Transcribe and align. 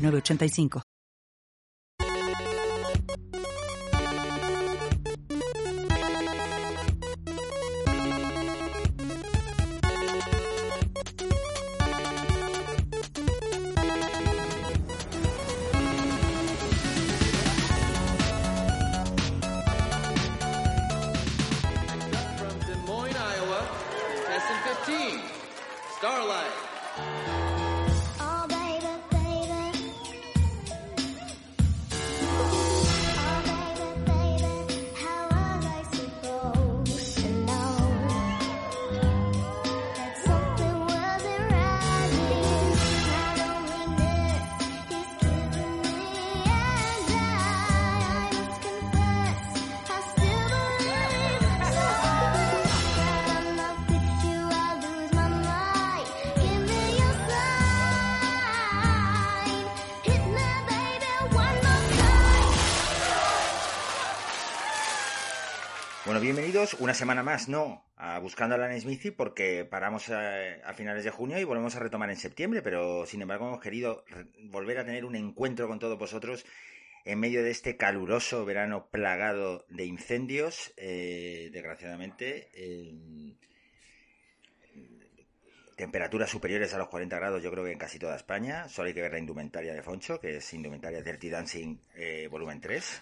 8985. 0.00 0.89
985. 66.60 66.84
una 66.84 66.94
semana 66.94 67.22
más, 67.22 67.48
no, 67.48 67.90
a 67.96 68.18
buscando 68.18 68.54
a 68.54 68.58
Lana 68.58 68.78
Smithy 68.78 69.10
porque 69.12 69.64
paramos 69.64 70.10
a, 70.10 70.74
finales 70.74 71.04
de 71.04 71.10
junio 71.10 71.38
y 71.38 71.44
volvemos 71.44 71.74
a 71.76 71.80
retomar 71.80 72.10
en 72.10 72.16
septiembre, 72.16 72.60
pero 72.60 73.06
sin 73.06 73.22
embargo 73.22 73.46
hemos 73.46 73.60
querido 73.60 74.04
volver 74.44 74.78
a 74.78 74.84
tener 74.84 75.06
un 75.06 75.16
encuentro 75.16 75.68
con 75.68 75.78
todos 75.78 75.98
vosotros 75.98 76.44
en 77.06 77.18
medio 77.18 77.42
de 77.42 77.50
este 77.50 77.78
caluroso 77.78 78.44
verano 78.44 78.88
plagado 78.90 79.64
de 79.70 79.86
incendios, 79.86 80.72
eh, 80.76 81.48
desgraciadamente. 81.52 82.50
temperaturas 85.76 86.28
superiores 86.28 86.74
a 86.74 86.78
los 86.78 86.88
40 86.88 87.16
grados, 87.16 87.42
yo 87.42 87.50
creo 87.50 87.64
que 87.64 87.72
en 87.72 87.78
casi 87.78 87.98
toda 87.98 88.14
España. 88.14 88.68
Solo 88.68 88.88
hay 88.88 88.94
que 88.94 89.00
ver 89.00 89.12
la 89.12 89.18
indumentaria 89.18 89.72
de 89.72 89.82
Foncho, 89.82 90.20
que 90.20 90.36
es 90.36 90.52
indumentaria 90.52 91.00
Dirty 91.00 91.30
Dancing 91.30 91.78
eh, 91.94 92.28
volumen 92.30 92.60
3. 92.60 93.00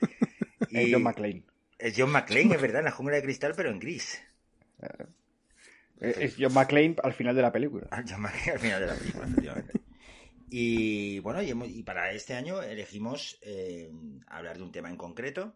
y 0.70 0.92
John 0.92 1.02
McClane. 1.02 1.44
Es 1.80 1.94
John 1.96 2.10
McClane, 2.10 2.54
es 2.54 2.60
verdad, 2.60 2.80
en 2.80 2.84
la 2.84 2.90
jungla 2.90 3.16
de 3.16 3.22
cristal, 3.22 3.54
pero 3.56 3.70
en 3.70 3.78
gris. 3.78 4.20
Eh, 6.00 6.14
es 6.18 6.36
John 6.38 6.52
McClane 6.52 6.96
al 7.02 7.14
final 7.14 7.34
de 7.34 7.42
la 7.42 7.52
película. 7.52 7.86
Ah, 7.90 8.04
John 8.06 8.20
McClane 8.20 8.52
al 8.52 8.58
final 8.58 8.80
de 8.80 8.86
la 8.86 8.94
película, 8.94 9.24
efectivamente. 9.26 9.72
Y 10.50 11.18
bueno, 11.20 11.42
y, 11.42 11.82
para 11.84 12.12
este 12.12 12.34
año 12.34 12.60
elegimos 12.60 13.38
eh, 13.42 13.90
hablar 14.26 14.58
de 14.58 14.64
un 14.64 14.72
tema 14.72 14.90
en 14.90 14.96
concreto, 14.96 15.54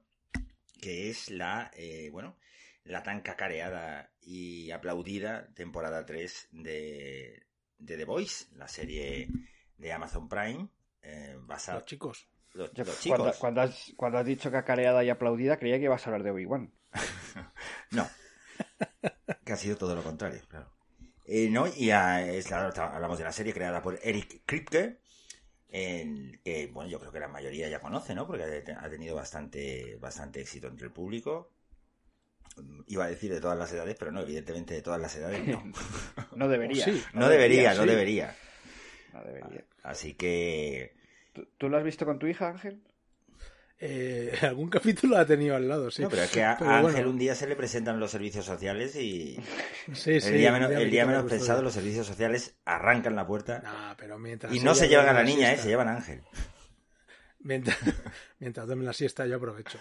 que 0.80 1.10
es 1.10 1.30
la, 1.30 1.70
eh, 1.74 2.08
bueno, 2.10 2.36
la 2.84 3.02
tan 3.02 3.20
cacareada 3.20 4.12
y 4.20 4.70
aplaudida 4.70 5.52
temporada 5.54 6.06
3 6.06 6.48
de, 6.52 7.42
de 7.78 7.96
The 7.96 8.04
Voice, 8.04 8.46
la 8.54 8.68
serie 8.68 9.28
de 9.76 9.92
Amazon 9.92 10.28
Prime, 10.28 10.68
basada... 11.46 11.78
Los 11.78 11.86
chicos. 11.86 12.28
Cuando, 13.38 13.60
has, 13.60 13.92
cuando 13.96 14.18
has 14.18 14.26
dicho 14.26 14.50
cacareada 14.50 15.02
y 15.02 15.10
aplaudida, 15.10 15.58
creía 15.58 15.78
que 15.78 15.84
ibas 15.84 16.06
a 16.06 16.10
hablar 16.10 16.22
de 16.22 16.30
Obi-Wan. 16.30 16.72
no. 17.90 18.08
que 19.44 19.52
ha 19.52 19.56
sido 19.56 19.76
todo 19.76 19.94
lo 19.96 20.02
contrario, 20.02 20.40
claro. 20.48 20.72
Eh, 21.26 21.48
no, 21.50 21.66
y 21.66 21.90
hablamos 21.90 23.18
de 23.18 23.24
la 23.24 23.32
serie 23.32 23.52
creada 23.52 23.82
por 23.82 23.98
Eric 24.02 24.42
Kripke, 24.44 25.00
que 25.68 26.70
bueno, 26.72 26.88
yo 26.88 27.00
creo 27.00 27.10
que 27.10 27.18
la 27.18 27.28
mayoría 27.28 27.68
ya 27.68 27.80
conoce, 27.80 28.14
¿no? 28.14 28.26
Porque 28.26 28.62
ha 28.76 28.88
tenido 28.88 29.16
bastante, 29.16 29.96
bastante 29.96 30.40
éxito 30.40 30.68
entre 30.68 30.86
el 30.86 30.92
público. 30.92 31.50
Iba 32.86 33.06
a 33.06 33.08
decir 33.08 33.32
de 33.32 33.40
todas 33.40 33.58
las 33.58 33.72
edades, 33.72 33.96
pero 33.98 34.12
no, 34.12 34.20
evidentemente 34.20 34.74
de 34.74 34.82
todas 34.82 35.00
las 35.00 35.16
edades 35.16 35.44
no. 35.44 35.64
no 36.36 36.48
debería. 36.48 36.86
no, 37.14 37.28
debería, 37.28 37.74
no 37.74 37.84
debería. 37.84 38.36
No 39.12 39.24
debería. 39.24 39.64
Así 39.82 40.14
que 40.14 40.94
¿Tú, 41.58 41.68
lo 41.68 41.76
has 41.76 41.84
visto 41.84 42.06
con 42.06 42.18
tu 42.18 42.26
hija, 42.26 42.48
Ángel? 42.48 42.80
Eh, 43.78 44.32
algún 44.42 44.68
capítulo 44.68 45.16
ha 45.16 45.26
tenido 45.26 45.56
al 45.56 45.68
lado, 45.68 45.90
sí. 45.90 46.02
No, 46.02 46.08
pero 46.08 46.22
es 46.22 46.30
que 46.30 46.42
a, 46.42 46.56
Ángel 46.56 47.06
un 47.06 47.18
día 47.18 47.34
se 47.34 47.48
le 47.48 47.56
presentan 47.56 47.98
los 47.98 48.10
servicios 48.10 48.44
sociales 48.44 48.94
y 48.96 49.36
sí, 49.92 50.20
sí, 50.20 50.28
el 50.28 50.38
día 50.38 50.52
menos, 50.52 50.70
el 50.70 50.90
día 50.90 51.06
menos 51.06 51.24
pensado 51.24 51.60
los 51.60 51.74
servicios 51.74 52.06
sociales 52.06 52.56
arrancan 52.64 53.16
la 53.16 53.26
puerta 53.26 53.94
pero 53.98 54.18
y 54.52 54.60
no 54.60 54.74
se 54.74 54.88
llevan 54.88 55.08
a 55.08 55.12
la 55.12 55.24
niña, 55.24 55.52
eh, 55.52 55.58
se 55.58 55.68
llevan 55.68 55.88
a 55.88 55.96
Ángel. 55.96 56.22
Mientras, 57.40 57.76
mientras 58.38 58.66
la 58.66 58.94
siesta 58.94 59.26
yo 59.26 59.36
aprovecho. 59.36 59.76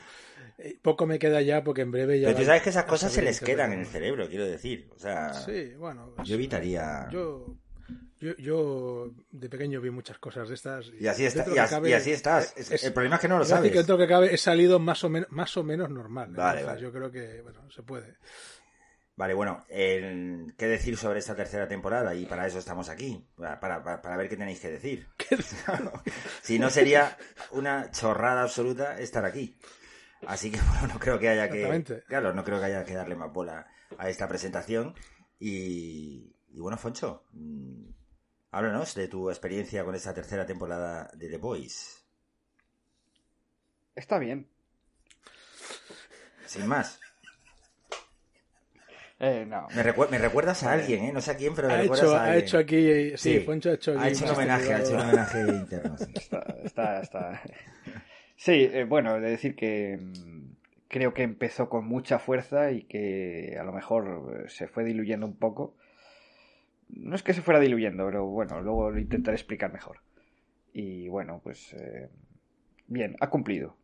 Eh, 0.58 0.78
poco 0.82 1.06
me 1.06 1.18
queda 1.18 1.42
ya 1.42 1.64
porque 1.64 1.84
en 1.84 1.92
breve 1.92 2.20
ya... 2.20 2.28
Pero 2.28 2.40
tú 2.40 2.46
sabes 2.46 2.62
que 2.62 2.72
esas 2.72 2.84
cosas 2.84 3.14
se 3.14 3.22
les 3.22 3.40
quedan 3.40 3.72
en 3.72 3.80
el 3.80 3.86
cerebro, 3.86 4.28
quiero 4.28 4.46
decir. 4.46 4.90
O 4.94 5.00
sea, 5.00 5.34
sí, 5.34 5.74
bueno, 5.76 6.14
yo 6.26 6.36
evitaría... 6.36 7.08
Yo 7.10 7.56
yo, 8.38 9.12
de 9.32 9.50
pequeño 9.50 9.82
vi 9.82 9.90
muchas 9.90 10.18
cosas 10.18 10.48
de 10.48 10.56
estas. 10.56 10.92
Y, 11.00 11.08
así, 11.08 11.26
está, 11.26 11.46
y, 11.54 11.94
así, 11.94 12.12
estás. 12.12 12.54
el 12.84 12.94
problema 12.94 13.16
es 13.16 13.22
que 13.22 13.28
no 13.28 13.38
lo 13.38 13.46
sabes. 13.46 13.72
Que 13.72 13.80
dentro 13.80 13.98
que 13.98 14.08
cabe 14.08 14.34
he 14.34 14.38
salido 14.38 14.80
más 14.80 15.04
o, 15.04 15.10
más 15.10 15.58
o 15.58 15.64
menos 15.64 15.90
normal. 15.90 16.32
Vale, 16.32 16.64
Yo 16.80 16.92
creo 16.92 17.12
que, 17.12 17.42
bueno, 17.42 17.70
se 17.70 17.84
puede. 17.84 18.18
Vale, 19.16 19.36
bueno, 19.36 19.66
¿qué 19.68 20.68
decir 20.68 20.98
sobre 20.98 21.20
esta 21.20 21.36
tercera 21.36 21.68
temporada? 21.68 22.16
Y 22.16 22.26
para 22.26 22.48
eso 22.48 22.58
estamos 22.58 22.90
aquí, 22.90 23.28
para, 23.36 23.60
para, 23.60 24.18
ver 24.18 24.28
qué 24.28 24.38
tenéis 24.38 24.60
que 24.60 24.72
decir. 24.72 25.08
si 26.42 26.58
no 26.58 26.70
sería 26.70 27.18
una 27.52 27.92
chorrada 27.92 28.42
absoluta 28.42 29.00
estar 29.00 29.24
aquí. 29.26 29.56
Así 30.26 30.50
que 30.50 30.60
bueno, 30.70 30.94
no 30.94 31.00
creo 31.00 31.20
que 31.20 31.30
haya 31.30 31.50
que... 31.50 32.04
Claro, 32.08 32.34
no 32.34 32.44
creo 32.44 32.60
que 32.60 32.66
haya 32.66 32.86
que 32.86 32.96
darle 32.96 33.16
más 33.16 33.32
bola 33.32 33.68
a 33.98 34.10
esta 34.10 34.28
presentación. 34.28 34.96
Y, 35.40 36.36
y 36.50 36.60
bueno, 36.60 36.78
Foncho, 36.78 37.26
mm, 37.34 37.84
Háblanos 38.54 38.94
de 38.94 39.08
tu 39.08 39.32
experiencia 39.32 39.84
con 39.84 39.96
esta 39.96 40.14
tercera 40.14 40.46
temporada 40.46 41.10
de 41.16 41.28
The 41.28 41.38
Boys. 41.38 42.06
Está 43.96 44.20
bien. 44.20 44.48
Sin 46.46 46.68
más. 46.68 47.00
Eh, 49.20 49.44
no. 49.48 49.68
Me, 49.76 49.82
recuerdas 50.20 50.62
a 50.62 50.74
alguien, 50.74 51.06
¿eh? 51.06 51.12
No 51.12 51.20
sé 51.20 51.32
a 51.32 51.36
quién, 51.36 51.56
pero 51.56 51.68
me 51.68 51.74
ha 51.74 51.78
recuerdas 51.78 52.06
hecho, 52.06 52.16
a 52.16 52.20
alguien. 52.26 52.36
Ha 52.36 52.46
hecho 52.46 52.58
aquí... 52.60 53.18
Sí, 53.18 53.44
ha 53.48 53.74
hecho 53.74 54.00
Ha 54.00 54.10
hecho 54.10 54.26
un 54.26 54.32
homenaje, 54.32 54.72
ha 54.72 54.80
hecho 54.82 54.94
un 54.94 55.00
homenaje 55.00 55.40
interno. 55.40 55.96
Está, 56.64 57.02
está, 57.02 57.42
Sí, 58.36 58.70
eh, 58.72 58.84
bueno, 58.84 59.20
de 59.20 59.32
decir 59.32 59.56
que 59.56 59.98
mm, 60.00 60.52
creo 60.90 61.12
que 61.16 61.24
empezó 61.24 61.70
con 61.70 61.86
mucha 61.86 62.20
fuerza 62.20 62.70
y 62.70 62.84
que 62.84 63.58
a 63.60 63.64
lo 63.64 63.74
mejor 63.74 64.44
eh, 64.46 64.50
se 64.50 64.68
fue 64.68 64.84
diluyendo 64.84 65.26
un 65.26 65.38
poco 65.38 65.76
no 66.96 67.16
es 67.16 67.24
que 67.24 67.34
se 67.34 67.42
fuera 67.42 67.60
diluyendo, 67.60 68.06
pero 68.06 68.26
bueno, 68.26 68.62
luego 68.62 68.92
lo 68.92 69.00
intentaré 69.00 69.36
explicar 69.36 69.72
mejor. 69.72 70.00
Y 70.74 71.08
bueno, 71.08 71.40
pues 71.44 71.74
eh, 71.74 72.10
bien, 72.88 73.16
ha 73.20 73.30
cumplido. 73.30 73.76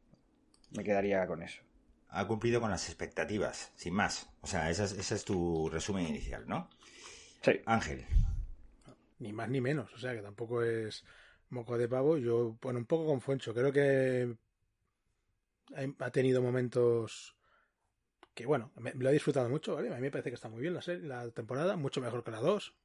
Me 0.76 0.84
quedaría 0.84 1.26
con 1.28 1.42
eso. 1.42 1.62
Ha 2.10 2.28
cumplido 2.28 2.60
con 2.62 2.72
las 2.72 2.88
expectativas, 2.88 3.72
sin 3.76 3.94
más. 3.94 4.30
O 4.42 4.48
sea, 4.48 4.70
ese 4.70 4.84
es, 4.84 5.26
tu 5.26 5.70
resumen 5.70 6.08
inicial, 6.08 6.46
¿no? 6.48 6.70
Sí. 7.42 7.62
Ángel. 7.66 8.06
Ni 9.20 9.34
más 9.34 9.50
ni 9.50 9.62
menos, 9.62 9.94
o 9.94 9.98
sea 9.98 10.16
que 10.16 10.22
tampoco 10.22 10.64
es 10.64 11.04
moco 11.50 11.78
de 11.78 11.88
pavo. 11.88 12.18
Yo, 12.18 12.58
bueno, 12.62 12.80
un 12.80 12.86
poco 12.86 13.06
con 13.06 13.22
Fuencho. 13.22 13.54
Creo 13.54 13.72
que 13.72 14.36
ha 16.00 16.12
tenido 16.12 16.42
momentos 16.42 17.36
que, 18.34 18.46
bueno, 18.46 18.72
me, 18.78 18.94
lo 18.94 19.10
he 19.10 19.14
disfrutado 19.14 19.50
mucho, 19.50 19.76
¿vale? 19.76 19.90
A 19.90 19.96
mí 19.96 20.02
me 20.02 20.12
parece 20.12 20.30
que 20.30 20.36
está 20.36 20.50
muy 20.50 20.62
bien 20.62 20.74
la, 20.74 20.82
serie, 20.82 21.08
la 21.08 21.30
temporada, 21.32 21.76
mucho 21.76 22.02
mejor 22.02 22.24
que 22.24 22.32
la 22.32 22.40
2 22.40 22.76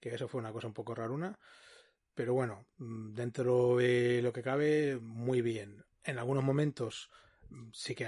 que 0.00 0.14
eso 0.14 0.28
fue 0.28 0.40
una 0.40 0.52
cosa 0.52 0.66
un 0.66 0.74
poco 0.74 0.94
raruna. 0.94 1.38
pero 2.14 2.34
bueno, 2.34 2.66
mm, 2.78 3.14
dentro 3.14 3.76
de 3.76 4.20
lo 4.22 4.32
que 4.32 4.42
cabe, 4.42 4.98
muy 5.00 5.42
bien. 5.42 5.84
En 6.04 6.18
algunos 6.18 6.44
momentos 6.44 7.10
sí 7.72 7.94
que 7.94 8.06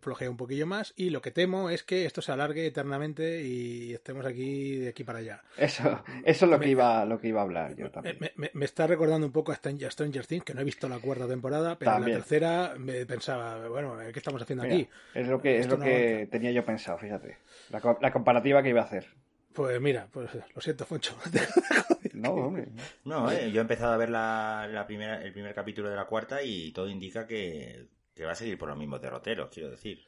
flojea 0.00 0.30
un 0.30 0.36
poquillo 0.36 0.66
más 0.66 0.92
y 0.96 1.10
lo 1.10 1.20
que 1.20 1.30
temo 1.30 1.70
es 1.70 1.82
que 1.82 2.06
esto 2.06 2.22
se 2.22 2.32
alargue 2.32 2.66
eternamente 2.66 3.42
y 3.42 3.92
estemos 3.92 4.24
aquí 4.26 4.76
de 4.76 4.88
aquí 4.88 5.04
para 5.04 5.18
allá. 5.18 5.42
Eso, 5.56 6.02
eso 6.24 6.44
es 6.44 6.50
lo 6.50 6.58
que 6.58 6.70
iba, 6.70 7.04
lo 7.04 7.20
que 7.20 7.28
iba 7.28 7.40
a 7.40 7.44
hablar 7.44 7.76
yo 7.76 7.90
también. 7.90 8.18
Me, 8.36 8.64
está 8.64 8.86
recordando 8.86 9.26
un 9.26 9.32
poco 9.32 9.52
a 9.52 9.56
Stranger 9.56 10.26
Things, 10.26 10.44
que 10.44 10.54
no 10.54 10.60
he 10.60 10.64
visto 10.64 10.88
la 10.88 10.98
cuarta 10.98 11.26
temporada, 11.26 11.78
pero 11.78 11.96
en 11.96 12.00
la 12.00 12.06
tercera 12.06 12.74
me 12.78 13.06
pensaba, 13.06 13.68
bueno, 13.68 13.96
¿qué 14.12 14.18
estamos 14.18 14.42
haciendo 14.42 14.64
aquí? 14.64 14.88
Es 15.14 15.28
lo 15.28 15.40
que, 15.40 15.58
es 15.58 15.68
lo 15.68 15.78
que 15.78 16.28
tenía 16.30 16.50
yo 16.50 16.64
pensado, 16.64 16.98
fíjate. 16.98 17.38
La, 17.70 17.80
la 18.00 18.12
comparativa 18.12 18.62
que 18.62 18.70
iba 18.70 18.80
a 18.80 18.84
hacer. 18.84 19.06
Pues 19.54 19.80
mira, 19.80 20.08
pues 20.12 20.30
lo 20.54 20.60
siento, 20.60 20.84
Foncho. 20.84 21.16
no, 22.12 22.32
hombre. 22.32 22.68
No, 23.04 23.30
eh, 23.30 23.50
yo 23.52 23.60
he 23.60 23.62
empezado 23.62 23.92
a 23.92 23.96
ver 23.96 24.10
la, 24.10 24.68
la 24.70 24.86
primera, 24.86 25.22
el 25.22 25.32
primer 25.32 25.54
capítulo 25.54 25.88
de 25.88 25.96
la 25.96 26.06
cuarta 26.06 26.42
y 26.42 26.72
todo 26.72 26.88
indica 26.88 27.26
que 27.26 27.88
que 28.14 28.24
va 28.24 28.32
a 28.32 28.36
seguir 28.36 28.56
por 28.56 28.68
los 28.68 28.78
mismos 28.78 29.00
derroteros, 29.00 29.50
quiero 29.50 29.70
decir. 29.70 30.04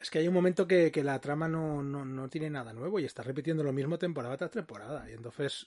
Es 0.00 0.10
que 0.10 0.20
hay 0.20 0.28
un 0.28 0.34
momento 0.34 0.68
que, 0.68 0.92
la 1.02 1.20
trama 1.20 1.48
no, 1.48 1.82
no, 1.82 2.28
tiene 2.28 2.48
nada 2.48 2.72
nuevo 2.72 3.00
y 3.00 3.04
está 3.04 3.22
repitiendo 3.22 3.64
lo 3.64 3.72
mismo 3.72 3.98
temporada 3.98 4.36
tras 4.36 4.52
temporada. 4.52 5.10
Y 5.10 5.14
entonces, 5.14 5.66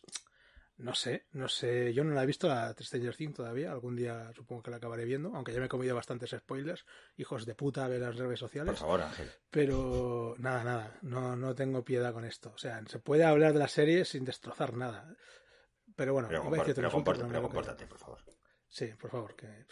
no 0.82 0.96
sé, 0.96 1.26
no 1.32 1.48
sé. 1.48 1.94
Yo 1.94 2.04
no 2.04 2.14
la 2.14 2.24
he 2.24 2.26
visto 2.26 2.48
la 2.48 2.76
Stranger 2.80 3.16
Things 3.16 3.36
todavía. 3.36 3.72
Algún 3.72 3.96
día 3.96 4.32
supongo 4.36 4.64
que 4.64 4.72
la 4.72 4.78
acabaré 4.78 5.06
viendo, 5.06 5.32
aunque 5.36 5.54
ya 5.54 5.60
me 5.60 5.68
he 5.68 5.70
comido 5.70 5.96
bastantes 5.96 6.32
spoilers. 6.32 6.86
Hijos 7.18 7.46
de 7.46 7.56
puta, 7.56 7.88
ver 7.88 8.02
las 8.02 8.16
redes 8.16 8.40
sociales. 8.40 8.72
Por 8.72 8.80
favor, 8.80 9.02
Ángel. 9.02 9.30
Pero 9.50 10.36
nada, 10.40 10.64
nada. 10.64 11.00
No, 11.02 11.36
no 11.36 11.56
tengo 11.56 11.86
piedad 11.86 12.14
con 12.14 12.26
esto. 12.26 12.52
O 12.54 12.58
sea, 12.58 12.82
se 12.88 13.00
puede 13.00 13.24
hablar 13.24 13.54
de 13.54 13.60
la 13.60 13.68
serie 13.68 14.06
sin 14.06 14.26
destrozar 14.26 14.76
nada. 14.76 15.16
Pero 15.96 16.14
bueno, 16.14 16.30
pero, 16.30 16.44
compórtate, 16.44 17.86
por 17.88 17.98
favor. 17.98 18.20
Sí, 18.68 18.88
por 19.00 19.12
favor. 19.12 19.36
Que... 19.36 19.66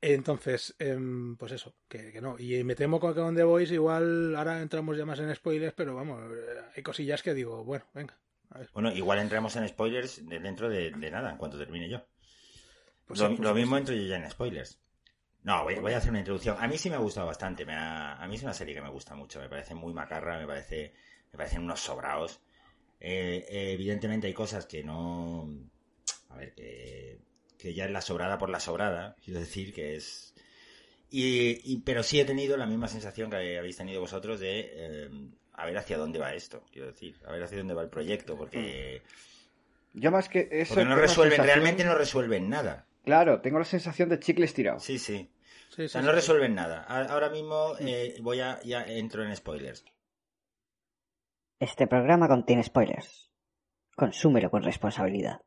Entonces, 0.00 0.74
em, 0.78 1.36
pues 1.36 1.52
eso, 1.52 1.76
que, 1.88 2.20
no. 2.20 2.38
Y 2.38 2.62
me 2.62 2.74
temo 2.74 3.00
con 3.00 3.14
que 3.14 3.20
donde 3.20 3.42
voy 3.42 3.64
igual 3.64 4.36
ahora 4.36 4.60
entramos 4.60 4.96
ya 4.98 5.06
más 5.06 5.18
en 5.18 5.34
spoilers, 5.34 5.74
pero 5.74 5.94
vamos, 5.94 6.22
eh, 6.30 6.60
hay 6.76 6.82
cosillas 6.82 7.22
que 7.22 7.32
digo, 7.32 7.64
bueno, 7.64 7.86
venga. 7.94 8.20
Bueno, 8.72 8.92
igual 8.92 9.18
entramos 9.18 9.56
en 9.56 9.68
spoilers 9.68 10.26
dentro 10.26 10.68
de, 10.68 10.90
nada, 10.92 11.30
en 11.30 11.36
cuanto 11.36 11.58
termine 11.58 11.88
yo. 11.88 12.04
Pues 13.06 13.20
lo, 13.20 13.36
pues 13.36 13.54
mismo 13.54 13.76
entro 13.76 13.94
yo 13.94 14.02
ya 14.02 14.16
en 14.16 14.30
spoilers. 14.30 14.78
No, 15.42 15.64
voy, 15.64 15.92
a 15.92 15.98
hacer 15.98 16.10
una 16.10 16.20
introducción. 16.20 16.56
A 16.58 16.66
mí 16.66 16.78
sí 16.78 16.88
me 16.88 16.96
ha 16.96 17.00
gustado 17.00 17.26
bastante. 17.26 17.66
Me 17.66 17.74
a 17.74 18.24
mí 18.28 18.36
es 18.36 18.42
una 18.42 18.54
serie 18.54 18.74
que 18.74 18.80
me 18.80 18.88
gusta 18.88 19.14
mucho. 19.14 19.40
Me 19.40 19.48
parece 19.48 19.74
muy 19.74 19.92
macarra, 19.92 20.38
me 20.38 20.46
parece 20.46 20.94
me 21.32 21.36
parecen 21.36 21.62
unos 21.62 21.80
sobraos. 21.80 22.40
Eh, 23.00 23.44
evidentemente 23.50 24.26
hay 24.26 24.34
cosas 24.34 24.64
que 24.64 24.82
no... 24.82 25.48
A 26.30 26.36
ver, 26.36 26.54
que 26.54 27.20
que 27.64 27.72
ya 27.72 27.86
es 27.86 27.90
la 27.90 28.02
sobrada 28.02 28.36
por 28.36 28.50
la 28.50 28.60
sobrada, 28.60 29.16
quiero 29.24 29.40
decir 29.40 29.72
que 29.72 29.96
es... 29.96 30.34
Y, 31.08 31.78
pero 31.78 32.02
sí 32.02 32.20
he 32.20 32.26
tenido 32.26 32.58
la 32.58 32.66
misma 32.66 32.88
sensación 32.88 33.30
que 33.30 33.58
habéis 33.58 33.78
tenido 33.78 34.02
vosotros 34.02 34.38
de 34.38 34.70
eh, 34.74 35.10
a 35.54 35.66
ver 35.66 35.78
hacia 35.78 35.96
dónde 35.96 36.18
va 36.18 36.34
esto, 36.34 36.64
quiero 36.72 36.88
decir, 36.88 37.20
a 37.26 37.32
ver 37.32 37.42
hacia 37.42 37.58
dónde 37.58 37.74
va 37.74 37.82
el 37.82 37.88
proyecto, 37.88 38.36
porque... 38.36 39.02
Yo 39.92 40.10
más 40.10 40.28
que 40.28 40.48
eso... 40.50 40.74
Porque 40.74 40.88
no 40.88 40.96
resuelven, 40.96 41.42
realmente 41.42 41.84
no 41.84 41.94
resuelven 41.94 42.48
nada. 42.48 42.86
Claro, 43.04 43.40
tengo 43.40 43.58
la 43.58 43.64
sensación 43.64 44.08
de 44.08 44.18
chicle 44.18 44.44
estirado. 44.44 44.80
Sí, 44.80 44.98
sí. 44.98 45.30
o 45.78 45.88
sea, 45.88 46.02
no 46.02 46.10
resuelven 46.10 46.54
nada. 46.54 46.82
Ahora 46.82 47.30
mismo 47.30 47.76
eh, 47.78 48.16
voy 48.20 48.40
a... 48.40 48.60
ya 48.62 48.82
entro 48.84 49.24
en 49.24 49.34
spoilers. 49.36 49.84
Este 51.60 51.86
programa 51.86 52.26
contiene 52.26 52.64
spoilers. 52.64 53.30
Consúmelo 53.94 54.50
con 54.50 54.64
responsabilidad. 54.64 55.40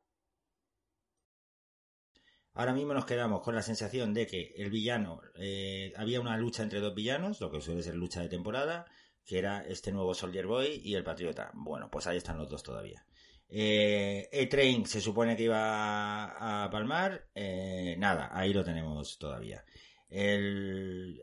Ahora 2.54 2.74
mismo 2.74 2.94
nos 2.94 3.06
quedamos 3.06 3.42
con 3.42 3.54
la 3.54 3.62
sensación 3.62 4.14
de 4.14 4.26
que 4.26 4.54
el 4.56 4.72
villano, 4.72 5.22
eh, 5.36 5.94
había 5.96 6.22
una 6.22 6.38
lucha 6.38 6.64
entre 6.64 6.80
dos 6.80 6.96
villanos, 6.96 7.40
lo 7.42 7.52
que 7.52 7.62
suele 7.62 7.84
ser 7.84 7.96
lucha 7.96 8.22
de 8.22 8.30
temporada, 8.30 8.88
que 9.28 9.38
era 9.38 9.64
este 9.68 9.92
nuevo 9.92 10.14
Soldier 10.14 10.48
Boy 10.48 10.82
y 10.84 10.96
el 10.96 11.04
Patriota. 11.04 11.52
Bueno, 11.54 11.90
pues 11.92 12.08
ahí 12.08 12.18
están 12.18 12.38
los 12.38 12.50
dos 12.50 12.64
todavía. 12.64 13.06
Eh, 13.50 14.30
E-Train 14.32 14.86
se 14.86 15.02
supone 15.02 15.36
que 15.36 15.44
iba 15.44 16.64
a, 16.64 16.70
palmar, 16.70 17.28
eh, 17.36 17.96
nada, 17.98 18.30
ahí 18.34 18.54
lo 18.54 18.64
tenemos 18.64 19.20
todavía. 19.20 19.66
me 20.10 21.22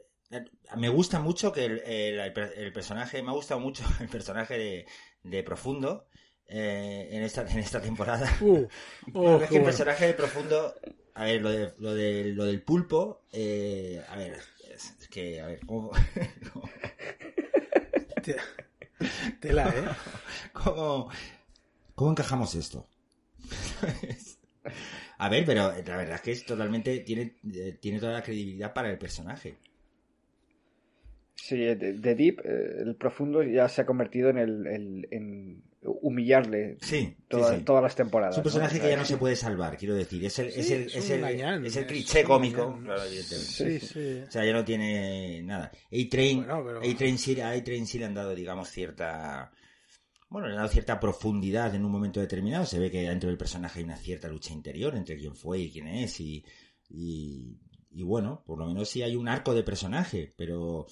gusta 0.90 1.20
mucho 1.20 1.52
que 1.52 1.64
el, 1.64 2.72
personaje, 2.72 3.22
me 3.22 3.30
ha 3.30 3.34
gustado 3.34 3.60
mucho 3.60 3.84
el 4.00 4.08
personaje 4.08 4.86
de, 5.22 5.42
Profundo. 5.42 6.06
en, 6.46 7.22
esta, 7.22 7.50
en 7.50 7.58
esta 7.58 7.80
temporada. 7.80 8.30
Uh, 8.40 8.66
es 9.42 9.48
que 9.48 9.56
el 9.56 9.64
personaje 9.64 10.06
de 10.06 10.14
Profundo 10.14 10.74
a 11.14 11.24
ver, 11.24 11.40
lo, 11.40 11.50
de, 11.50 11.72
lo, 11.78 11.94
de, 11.94 12.32
lo 12.34 12.44
del 12.44 12.62
pulpo, 12.62 13.22
eh, 13.32 14.02
a 14.08 14.16
ver, 14.16 14.38
es, 14.72 15.08
que, 15.08 15.40
a 15.40 15.46
ver, 15.46 15.60
¿cómo...? 15.64 15.92
Tela, 19.40 19.68
¿eh? 19.68 19.84
¿Cómo, 20.52 21.10
¿Cómo 21.94 22.10
encajamos 22.10 22.54
esto? 22.54 22.86
a 25.18 25.28
ver, 25.28 25.44
pero 25.44 25.72
la 25.72 25.96
verdad 25.96 26.14
es 26.14 26.20
que 26.20 26.32
es 26.32 26.46
totalmente, 26.46 27.00
tiene, 27.00 27.36
tiene 27.80 28.00
toda 28.00 28.12
la 28.12 28.22
credibilidad 28.22 28.72
para 28.72 28.90
el 28.90 28.98
personaje. 28.98 29.56
Sí, 31.34 31.56
de, 31.56 32.14
Deep, 32.14 32.40
eh, 32.44 32.82
el 32.82 32.96
profundo 32.96 33.42
ya 33.42 33.68
se 33.68 33.82
ha 33.82 33.86
convertido 33.86 34.30
en 34.30 34.38
el, 34.38 35.06
en 35.10 35.62
humillarle 35.84 36.78
sí, 36.80 37.16
todas 37.28 37.82
las 37.82 37.94
temporadas. 37.94 38.34
Es 38.34 38.38
un 38.38 38.42
personaje 38.42 38.80
que 38.80 38.88
ya 38.88 38.96
no 38.96 39.04
se 39.04 39.16
puede 39.16 39.36
salvar, 39.36 39.76
quiero 39.76 39.94
decir. 39.94 40.24
Es 40.24 40.38
el, 40.38 40.48
es 40.48 40.70
el, 40.70 40.82
es 40.86 41.10
el, 41.10 41.66
es 41.66 41.76
el 41.76 41.86
cliché 41.86 42.24
cómico. 42.24 42.78
sí, 43.28 43.78
sí. 43.80 44.22
O 44.26 44.30
sea, 44.30 44.44
ya 44.44 44.52
no 44.52 44.64
tiene 44.64 45.42
nada. 45.42 45.70
A-Train, 45.92 46.46
A-Train 46.50 47.18
sí, 47.18 47.36
sí 47.86 47.98
le 47.98 48.04
han 48.04 48.14
dado, 48.14 48.34
digamos, 48.34 48.68
cierta... 48.68 49.52
Bueno, 50.28 50.48
le 50.48 50.54
han 50.54 50.58
dado 50.58 50.70
cierta 50.70 50.98
profundidad 50.98 51.74
en 51.74 51.84
un 51.84 51.92
momento 51.92 52.18
determinado. 52.20 52.64
Se 52.64 52.78
ve 52.78 52.90
que 52.90 53.08
dentro 53.08 53.28
del 53.28 53.38
personaje 53.38 53.78
hay 53.78 53.84
una 53.84 53.96
cierta 53.96 54.28
lucha 54.28 54.52
interior 54.52 54.96
entre 54.96 55.16
quién 55.16 55.36
fue 55.36 55.60
y 55.60 55.70
quién 55.70 55.86
es. 55.86 56.18
Y, 56.20 56.44
y, 56.88 57.58
y 57.90 58.02
bueno, 58.02 58.42
por 58.46 58.58
lo 58.58 58.66
menos 58.66 58.88
sí 58.88 59.02
hay 59.02 59.16
un 59.16 59.28
arco 59.28 59.54
de 59.54 59.62
personaje, 59.62 60.32
pero... 60.36 60.86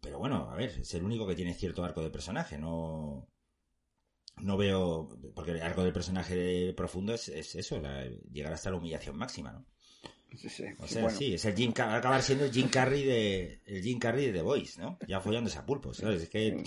Pero 0.00 0.18
bueno, 0.18 0.50
a 0.50 0.56
ver, 0.56 0.70
es 0.80 0.94
el 0.94 1.04
único 1.04 1.28
que 1.28 1.36
tiene 1.36 1.54
cierto 1.54 1.84
arco 1.84 2.02
de 2.02 2.10
personaje, 2.10 2.58
no 2.58 3.28
no 4.40 4.56
veo, 4.56 5.08
porque 5.34 5.52
el 5.52 5.62
arco 5.62 5.82
del 5.82 5.92
personaje 5.92 6.34
de 6.34 6.74
profundo 6.74 7.14
es, 7.14 7.28
eso, 7.28 7.80
llegar 8.32 8.52
hasta 8.52 8.70
la 8.70 8.76
humillación 8.76 9.16
máxima, 9.16 9.52
¿no? 9.52 9.64
Sí, 10.34 10.50
sí. 10.50 10.64
O 10.78 10.86
sea, 10.86 11.08
sí, 11.08 11.34
es 11.34 11.44
el 11.46 11.54
Jim, 11.54 11.70
acabar 11.70 12.22
siendo 12.22 12.44
el 12.44 12.52
Jim 12.52 12.68
Carrey 12.68 13.04
de 13.04 13.60
el 13.64 13.82
Jim 13.82 13.98
Carrey 13.98 14.26
de 14.26 14.32
The 14.32 14.42
Voice, 14.42 14.80
¿no? 14.80 14.98
Ya 15.08 15.20
follándose 15.20 15.58
a 15.58 15.64
pulpos, 15.64 15.98
¿sabes? 15.98 16.24
Es 16.24 16.28
que 16.28 16.52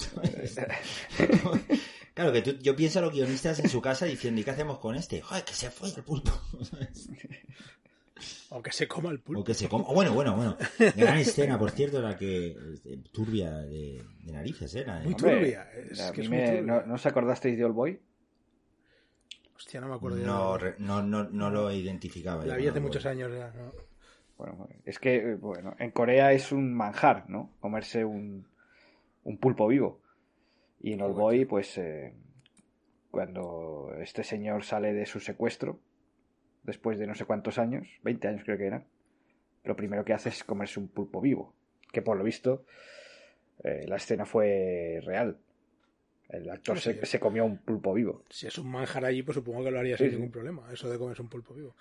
claro 2.15 2.31
que 2.31 2.41
tú, 2.41 2.57
yo 2.61 2.75
pienso 2.75 2.99
a 2.99 3.01
los 3.03 3.13
guionistas 3.13 3.59
en 3.59 3.69
su 3.69 3.81
casa 3.81 4.05
diciendo, 4.05 4.41
¿y 4.41 4.43
qué 4.43 4.51
hacemos 4.51 4.79
con 4.79 4.95
este? 4.95 5.21
Joder, 5.21 5.43
que 5.43 5.53
se 5.53 5.69
fue 5.69 5.89
el 5.89 6.03
pulpo. 6.03 6.31
O 8.51 8.61
que 8.63 8.71
se 8.71 8.87
coma 8.87 9.11
el 9.11 9.19
pulpo. 9.19 9.41
O 9.41 9.43
que 9.43 9.53
se 9.53 9.69
coma. 9.69 9.85
Bueno, 9.93 10.13
bueno, 10.13 10.35
bueno. 10.35 10.57
Gran 10.95 11.17
escena, 11.17 11.57
por 11.59 11.69
cierto, 11.71 12.01
la 12.01 12.17
que. 12.17 12.47
Eh, 12.47 13.03
turbia 13.11 13.51
de, 13.59 14.03
narices, 14.25 14.73
¿eh? 14.75 14.85
muy 15.03 15.15
turbia. 15.15 15.69
¿no, 16.63 16.95
os 16.95 17.05
acordasteis 17.05 17.57
de 17.57 17.65
Old 17.65 17.75
Boy? 17.75 17.99
Hostia, 19.55 19.81
no 19.81 19.89
me 19.89 19.95
acuerdo. 19.95 20.17
No, 20.17 20.57
no, 20.79 21.03
no, 21.03 21.29
no, 21.29 21.49
lo 21.51 21.71
identificaba. 21.71 22.45
La 22.45 22.55
vi 22.55 22.67
hace 22.67 22.79
muchos 22.79 23.05
años 23.05 23.31
ya, 23.31 23.51
¿no? 23.51 23.71
Bueno, 24.37 24.67
es 24.85 24.97
que, 24.99 25.35
bueno, 25.35 25.75
en 25.79 25.91
Corea 25.91 26.31
es 26.31 26.51
un 26.51 26.73
manjar, 26.73 27.29
¿no? 27.29 27.51
Comerse 27.59 28.05
un, 28.05 28.47
un 29.25 29.37
pulpo 29.37 29.67
vivo. 29.67 30.01
Y 30.79 30.93
en 30.93 31.01
Old 31.01 31.15
Boy, 31.15 31.45
pues, 31.45 31.77
eh, 31.77 32.13
cuando 33.11 33.91
este 33.99 34.23
señor 34.23 34.63
sale 34.63 34.93
de 34.93 35.05
su 35.05 35.19
secuestro, 35.19 35.81
después 36.63 36.99
de 36.99 37.07
no 37.07 37.15
sé 37.15 37.25
cuántos 37.25 37.57
años, 37.57 37.87
20 38.03 38.27
años 38.27 38.41
creo 38.43 38.57
que 38.57 38.67
eran, 38.67 38.85
lo 39.63 39.75
primero 39.75 40.05
que 40.05 40.13
hace 40.13 40.29
es 40.29 40.43
comerse 40.43 40.79
un 40.79 40.87
pulpo 40.87 41.21
vivo, 41.21 41.53
que 41.91 42.01
por 42.01 42.17
lo 42.17 42.23
visto 42.23 42.65
eh, 43.63 43.85
la 43.87 43.97
escena 43.97 44.25
fue 44.25 45.01
real. 45.03 45.37
El 46.29 46.47
actor 46.47 46.79
se, 46.79 47.19
comió 47.19 47.43
un 47.43 47.57
pulpo 47.57 47.91
vivo. 47.91 48.23
Si 48.29 48.45
es 48.45 48.55
un 48.59 48.69
manjar 48.69 49.03
allí, 49.03 49.23
pues 49.23 49.33
supongo 49.33 49.63
que 49.63 49.71
lo 49.71 49.79
haría 49.79 49.97
sin 49.97 50.11
ningún 50.11 50.29
problema, 50.29 50.71
eso 50.71 50.87
de 50.87 50.99
comerse 50.99 51.23
un 51.23 51.29
pulpo 51.29 51.55
vivo. 51.55 51.75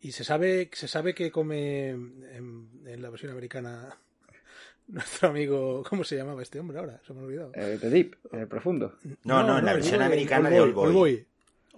Y 0.00 0.10
se 0.10 0.24
sabe, 0.24 0.68
se 0.72 0.88
sabe 0.88 1.14
que 1.14 1.30
come 1.30 1.90
en, 1.90 2.68
la 2.84 3.10
versión 3.10 3.30
americana 3.30 3.96
nuestro 4.88 5.28
amigo, 5.28 5.84
¿cómo 5.88 6.02
se 6.02 6.16
llamaba 6.16 6.42
este 6.42 6.58
hombre 6.58 6.78
ahora? 6.78 7.00
Se 7.06 7.14
me 7.14 7.20
ha 7.20 7.22
olvidado. 7.22 7.52
Eh, 7.54 7.78
The 7.80 7.90
Deep, 7.90 8.16
el 8.32 8.48
profundo. 8.48 8.98
No, 9.22 9.44
no, 9.44 9.58
en 9.60 9.64
la 9.64 9.74
versión 9.74 10.02
americana 10.02 10.50
de 10.50 10.60
Old 10.60 11.26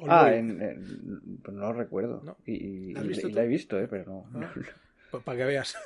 ah, 0.08 0.34
en, 0.34 1.40
pues 1.42 1.56
no 1.56 1.72
recuerdo. 1.72 2.36
Y, 2.46 2.94
¿La, 2.94 3.44
he 3.44 3.46
visto, 3.46 3.78
eh, 3.78 3.86
pero 3.88 4.04
no. 4.06 4.40
Ah, 4.40 4.52
pues 5.10 5.22
para 5.22 5.38
que 5.38 5.44
veas. 5.44 5.76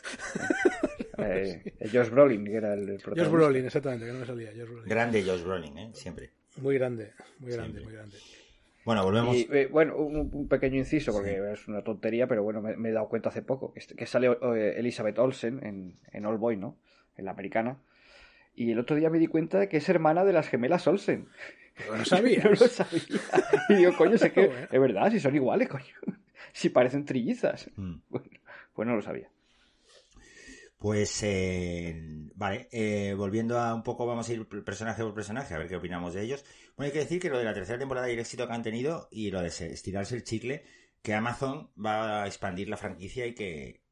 eh, 1.19 1.75
Josh 1.93 2.11
Brolin, 2.11 2.45
que 2.45 2.55
era 2.55 2.75
el 2.75 2.85
protagonista. 2.85 3.25
Josh 3.25 3.33
Brolin, 3.33 3.65
exactamente, 3.67 4.07
que 4.07 4.13
no 4.13 4.19
me 4.21 4.27
salía. 4.27 4.51
Josh 4.51 4.69
Brolin. 4.69 4.89
Grande 4.89 5.23
Josh 5.23 5.43
Brolin, 5.43 5.79
¿eh? 5.79 5.91
Siempre. 5.93 6.31
Muy 6.57 6.77
grande, 6.77 7.13
muy 7.39 7.53
grande, 7.53 7.81
muy 7.81 7.93
grande. 7.93 8.17
Bueno, 8.85 9.05
volvemos. 9.05 9.37
Eh, 9.37 9.69
bueno, 9.71 9.97
un, 9.97 10.49
pequeño 10.49 10.79
inciso, 10.79 11.13
porque 11.13 11.53
es 11.53 11.69
una 11.69 11.83
tontería, 11.83 12.27
pero 12.27 12.43
bueno, 12.43 12.63
me, 12.63 12.89
he 12.89 12.93
dado 12.93 13.09
cuenta 13.09 13.29
hace 13.29 13.43
poco, 13.43 13.75
que, 13.75 13.83
que 13.95 14.07
sale 14.07 14.29
eh, 14.29 14.75
Elizabeth 14.79 15.19
Olsen 15.19 15.63
en, 15.63 15.99
en 16.11 16.25
All 16.25 16.39
Boy, 16.39 16.57
¿no? 16.57 16.79
En 17.17 17.27
la 17.27 17.33
americana. 17.33 17.77
Y 18.59 18.73
el 18.73 18.81
otro 18.81 18.97
día 18.97 19.09
me 19.09 19.21
di 19.21 19.29
cuenta 19.29 19.61
de 19.61 19.69
que 19.69 19.77
es 19.77 19.89
hermana 19.89 20.25
de 20.25 20.33
las 20.33 20.49
gemelas 20.49 20.89
Olsen. 20.89 21.29
No 21.97 22.05
sabía. 22.05 22.43
no 22.45 22.51
lo 22.51 22.57
sabía. 22.57 23.03
Y 23.69 23.75
digo, 23.75 23.97
coño, 23.97 24.19
sé 24.19 24.33
que 24.33 24.51
es 24.73 24.81
verdad, 24.81 25.13
si 25.13 25.21
son 25.21 25.35
iguales, 25.35 25.69
coño. 25.69 25.85
Si 26.53 26.71
parecen 26.71 27.05
trillizas. 27.05 27.71
Mm. 27.77 27.97
Bueno, 28.09 28.29
pues 28.73 28.89
no 28.89 28.97
lo 28.97 29.03
sabía. 29.03 29.31
Pues, 30.79 31.23
eh, 31.23 32.31
vale, 32.35 32.69
eh, 32.73 33.15
volviendo 33.17 33.61
a 33.61 33.75
un 33.75 33.83
poco, 33.83 34.07
vamos 34.07 34.29
a 34.29 34.33
ir 34.33 34.47
personaje 34.65 35.03
por 35.03 35.15
personaje, 35.15 35.55
a 35.55 35.59
ver 35.59 35.69
qué 35.69 35.77
opinamos 35.77 36.15
de 36.15 36.23
ellos. 36.23 36.45
Bueno, 36.77 36.87
hay 36.87 36.93
que 36.93 37.01
decir 37.01 37.21
que 37.21 37.29
lo 37.29 37.39
de 37.39 37.45
la 37.45 37.55
tercera 37.55 37.79
temporada 37.79 38.09
y 38.09 38.15
el 38.15 38.19
éxito 38.19 38.47
que 38.49 38.55
han 38.55 38.63
tenido 38.63 39.09
y 39.13 39.31
lo 39.31 39.43
de 39.43 39.49
estirarse 39.49 40.17
el 40.17 40.25
chicle, 40.25 40.65
que 41.03 41.15
Amazon 41.15 41.71
va 41.77 42.23
a 42.23 42.27
expandir 42.27 42.69
la 42.69 42.77
franquicia 42.77 43.27
y 43.27 43.35
que, 43.35 43.83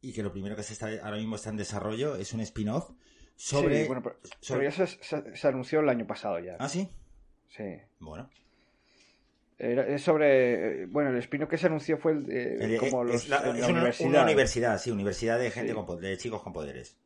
y 0.00 0.12
que 0.12 0.22
lo 0.22 0.30
primero 0.30 0.54
que 0.54 0.62
se 0.62 0.74
está, 0.74 0.88
ahora 1.02 1.16
mismo 1.16 1.36
está 1.36 1.50
en 1.50 1.56
desarrollo 1.56 2.16
es 2.16 2.32
un 2.32 2.40
spin-off 2.40 2.90
sobre... 3.36 3.82
Sí, 3.82 3.86
bueno, 3.86 4.02
pero, 4.02 4.62
ya 4.62 4.70
se, 4.70 5.48
anunció 5.48 5.80
el 5.80 5.88
año 5.88 6.06
pasado 6.06 6.38
ya. 6.38 6.56
¿Ah, 6.58 6.68
sí? 6.68 6.88
Sí. 7.48 7.76
Bueno. 8.00 8.28
es 9.58 10.02
sobre. 10.02 10.82
Eh, 10.82 10.86
bueno, 10.86 11.10
el 11.10 11.18
spin-off 11.18 11.48
que 11.48 11.58
se 11.58 11.66
anunció 11.66 11.98
fue 11.98 12.12
el, 12.12 12.26
de, 12.26 12.76
como 12.78 13.04
los, 13.04 13.26
una, 13.26 13.40
universidad. 13.68 14.10
Una 14.10 14.22
universidad, 14.22 14.78
sí, 14.78 14.90
universidad 14.90 15.38
de 15.38 15.50
gente 15.50 15.74
con, 15.74 16.00
de 16.00 16.16
chicos 16.16 16.42
con 16.42 16.52
poderes. 16.52 16.96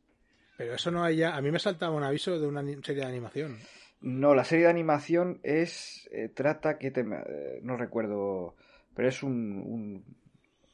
Pero 0.57 0.73
eso 0.73 0.91
no 0.91 1.03
hay 1.03 1.17
ya. 1.17 1.35
A 1.35 1.41
mí 1.41 1.51
me 1.51 1.59
saltaba 1.59 1.95
un 1.95 2.03
aviso 2.03 2.39
de 2.39 2.47
una 2.47 2.61
serie 2.83 3.03
de 3.03 3.07
animación. 3.07 3.59
No, 4.01 4.33
la 4.33 4.43
serie 4.43 4.65
de 4.65 4.71
animación 4.71 5.39
es. 5.43 6.09
Eh, 6.11 6.29
trata 6.29 6.77
que 6.77 6.91
te. 6.91 7.01
Eh, 7.01 7.59
no 7.61 7.77
recuerdo. 7.77 8.55
Pero 8.95 9.07
es 9.07 9.23
un, 9.23 10.03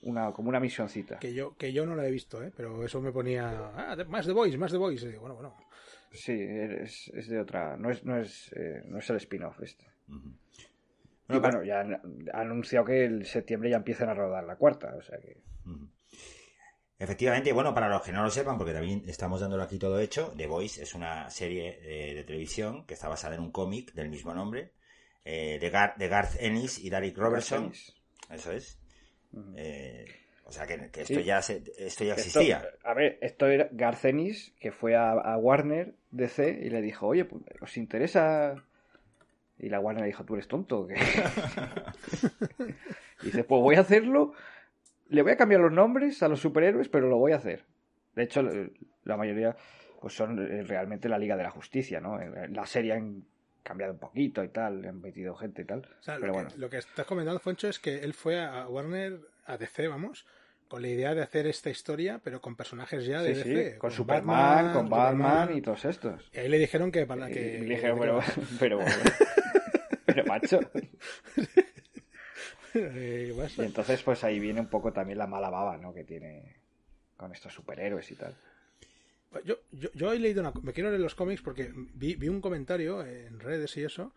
una, 0.06 0.32
como 0.32 0.50
una 0.50 0.60
misioncita. 0.60 1.20
Que 1.20 1.34
yo, 1.34 1.56
que 1.58 1.74
yo 1.74 1.86
no 1.86 1.96
la 1.96 2.08
he 2.08 2.12
visto, 2.12 2.42
¿eh? 2.42 2.52
pero 2.56 2.84
eso 2.86 3.02
me 3.02 3.12
ponía. 3.12 3.72
Ah, 3.76 3.98
más 4.08 4.26
de 4.26 4.34
Boys, 4.34 4.58
más 4.58 4.72
de 4.72 4.78
Boys. 4.78 5.04
bueno, 5.20 5.36
bueno. 5.36 5.56
Sí, 6.12 6.34
es, 6.34 7.10
es, 7.14 7.28
de 7.28 7.40
otra. 7.40 7.76
No 7.76 7.90
es, 7.90 8.06
no 8.06 8.18
es, 8.18 8.52
eh, 8.54 8.84
no 8.86 9.00
es 9.00 9.10
el 9.10 9.18
spin-off 9.18 9.62
este. 9.62 9.86
y 10.08 11.38
bueno, 11.40 11.64
ya 11.64 11.82
han, 11.82 12.02
anunciado 12.34 12.86
que 12.86 13.04
el 13.04 13.26
septiembre 13.26 13.70
ya 13.70 13.78
empiezan 13.78 14.10
a 14.10 14.14
rodar 14.14 14.44
la 14.46 14.56
cuarta, 14.56 14.96
o 14.96 15.02
sea 15.02 15.20
que. 15.20 15.38
Efectivamente, 16.98 17.52
bueno, 17.52 17.74
para 17.74 17.90
los 17.90 18.02
que 18.04 18.14
no 18.14 18.24
lo 18.24 18.30
sepan, 18.30 18.58
porque 18.58 18.72
también 18.72 19.04
estamos 19.08 19.42
dándolo 19.42 19.64
aquí 19.64 19.78
todo 19.78 20.00
hecho, 20.00 20.34
The 20.38 20.48
Voice 20.48 20.82
es 20.82 20.94
una 20.94 21.30
serie 21.30 21.82
de, 21.82 22.24
televisión 22.24 22.86
que 22.86 22.94
está 22.94 23.10
basada 23.10 23.36
en 23.36 23.42
un 23.42 23.52
cómic 23.52 23.94
del 23.94 24.10
mismo 24.10 24.34
nombre, 24.34 24.72
eh, 25.26 25.58
de, 25.60 26.08
Garth 26.08 26.36
Ennis 26.40 26.80
y 26.80 26.90
Derek 26.90 27.18
Robertson. 27.18 27.74
Eso 28.30 28.52
es. 28.54 28.80
Eh, 29.56 30.06
o 30.46 30.52
sea, 30.52 30.68
que, 30.68 30.90
esto, 31.02 31.20
ya 31.20 31.40
esto 31.40 32.04
ya 32.04 32.14
existía. 32.14 32.64
a 32.84 32.94
ver, 32.94 33.18
esto 33.22 33.48
era 33.48 33.68
Garth 33.72 34.06
Ennis, 34.06 34.54
que 34.60 34.72
fue 34.72 34.96
a, 34.96 35.36
Warner 35.38 35.96
DC 36.12 36.60
y 36.64 36.70
le 36.70 36.82
dijo, 36.82 37.08
oye, 37.08 37.26
pues, 37.26 37.44
¿os 37.62 37.78
interesa...? 37.78 38.56
Y 39.58 39.70
la 39.70 39.80
Warner 39.80 40.02
le 40.02 40.08
dijo, 40.08 40.26
tú 40.26 40.36
eres 40.36 40.48
tonto. 40.48 40.88
y 43.22 43.26
dice, 43.26 43.44
pues 43.46 43.62
voy 43.62 43.76
a 43.76 43.80
hacerlo 43.80 44.34
le 45.10 45.22
voy 45.22 45.34
a 45.34 45.38
cambiar 45.38 45.62
los 45.62 45.72
nombres 45.72 46.22
a 46.24 46.28
los 46.28 46.40
superhéroes, 46.40 46.90
pero 46.90 47.08
lo 47.08 47.18
voy 47.18 47.34
a 47.34 47.38
hacer. 47.38 47.66
De 48.16 48.24
hecho, 48.24 48.42
la 49.04 49.18
mayoría 49.18 49.56
pues 50.02 50.14
son 50.14 50.40
eh, 50.40 50.64
realmente 50.64 51.10
la 51.10 51.18
Liga 51.18 51.36
de 51.36 51.44
la 51.44 51.52
Justicia, 51.52 52.00
¿no? 52.00 52.18
La 52.50 52.66
serie 52.66 52.94
han 52.94 53.24
cambiado 53.66 53.94
un 53.94 54.00
poquito 54.00 54.44
y 54.44 54.48
tal, 54.48 54.86
han 54.86 55.02
metido 55.02 55.36
gente 55.36 55.64
y 55.64 55.66
tal. 55.66 55.86
pero 56.06 56.28
lo, 56.28 56.34
bueno. 56.34 56.50
que, 56.50 56.58
lo 56.58 56.70
que 56.70 56.78
estás 56.78 57.06
comentando, 57.06 57.40
Foncho, 57.40 57.68
es 57.68 57.80
que 57.80 58.04
él 58.04 58.14
fue 58.14 58.40
a 58.40 58.68
Warner, 58.68 59.20
a 59.46 59.58
DC, 59.58 59.88
vamos, 59.88 60.26
con 60.68 60.82
la 60.82 60.88
idea 60.88 61.16
de 61.16 61.22
hacer 61.22 61.48
esta 61.48 61.70
historia, 61.70 62.22
pero 62.24 62.42
con 62.42 62.56
personajes 62.56 63.06
ya 63.06 63.22
de 63.22 63.34
DC. 63.34 63.72
Sí, 63.74 63.78
con, 63.80 63.92
Superman, 63.92 64.72
con 64.72 64.88
Batman, 64.88 65.58
y 65.58 65.62
todos 65.62 65.84
estos. 65.86 66.30
Y 66.32 66.40
ahí 66.40 66.50
le 66.50 66.60
dijeron 66.60 66.92
que 66.92 67.06
para 67.06 67.28
que. 67.28 67.60
le 67.60 67.76
dijeron, 67.76 68.00
pero, 68.00 68.20
pero, 68.60 68.80
pero, 70.06 70.26
macho. 70.26 70.60
Eh, 72.78 73.34
y 73.58 73.62
entonces, 73.62 74.04
pues 74.04 74.26
ahí 74.26 74.38
viene 74.38 74.60
un 74.60 74.68
poco 74.68 74.92
también 74.92 75.18
la 75.18 75.28
mala 75.28 75.50
baba, 75.50 75.78
¿no? 75.78 75.94
Que 75.94 76.04
tiene 76.04 76.58
con 77.16 77.32
estos 77.32 77.54
superhéroes 77.54 78.12
y 78.12 78.16
tal. 78.16 78.36
Yo, 79.44 79.60
yo, 79.72 79.90
yo 79.94 80.14
he 80.14 80.20
leído 80.20 80.42
una. 80.42 80.54
Me 80.62 80.74
quiero 80.74 80.90
leer 80.90 81.02
los 81.02 81.16
cómics 81.16 81.42
porque 81.42 81.72
vi, 81.74 82.16
vi 82.16 82.30
un 82.30 82.42
comentario 82.42 83.06
en 83.06 83.40
redes 83.40 83.76
y 83.78 83.84
eso. 83.84 84.14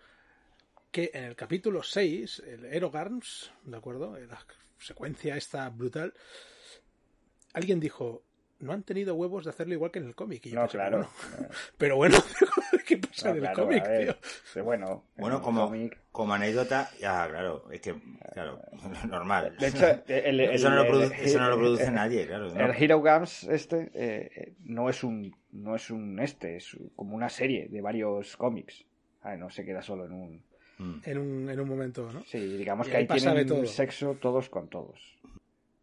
Que 0.91 1.11
en 1.13 1.25
el 1.25 1.37
capítulo 1.37 1.83
6, 1.83 2.43
el 2.47 2.65
Erogarms, 2.65 3.51
¿de 3.65 3.77
acuerdo? 3.77 4.19
La 4.19 4.45
secuencia 4.79 5.37
esta 5.37 5.69
brutal. 5.69 6.15
Alguien 7.53 7.81
dijo: 7.81 8.23
No 8.61 8.73
han 8.73 8.83
tenido 8.83 9.15
huevos 9.15 9.45
de 9.45 9.51
hacerlo 9.51 9.75
igual 9.75 9.91
que 9.91 10.01
en 10.01 10.07
el 10.07 10.15
cómic. 10.15 10.47
no, 10.47 10.67
claro. 10.67 11.09
Pero 11.77 11.97
bueno, 11.97 12.17
¿Qué 12.89 12.97
pasa 12.97 13.31
en 13.31 13.45
el 13.45 13.53
cómic, 13.53 13.85
tío? 13.85 14.65
bueno, 14.65 15.05
bueno 15.19 15.43
como, 15.43 15.71
como 16.11 16.33
anécdota, 16.33 16.89
ya, 16.99 17.29
claro, 17.29 17.71
es 17.71 17.83
que, 17.83 17.95
claro, 18.33 18.63
normal. 19.09 19.55
De 19.59 19.69
hecho, 19.69 19.87
eso, 20.07 20.71
no 20.71 20.77
lo 20.77 20.87
produce, 20.87 21.25
eso, 21.25 21.39
no 21.39 21.51
lo 21.51 21.59
produce, 21.59 21.91
nadie, 21.91 22.27
claro. 22.27 22.47
El 22.47 22.83
Hero 22.83 23.03
Games 23.03 23.45
este 23.45 23.91
eh, 23.93 24.55
no 24.65 24.89
es 24.89 25.05
un 25.05 25.37
no 25.53 25.77
es 25.77 25.91
un 25.91 26.19
este, 26.19 26.57
es 26.57 26.79
como 26.97 27.15
una 27.15 27.29
serie 27.29 27.69
de 27.69 27.83
varios 27.83 28.39
cómics. 28.39 28.87
no 29.37 29.51
se 29.51 29.67
queda 29.67 29.83
solo 29.83 30.07
en 30.07 30.13
un, 30.13 30.43
mm. 30.79 31.01
en 31.05 31.19
un, 31.19 31.51
en 31.51 31.61
un 31.61 31.69
momento, 31.69 32.11
¿no? 32.11 32.25
Sí, 32.25 32.39
digamos 32.39 32.89
que 32.89 32.97
ahí 32.97 33.07
tienen 33.07 33.67
sexo 33.67 34.15
todos 34.15 34.49
con 34.49 34.69
todos. 34.69 35.19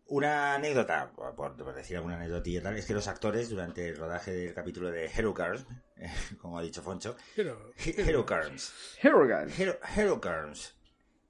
Una 0.08 0.54
anécdota, 0.54 1.12
por, 1.16 1.74
decir 1.74 1.98
alguna 1.98 2.18
anécdotilla 2.18 2.62
tal, 2.62 2.78
es 2.78 2.86
que 2.86 2.94
los 2.94 3.08
actores 3.08 3.50
durante 3.50 3.90
el 3.90 3.98
rodaje 3.98 4.32
del 4.32 4.54
capítulo 4.54 4.92
de 4.92 5.06
Hero 5.06 5.34
Girls, 5.36 5.66
como 6.40 6.60
ha 6.60 6.62
dicho 6.62 6.84
Foncho, 6.84 7.16
Hero, 7.36 7.74
Hero, 9.58 9.80
Hero 9.96 10.22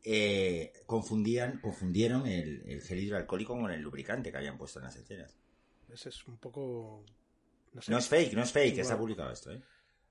eh, 0.04 0.74
confundían, 0.86 1.60
confundieron 1.62 2.28
el, 2.28 2.64
el, 2.68 2.82
gel 2.82 3.00
hidroalcohólico 3.00 3.60
con 3.60 3.72
el 3.72 3.82
lubricante 3.82 4.30
que 4.32 4.38
habían 4.38 4.58
puesto 4.58 4.80
en 4.80 4.86
las 4.86 4.96
escenas. 4.98 5.38
Ese 5.90 6.10
es 6.10 6.28
un 6.28 6.38
poco... 6.38 7.06
No, 7.74 7.82
no 7.88 7.98
es 7.98 8.08
fake, 8.08 8.34
no 8.34 8.44
es 8.44 8.52
fake, 8.52 8.78
está 8.80 8.98
publicado 8.98 9.32
esto, 9.32 9.52
¿eh? 9.52 9.62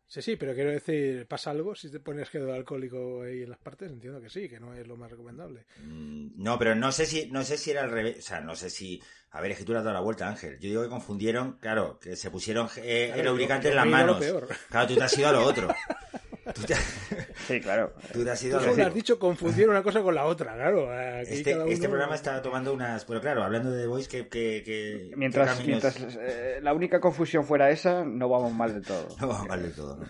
Sí, 0.06 0.22
sí, 0.22 0.36
pero 0.36 0.54
quiero 0.54 0.70
decir, 0.70 1.26
¿pasa 1.26 1.50
algo 1.50 1.74
si 1.74 1.90
te 1.90 1.98
pones 1.98 2.28
gedo 2.28 2.52
alcohólico 2.52 3.22
ahí 3.22 3.42
en 3.42 3.50
las 3.50 3.58
partes? 3.58 3.90
Entiendo 3.90 4.20
que 4.20 4.30
sí, 4.30 4.48
que 4.48 4.60
no 4.60 4.74
es 4.74 4.86
lo 4.86 4.96
más 4.96 5.10
recomendable. 5.10 5.64
Mm, 5.78 6.42
no, 6.42 6.58
pero 6.58 6.74
no 6.74 6.92
sé 6.92 7.06
si 7.06 7.30
no 7.30 7.42
sé 7.42 7.56
si 7.56 7.70
era 7.70 7.82
al 7.82 7.90
revés, 7.90 8.18
o 8.18 8.22
sea, 8.22 8.40
no 8.40 8.54
sé 8.54 8.70
si 8.70 9.02
a 9.34 9.40
ver, 9.40 9.50
es 9.50 9.58
que 9.58 9.64
tú 9.64 9.72
le 9.72 9.78
has 9.78 9.84
dado 9.84 9.94
la 9.94 10.00
vuelta, 10.00 10.28
Ángel. 10.28 10.60
Yo 10.60 10.68
digo 10.68 10.82
que 10.84 10.88
confundieron, 10.88 11.58
claro, 11.58 11.98
que 11.98 12.14
se 12.14 12.30
pusieron 12.30 12.68
eh, 12.76 13.12
el 13.16 13.26
lubricante 13.26 13.68
en 13.68 13.74
las 13.74 13.86
manos. 13.86 14.24
Claro, 14.70 14.86
tú 14.86 14.94
te 14.94 15.02
has 15.02 15.18
ido 15.18 15.28
a 15.28 15.32
lo 15.32 15.44
otro. 15.44 15.74
Sí, 17.46 17.60
claro. 17.60 17.92
Tú 18.12 18.24
te 18.24 18.30
has 18.30 18.42
ido 18.42 18.58
a 18.58 18.62
lo 18.62 18.86
has 18.86 18.94
dicho 18.94 19.18
confundir 19.18 19.68
una 19.68 19.82
cosa 19.82 20.02
con 20.02 20.14
la 20.14 20.24
otra, 20.24 20.54
claro. 20.54 20.92
este, 21.20 21.72
este 21.72 21.88
programa 21.88 22.14
está 22.14 22.40
tomando 22.40 22.72
unas... 22.72 23.04
Pero 23.04 23.20
claro, 23.20 23.42
hablando 23.42 23.70
de 23.70 23.86
Voice, 23.86 24.08
que... 24.08 24.28
que, 24.28 25.12
mientras 25.16 25.60
eh, 25.66 26.60
la 26.62 26.72
única 26.72 27.00
confusión 27.00 27.44
fuera 27.44 27.70
esa, 27.70 28.04
no 28.04 28.28
vamos 28.28 28.52
mal 28.52 28.74
de 28.74 28.80
todo. 28.80 29.08
No 29.20 29.28
vamos 29.28 29.48
mal 29.48 29.62
de 29.62 29.70
todo, 29.70 29.96
¿no? 29.96 30.06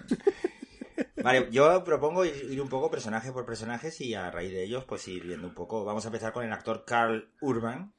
Vale, 1.24 1.48
yo 1.50 1.82
propongo 1.84 2.24
ir, 2.24 2.60
un 2.60 2.68
poco 2.68 2.90
personaje 2.90 3.32
por 3.32 3.46
personaje 3.46 3.90
y 3.98 4.12
a 4.12 4.30
raíz 4.30 4.52
de 4.52 4.62
ellos 4.62 4.84
pues 4.84 5.08
ir 5.08 5.24
viendo 5.24 5.46
un 5.46 5.54
poco. 5.54 5.84
Vamos 5.84 6.04
a 6.04 6.08
empezar 6.08 6.32
con 6.32 6.44
el 6.44 6.52
actor 6.52 6.84
Carl 6.86 7.30
Urban, 7.40 7.94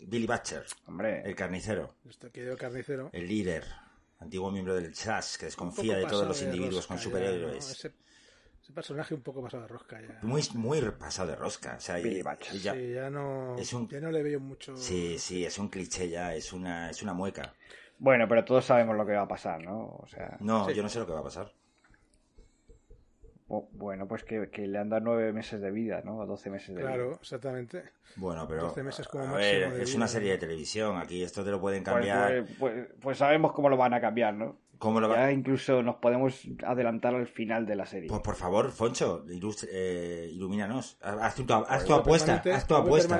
Billy 0.00 0.26
Butcher, 0.26 0.64
Hombre. 0.86 1.22
el 1.26 1.34
carnicero. 1.34 1.94
Este 2.08 2.30
carnicero. 2.56 3.10
El 3.12 3.28
líder, 3.28 3.64
antiguo 4.18 4.50
miembro 4.50 4.74
del 4.74 4.92
Chas, 4.92 5.38
que 5.38 5.46
desconfía 5.46 5.96
de 5.96 6.06
todos 6.06 6.26
los 6.26 6.42
individuos 6.42 6.86
con 6.86 6.98
superhéroes. 6.98 7.70
ese, 7.70 7.92
personaje 8.72 9.14
un 9.14 9.22
poco 9.22 9.42
pasado 9.42 9.62
de 9.62 9.68
rosca 9.68 10.00
ya. 10.00 10.18
Muy, 10.22 10.42
muy 10.54 10.80
pasado 10.98 11.28
de 11.28 11.36
rosca. 11.36 11.76
O 11.76 11.80
sea. 11.80 11.98
Ya, 11.98 12.72
sí, 12.72 12.92
ya 12.92 13.10
no, 13.10 13.56
ya 13.58 14.00
no 14.00 14.10
le 14.10 14.22
veo 14.22 14.40
mucho. 14.40 14.76
Sí, 14.76 15.18
sí, 15.18 15.44
es 15.44 15.58
un 15.58 15.68
cliché 15.68 16.08
ya, 16.08 16.34
es 16.34 16.52
una, 16.52 16.90
es 16.90 17.02
una 17.02 17.12
mueca. 17.12 17.54
Bueno, 17.98 18.26
pero 18.28 18.44
todos 18.44 18.64
sabemos 18.64 18.96
lo 18.96 19.06
que 19.06 19.12
va 19.12 19.22
a 19.22 19.28
pasar, 19.28 19.62
¿no? 19.62 19.98
O 20.02 20.06
sea... 20.08 20.36
No, 20.40 20.70
yo 20.70 20.82
no 20.82 20.88
sé 20.88 20.98
lo 20.98 21.06
que 21.06 21.12
va 21.12 21.20
a 21.20 21.24
pasar. 21.24 21.52
Bueno, 23.46 24.08
pues 24.08 24.24
que, 24.24 24.48
le 24.66 24.78
han 24.78 24.88
dado 24.88 25.02
nueve 25.04 25.32
meses 25.32 25.60
de 25.60 25.70
vida, 25.70 26.00
¿no? 26.04 26.18
O 26.18 26.26
doce 26.26 26.50
meses 26.50 26.74
de 26.74 26.82
vida. 26.82 26.94
Claro, 26.94 27.12
exactamente. 27.20 27.84
Bueno, 28.16 28.46
pero. 28.48 28.74
meses 28.82 29.06
como 29.06 29.24
a 29.24 29.36
ver, 29.36 29.80
es 29.80 29.94
una 29.94 30.08
serie 30.08 30.32
de 30.32 30.38
televisión. 30.38 30.96
Aquí 30.96 31.22
esto 31.22 31.44
te 31.44 31.50
lo 31.50 31.60
pueden 31.60 31.82
pues, 31.82 31.94
cambiar. 31.94 32.44
Pues, 32.44 32.56
pues, 32.58 32.88
pues, 33.00 33.18
sabemos 33.18 33.52
cómo 33.52 33.68
lo 33.68 33.76
van 33.76 33.92
a 33.94 34.00
cambiar, 34.00 34.34
¿no? 34.34 34.58
¿Cómo 34.78 35.00
lo 35.00 35.14
ya 35.14 35.30
incluso 35.30 35.82
nos 35.82 35.96
podemos 35.96 36.46
adelantar 36.64 37.14
al 37.14 37.26
final 37.26 37.64
de 37.64 37.76
la 37.76 37.86
serie. 37.86 38.08
Pues 38.08 38.20
por 38.22 38.34
favor, 38.34 38.70
Foncho, 38.70 39.24
eh, 39.70 40.28
ilumínanos. 40.32 40.98
Haz 41.00 41.36
tu, 41.36 41.46
haz 41.52 41.84
tu 41.84 41.94
apuesta. 41.94 42.42
Haz 42.52 42.66
tu 42.66 42.74
apuesta. 42.74 43.18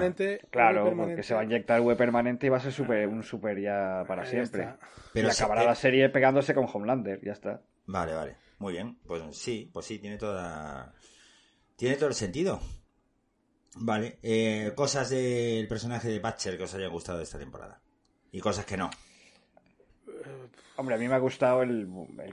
Claro, 0.51 0.93
porque 0.97 1.23
se 1.23 1.33
va 1.35 1.41
a 1.41 1.45
inyectar 1.45 1.81
web 1.81 1.97
permanente 1.97 2.47
y 2.47 2.51
va 2.51 2.57
a 2.57 2.61
ser 2.61 2.73
super, 2.73 3.07
un 3.09 3.23
super 3.23 3.59
ya 3.61 4.05
para 4.07 4.27
siempre. 4.27 4.75
Pero 5.13 5.29
y 5.29 5.31
acabará 5.31 5.65
la 5.65 5.75
serie 5.75 6.09
pegándose 6.09 6.55
con 6.55 6.67
Homelander, 6.71 7.21
ya 7.23 7.33
está. 7.33 7.63
Vale, 7.87 8.15
vale. 8.15 8.44
Muy 8.65 8.73
bien, 8.73 8.97
pues 9.07 9.23
sí, 9.37 9.69
pues 9.71 9.85
sí, 9.85 9.99
tiene 9.99 10.17
toda. 10.17 10.95
Tiene 11.77 11.97
todo 11.97 12.09
el 12.09 12.15
sentido. 12.15 12.59
Vale, 13.77 14.19
eh, 14.23 14.73
cosas 14.75 15.11
del 15.11 15.69
personaje 15.69 16.09
de 16.09 16.19
Batcher 16.19 16.57
que 16.57 16.63
os 16.63 16.75
haya 16.75 16.89
gustado 16.89 17.19
de 17.19 17.25
esta 17.25 17.39
temporada. 17.39 17.83
Y 18.33 18.41
cosas 18.41 18.65
que 18.65 18.79
no. 18.79 18.89
Hombre, 20.77 20.95
a 20.95 20.99
mí 20.99 21.07
me 21.07 21.15
ha 21.15 21.19
gustado 21.19 21.61
el, 21.63 21.87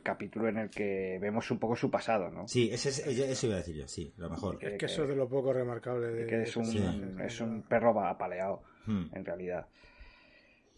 capítulo 0.03 0.47
en 0.47 0.59
el 0.59 0.69
que 0.69 1.19
vemos 1.19 1.51
un 1.51 1.59
poco 1.59 1.75
su 1.75 1.91
pasado, 1.91 2.31
¿no? 2.31 2.47
Sí, 2.47 2.69
ese 2.71 2.89
eso 2.89 3.47
iba 3.47 3.55
a 3.55 3.59
decir 3.59 3.75
yo, 3.75 3.89
sí, 3.89 4.13
lo 4.15 4.29
mejor. 4.29 4.57
Es 4.63 4.77
que, 4.79 4.85
eso 4.85 5.03
es 5.03 5.09
de 5.09 5.17
lo 5.17 5.27
poco 5.27 5.51
remarcable. 5.51 6.07
De, 6.13 6.27
que 6.27 6.43
es 6.43 6.55
un, 6.55 7.19
es 7.19 7.41
un 7.41 7.63
perro 7.63 8.00
apaleado, 8.00 8.63
hmm. 8.85 9.07
en 9.11 9.25
realidad. 9.25 9.67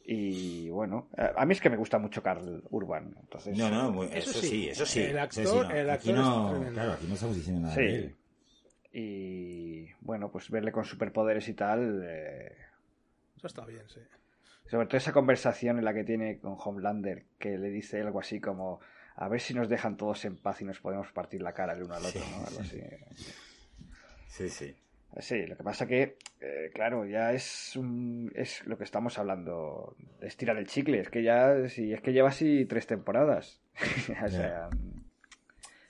Y 0.06 0.70
bueno, 0.70 1.08
a 1.18 1.46
mí 1.46 1.54
es 1.54 1.62
que 1.62 1.70
me 1.70 1.78
gusta 1.78 1.98
mucho 1.98 2.22
Carl 2.22 2.62
Urban. 2.72 3.16
Entonces, 3.22 3.58
no, 3.58 3.70
no, 3.70 4.04
eso, 4.04 4.34
sí, 4.34 4.68
eso 4.68 4.86
sí. 4.86 5.02
El 5.02 5.18
actor, 5.18 5.74
el 5.74 5.90
actor 5.90 6.14
no, 6.14 6.66
claro, 6.74 6.94
aquí 6.94 7.08
no 7.08 7.14
estamos 7.14 7.36
diciendo 7.36 7.62
nada 7.62 7.76
de 7.76 7.96
él. 7.96 8.16
Y 8.92 9.88
bueno, 10.02 10.30
pues 10.30 10.50
verle 10.52 10.72
con 10.72 10.84
superpoderes 10.84 11.48
y 11.48 11.54
tal. 11.54 12.04
Eh, 12.06 12.56
eso 13.38 13.48
está 13.48 13.66
bien, 13.66 13.84
sí. 13.88 14.02
Sobre 14.70 14.88
todo 14.88 14.98
esa 14.98 15.14
conversación 15.14 15.78
en 15.78 15.86
la 15.86 15.94
que 15.94 16.04
tiene 16.04 16.40
con 16.40 16.58
Homelander, 16.58 17.26
que 17.40 17.58
le 17.58 17.70
dice 17.70 18.02
algo 18.02 18.20
así 18.20 18.40
como, 18.40 18.82
a 19.16 19.28
ver 19.30 19.40
si 19.40 19.54
nos 19.54 19.70
dejan 19.70 19.98
todos 19.98 20.26
en 20.26 20.38
paz 20.38 20.62
y 20.62 20.66
nos 20.66 20.80
podemos 20.80 21.12
partir 21.12 21.42
la 21.42 21.54
cara 21.54 21.74
el 21.74 21.84
uno 21.84 21.96
al 21.96 22.06
otro, 22.06 22.22
¿no? 22.32 22.46
Algo 22.46 22.60
así. 22.60 22.82
Sí, 24.28 24.50
sí. 24.50 24.76
Sí, 25.20 25.46
lo 25.46 25.56
que 25.56 25.64
pasa 25.64 25.86
que, 25.86 26.18
eh, 26.42 26.72
claro, 26.74 27.06
ya 27.06 27.34
es 27.34 27.78
es 28.34 28.66
lo 28.66 28.78
que 28.78 28.84
estamos 28.84 29.20
hablando, 29.20 29.96
de 30.20 30.28
estirar 30.28 30.58
el 30.58 30.68
chicle, 30.68 31.00
es 31.00 31.10
que 31.10 31.22
ya, 31.22 31.68
si 31.70 31.94
es 31.94 32.02
que 32.02 32.14
lleva 32.14 32.30
así 32.30 32.66
tres 32.66 32.88
temporadas. 32.88 33.62
o 34.24 34.30
sea... 34.30 34.70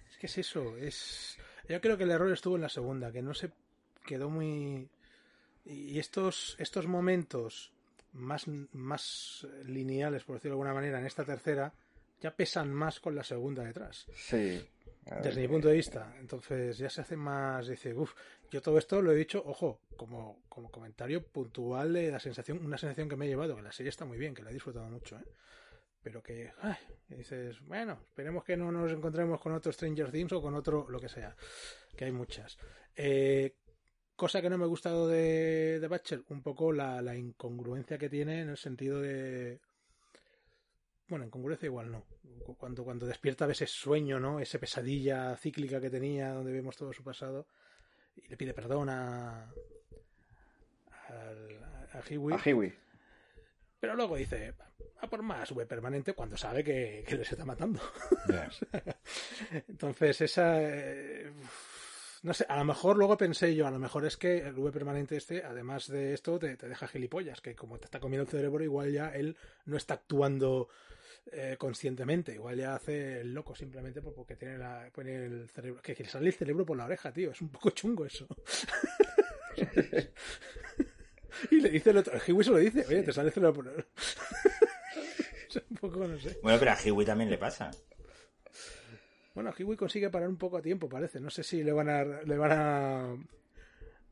Es 0.10 0.18
que 0.18 0.28
es 0.28 0.38
eso, 0.38 0.78
es... 0.78 1.38
Yo 1.70 1.80
creo 1.80 1.98
que 1.98 2.04
el 2.04 2.12
error 2.12 2.32
estuvo 2.32 2.56
en 2.56 2.62
la 2.62 2.70
segunda, 2.70 3.12
que 3.12 3.22
no 3.22 3.34
se 3.34 3.52
quedó 4.06 4.30
muy... 4.30 4.90
Y 5.66 5.98
estos, 6.00 6.58
estos 6.60 6.88
momentos 6.88 7.74
más, 8.12 8.46
más 8.74 9.48
lineales, 9.66 10.26
por 10.26 10.36
decirlo 10.36 10.58
de 10.58 10.62
alguna 10.62 10.74
manera, 10.74 11.00
en 11.00 11.06
esta 11.06 11.24
tercera, 11.24 11.74
ya 12.20 12.36
pesan 12.36 12.74
más 12.74 13.00
con 13.00 13.16
la 13.16 13.24
segunda 13.24 13.64
detrás. 13.64 14.06
Sí. 14.16 14.62
Desde 15.22 15.42
mi 15.42 15.48
punto 15.48 15.68
de 15.68 15.76
vista. 15.76 16.16
Entonces 16.20 16.78
ya 16.78 16.90
se 16.90 17.02
hace 17.02 17.16
más, 17.16 17.68
dice, 17.68 17.94
uff, 17.94 18.14
yo 18.50 18.62
todo 18.62 18.78
esto 18.78 19.02
lo 19.02 19.12
he 19.12 19.16
dicho, 19.16 19.44
ojo, 19.46 19.82
como, 19.98 20.44
como 20.48 20.72
comentario 20.72 21.26
puntual 21.26 21.94
de 21.94 22.12
la 22.12 22.20
sensación, 22.20 22.66
una 22.66 22.78
sensación 22.78 23.10
que 23.10 23.16
me 23.16 23.26
he 23.26 23.30
llevado, 23.30 23.56
que 23.56 23.62
la 23.62 23.72
serie 23.72 23.90
está 23.90 24.06
muy 24.06 24.18
bien, 24.18 24.34
que 24.34 24.44
la 24.44 24.50
he 24.50 24.54
disfrutado 24.54 24.88
mucho, 24.90 25.18
¿eh? 25.18 25.26
pero 26.02 26.22
que 26.22 26.52
ay, 26.62 26.78
dices, 27.10 27.60
bueno, 27.62 28.00
esperemos 28.10 28.44
que 28.44 28.58
no 28.58 28.72
nos 28.72 28.92
encontremos 28.92 29.40
con 29.42 29.54
otro 29.54 29.72
Stranger 29.72 30.12
Things 30.12 30.34
o 30.34 30.42
con 30.42 30.54
otro, 30.54 30.88
lo 30.90 31.00
que 31.00 31.10
sea, 31.10 31.36
que 31.96 32.06
hay 32.06 32.12
muchas. 32.12 32.58
Eh, 32.96 33.56
Cosa 34.16 34.42
que 34.44 34.50
no 34.50 34.60
me 34.60 34.66
ha 34.66 34.68
gustado 34.68 35.08
de, 35.08 35.80
de 35.80 35.88
Batcher, 35.88 36.24
un 36.30 36.44
poco 36.44 36.72
la, 36.72 37.02
la, 37.02 37.16
incongruencia 37.16 37.98
que 37.98 38.10
tiene 38.10 38.42
en 38.42 38.50
el 38.50 38.58
sentido 38.58 39.02
de. 39.02 39.60
Bueno, 41.14 41.28
incongruencia 41.28 41.68
igual 41.68 41.92
no. 41.92 42.04
Cuando, 42.58 42.84
cuando 42.84 43.06
despierta 43.06 43.46
ese 43.46 43.68
sueño, 43.68 44.20
¿no? 44.20 44.40
Esa 44.40 44.58
pesadilla 44.58 45.38
cíclica 45.38 45.80
que 45.80 45.92
tenía, 45.92 46.30
donde 46.30 46.52
vemos 46.52 46.76
todo 46.76 46.92
su 46.92 47.04
pasado, 47.04 47.46
y 48.16 48.28
le 48.30 48.36
pide 48.36 48.56
perdón 48.56 48.90
a. 48.90 49.54
a, 50.90 51.94
a 51.94 52.02
Hiwi. 52.10 52.74
Pero 53.80 53.94
luego 53.94 54.16
dice, 54.16 54.56
a 55.02 55.08
por 55.08 55.22
más 55.22 55.52
V 55.52 55.68
permanente 55.68 56.14
cuando 56.14 56.36
sabe 56.36 56.64
que, 56.64 57.04
que 57.08 57.16
les 57.16 57.32
está 57.32 57.46
matando. 57.46 57.80
Entonces, 59.68 60.20
esa. 60.22 60.64
Eh, 60.64 61.32
no 62.24 62.34
sé, 62.34 62.48
a 62.50 62.58
lo 62.58 62.66
mejor 62.66 62.98
luego 62.98 63.18
pensé 63.18 63.54
yo, 63.54 63.68
a 63.68 63.72
lo 63.72 63.78
mejor 63.78 64.04
es 64.08 64.18
que 64.18 64.40
el 64.40 64.58
V 64.58 64.72
permanente 64.72 65.16
este, 65.16 65.44
además 65.44 65.88
de 65.90 66.16
esto, 66.16 66.40
te, 66.40 66.56
deja 66.56 66.88
gilipollas, 66.88 67.40
que 67.40 67.56
como 67.56 67.78
te 67.78 67.86
está 67.86 68.00
comiendo 68.00 68.24
el 68.24 68.30
cerebro, 68.30 68.64
igual 68.64 68.92
ya 68.92 69.10
él 69.10 69.38
no 69.66 69.78
está 69.78 69.94
actuando 69.94 70.70
eh, 71.32 71.56
conscientemente, 71.58 72.34
igual 72.34 72.58
ya 72.58 72.76
hace 72.76 73.22
el 73.22 73.34
loco 73.34 73.56
simplemente 73.56 74.02
porque 74.02 74.36
tiene, 74.36 74.58
la, 74.58 74.90
pone 74.94 75.26
el 75.26 75.50
cerebro, 75.50 75.82
que, 75.82 75.96
le 75.96 76.10
sale 76.10 76.28
el 76.28 76.34
cerebro 76.34 76.66
por 76.66 76.78
la 76.78 76.86
oreja, 76.86 77.12
tío, 77.12 77.32
es 77.32 77.42
un 77.42 77.50
poco 77.50 77.70
chungo 77.70 78.06
eso. 78.06 78.28
y 81.52 81.62
le 81.62 81.70
dice 81.70 81.92
el 81.92 81.98
otro, 81.98 82.20
Hiwi 82.28 82.44
se 82.44 82.52
lo 82.52 82.58
dice, 82.58 82.86
oye, 82.88 83.04
te 83.04 83.14
sale 83.14 83.28
el 83.28 83.34
cerebro 83.34 83.54
por 83.54 83.66
la 83.66 83.72
oreja. 83.72 83.88
un 85.70 85.78
poco, 85.78 86.08
no 86.08 86.20
sé. 86.20 86.38
Bueno, 86.42 86.60
pero 86.60 86.72
a 86.72 86.78
Hiwi 86.84 87.06
también 87.06 87.30
le 87.30 87.38
pasa. 87.38 87.72
Bueno, 89.34 89.52
Hiwi 89.58 89.76
consigue 89.76 90.10
parar 90.10 90.30
un 90.30 90.38
poco 90.38 90.58
a 90.58 90.62
tiempo, 90.62 90.88
parece. 90.88 91.20
No 91.20 91.30
sé 91.30 91.44
si 91.44 91.64
le 91.64 91.72
van 91.72 91.90
a, 91.90 92.04
le 92.04 92.38
van 92.38 92.52
a, 92.52 93.18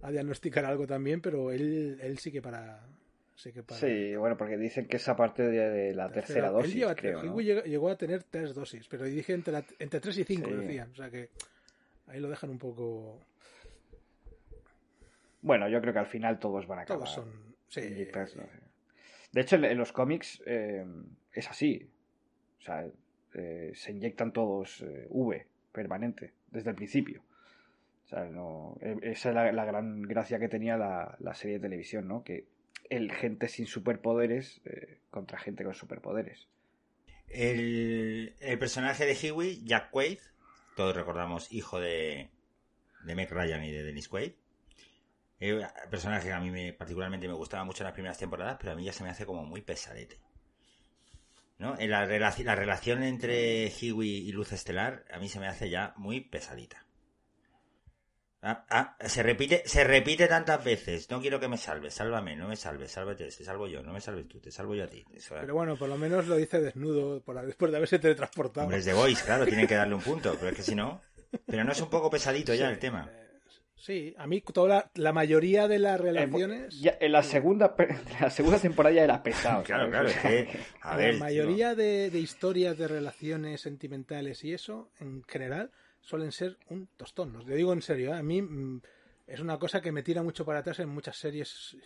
a 0.01 0.11
diagnosticar 0.11 0.65
algo 0.65 0.87
también, 0.87 1.21
pero 1.21 1.51
él, 1.51 1.99
él 2.01 2.17
sí 2.17 2.31
que 2.31 2.41
para. 2.41 2.87
Sí, 3.35 3.51
que 3.51 3.63
para. 3.63 3.79
sí, 3.79 4.15
bueno, 4.15 4.37
porque 4.37 4.57
dicen 4.57 4.87
que 4.87 4.97
esa 4.97 5.15
parte 5.15 5.43
de, 5.43 5.93
la 5.93 6.11
tercera, 6.11 6.49
dosis. 6.49 6.75
Llegó, 6.75 7.89
a 7.89 7.95
tener 7.95 8.23
tres 8.23 8.53
dosis, 8.53 8.87
pero 8.87 9.05
dije 9.05 9.33
entre, 9.33 9.63
entre 9.79 9.99
tres 9.99 10.17
y 10.17 10.23
cinco, 10.23 10.49
decían. 10.49 10.91
O 10.91 10.95
sea 10.95 11.09
que 11.09 11.29
ahí 12.07 12.19
lo 12.19 12.29
dejan 12.29 12.49
un 12.49 12.59
poco. 12.59 13.19
Bueno, 15.41 15.67
yo 15.69 15.81
creo 15.81 15.93
que 15.93 15.99
al 15.99 16.07
final 16.07 16.39
todos 16.39 16.67
van 16.67 16.79
a 16.79 16.81
acabar. 16.83 17.03
Todos 17.03 17.15
son. 17.15 17.55
Sí. 17.67 17.81
De 19.31 19.41
hecho, 19.41 19.55
en, 19.55 19.77
los 19.77 19.91
cómics 19.91 20.41
eh, 20.45 20.85
es 21.31 21.49
así. 21.49 21.89
O 22.59 22.61
sea, 22.61 22.85
eh, 23.33 23.71
se 23.73 23.91
inyectan 23.91 24.33
todos 24.33 24.81
eh, 24.81 25.07
V 25.09 25.47
permanente 25.71 26.33
desde 26.51 26.71
el 26.71 26.75
principio. 26.75 27.21
O 28.05 28.07
sea, 28.07 28.25
no, 28.25 28.77
e, 28.81 28.97
esa 29.03 29.29
es 29.29 29.35
la, 29.55 29.65
gran 29.65 30.01
gracia 30.01 30.37
que 30.37 30.49
tenía 30.49 30.77
la, 30.77 31.33
serie 31.33 31.57
de 31.57 31.61
televisión, 31.61 32.07
¿no? 32.07 32.23
Que 32.23 32.45
el 32.91 33.09
gente 33.13 33.47
sin 33.47 33.67
superpoderes 33.67 34.59
eh, 34.65 34.99
contra 35.09 35.39
gente 35.39 35.63
con 35.63 35.73
superpoderes. 35.73 36.49
El, 37.29 38.35
personaje 38.59 39.05
de 39.05 39.31
Huey, 39.31 39.63
Jack 39.63 39.89
Quaid, 39.91 40.19
todos 40.75 40.93
recordamos 40.93 41.49
hijo 41.53 41.79
de, 41.79 42.29
de 43.05 43.15
Meg 43.15 43.31
Ryan 43.31 43.63
y 43.63 43.71
de 43.71 43.83
Dennis 43.83 44.09
Quaid. 44.09 44.33
El 45.39 45.65
personaje 45.89 46.27
que 46.27 46.33
a 46.33 46.41
mí 46.41 46.51
me, 46.51 46.73
particularmente 46.73 47.29
me 47.29 47.33
gustaba 47.33 47.63
mucho 47.63 47.81
en 47.83 47.85
las 47.85 47.93
primeras 47.93 48.17
temporadas, 48.17 48.57
pero 48.59 48.73
a 48.73 48.75
mí 48.75 48.83
ya 48.83 48.91
se 48.91 49.03
me 49.03 49.09
hace 49.09 49.25
como 49.25 49.45
muy 49.45 49.61
pesadete. 49.61 50.19
¿no? 51.57 51.75
La, 51.79 52.05
relación, 52.05 52.45
la 52.45 52.55
relación 52.55 53.03
entre 53.03 53.69
Hiwi 53.69 54.09
y 54.09 54.31
Luz 54.33 54.51
Estelar 54.51 55.05
a 55.11 55.17
mí 55.17 55.29
se 55.29 55.39
me 55.39 55.47
hace 55.47 55.69
ya 55.69 55.93
muy 55.95 56.19
pesadita. 56.19 56.85
Ah, 58.43 58.65
ah, 58.69 58.97
se 59.05 59.21
repite, 59.21 59.61
se 59.65 59.83
repite 59.83 60.27
tantas 60.27 60.63
veces. 60.63 61.09
No 61.11 61.21
quiero 61.21 61.39
que 61.39 61.47
me 61.47 61.57
salves, 61.57 61.93
sálvame, 61.93 62.35
no 62.35 62.47
me 62.47 62.55
salves, 62.55 62.91
sálvate, 62.91 63.25
te 63.25 63.43
salvo 63.43 63.67
yo, 63.67 63.83
no 63.83 63.93
me 63.93 64.01
salves 64.01 64.27
tú, 64.27 64.39
te 64.39 64.51
salvo 64.51 64.73
yo 64.73 64.85
a 64.85 64.87
ti. 64.87 65.05
pero 65.29 65.53
bueno, 65.53 65.77
por 65.77 65.87
lo 65.87 65.97
menos 65.97 66.27
lo 66.27 66.37
dice 66.37 66.59
desnudo 66.59 67.21
por, 67.21 67.39
después 67.45 67.71
de 67.71 67.77
haberse 67.77 67.99
teletransportado. 67.99 68.65
Hombre, 68.65 68.79
es 68.79 68.85
de 68.85 68.93
Voice, 68.93 69.23
claro, 69.23 69.45
tienen 69.45 69.67
que 69.67 69.75
darle 69.75 69.93
un 69.93 70.01
punto, 70.01 70.35
pero 70.39 70.49
es 70.49 70.55
que 70.55 70.63
si 70.63 70.73
no. 70.73 71.01
Pero 71.45 71.63
no 71.63 71.71
es 71.71 71.81
un 71.81 71.89
poco 71.89 72.09
pesadito 72.09 72.53
ya 72.53 72.69
el 72.69 72.79
tema. 72.79 73.09
Sí, 73.81 74.13
a 74.19 74.27
mí 74.27 74.41
toda 74.41 74.91
la, 74.93 75.11
mayoría 75.11 75.67
de 75.67 75.79
las 75.79 75.99
relaciones. 75.99 76.79
en 76.83 77.11
la 77.11 77.23
segunda, 77.23 77.75
la 78.21 78.29
segunda 78.29 78.59
temporada 78.59 78.93
ya 78.93 79.03
era 79.03 79.23
pesado. 79.23 79.63
claro, 79.63 79.89
claro. 79.89 80.09
a 80.81 80.95
ver, 80.95 81.15
la 81.15 81.19
mayoría 81.19 81.73
de, 81.73 82.11
historias 82.13 82.77
de 82.77 82.87
relaciones 82.87 83.61
sentimentales 83.61 84.43
y 84.43 84.53
eso, 84.53 84.91
en 84.99 85.23
general, 85.23 85.71
suelen 86.01 86.31
ser 86.31 86.57
un 86.69 86.87
tostón. 86.97 87.33
Lo 87.33 87.43
digo 87.43 87.73
en 87.73 87.81
serio, 87.81 88.13
¿eh? 88.13 88.17
a 88.17 88.23
mí 88.23 88.41
mm, 88.41 88.81
es 89.27 89.39
una 89.39 89.57
cosa 89.57 89.81
que 89.81 89.91
me 89.91 90.03
tira 90.03 90.23
mucho 90.23 90.45
para 90.45 90.59
atrás 90.59 90.79
en 90.79 90.89
muchas 90.89 91.17
series. 91.17 91.77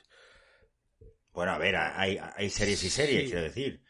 Bueno, 1.34 1.51
a 1.51 1.58
ver, 1.58 1.75
hay, 1.75 2.17
hay 2.17 2.49
series 2.49 2.84
y 2.84 2.89
series, 2.89 3.25
quiero 3.25 3.43
decir. 3.43 3.82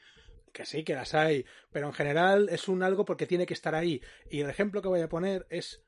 Que 0.51 0.65
sí, 0.65 0.83
que 0.83 0.95
las 0.95 1.13
hay, 1.13 1.45
pero 1.71 1.87
en 1.87 1.93
general 1.93 2.47
es 2.49 2.67
un 2.67 2.81
algo 2.81 3.05
porque 3.05 3.27
tiene 3.27 3.45
que 3.45 3.53
estar 3.53 3.75
ahí. 3.75 4.01
Y 4.29 4.41
el 4.41 4.49
ejemplo 4.49 4.81
que 4.81 4.87
voy 4.87 5.01
a 5.01 5.09
poner 5.09 5.45
es 5.49 5.83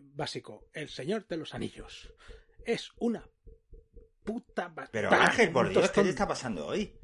básico, 0.00 0.68
El 0.72 0.88
Señor 0.88 1.26
de 1.26 1.36
los 1.36 1.54
Anillos. 1.54 2.12
Es 2.64 2.90
una 2.98 3.28
puta 4.24 4.74
Pero 4.90 5.10
Ángel, 5.12 5.50
por 5.52 5.68
Dios, 5.68 5.90
¿qué 5.90 6.02
te 6.02 6.08
está 6.10 6.26
pasando 6.26 6.66
hoy? 6.66 6.98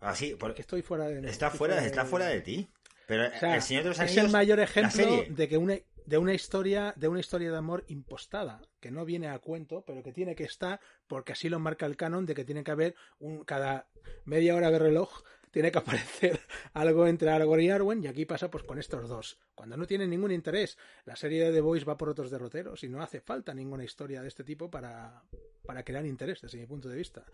Así, 0.00 0.36
porque 0.38 0.62
estoy 0.62 0.82
fuera 0.82 1.06
de 1.06 1.28
está 1.28 1.50
fuera, 1.50 1.84
está 1.84 2.04
fuera 2.04 2.26
de 2.26 2.40
ti. 2.40 2.70
Pero 3.08 3.24
el 3.24 3.62
Señor 3.62 3.84
de 3.84 3.88
los 3.88 3.98
Anillos 3.98 4.18
es 4.18 4.24
el 4.24 4.30
mayor 4.30 4.60
ejemplo 4.60 5.24
de 5.30 5.48
que 5.48 5.56
una 5.56 5.78
de 6.04 6.18
una 6.18 6.34
historia 6.34 6.92
de 6.94 7.08
una 7.08 7.20
historia 7.20 7.50
de 7.50 7.56
amor 7.56 7.84
impostada 7.88 8.60
que 8.80 8.90
no 8.90 9.04
viene 9.04 9.28
a 9.28 9.38
cuento 9.38 9.84
pero 9.86 10.02
que 10.02 10.12
tiene 10.12 10.34
que 10.34 10.44
estar 10.44 10.80
porque 11.06 11.32
así 11.32 11.50
lo 11.50 11.58
marca 11.58 11.84
el 11.84 11.96
canon 11.96 12.24
de 12.24 12.34
que 12.34 12.44
tiene 12.44 12.64
que 12.64 12.70
haber 12.70 12.94
un 13.18 13.44
cada 13.44 13.88
media 14.24 14.54
hora 14.54 14.70
de 14.70 14.78
reloj 14.78 15.22
tiene 15.50 15.72
que 15.72 15.78
aparecer 16.18 16.38
algo 16.74 17.06
entre 17.06 17.30
Aragorn 17.30 17.62
y 17.62 17.70
Arwen, 17.70 18.04
y 18.04 18.06
aquí 18.06 18.26
pasa 18.26 18.50
pues 18.50 18.64
con 18.64 18.78
estos 18.78 19.08
dos. 19.08 19.38
Cuando 19.54 19.76
no 19.76 19.86
tienen 19.86 20.10
ningún 20.10 20.30
interés, 20.30 20.76
la 21.04 21.16
serie 21.16 21.46
de 21.46 21.52
The 21.52 21.60
Voice 21.62 21.86
va 21.86 21.96
por 21.96 22.10
otros 22.10 22.30
derroteros 22.30 22.84
y 22.84 22.88
no 22.88 23.02
hace 23.02 23.20
falta 23.20 23.54
ninguna 23.54 23.84
historia 23.84 24.20
de 24.20 24.28
este 24.28 24.44
tipo 24.44 24.70
para, 24.70 25.22
para 25.64 25.82
crear 25.84 26.04
interés, 26.06 26.42
desde 26.42 26.58
mi 26.58 26.66
punto 26.66 26.88
de 26.88 26.96
vista. 26.96 27.24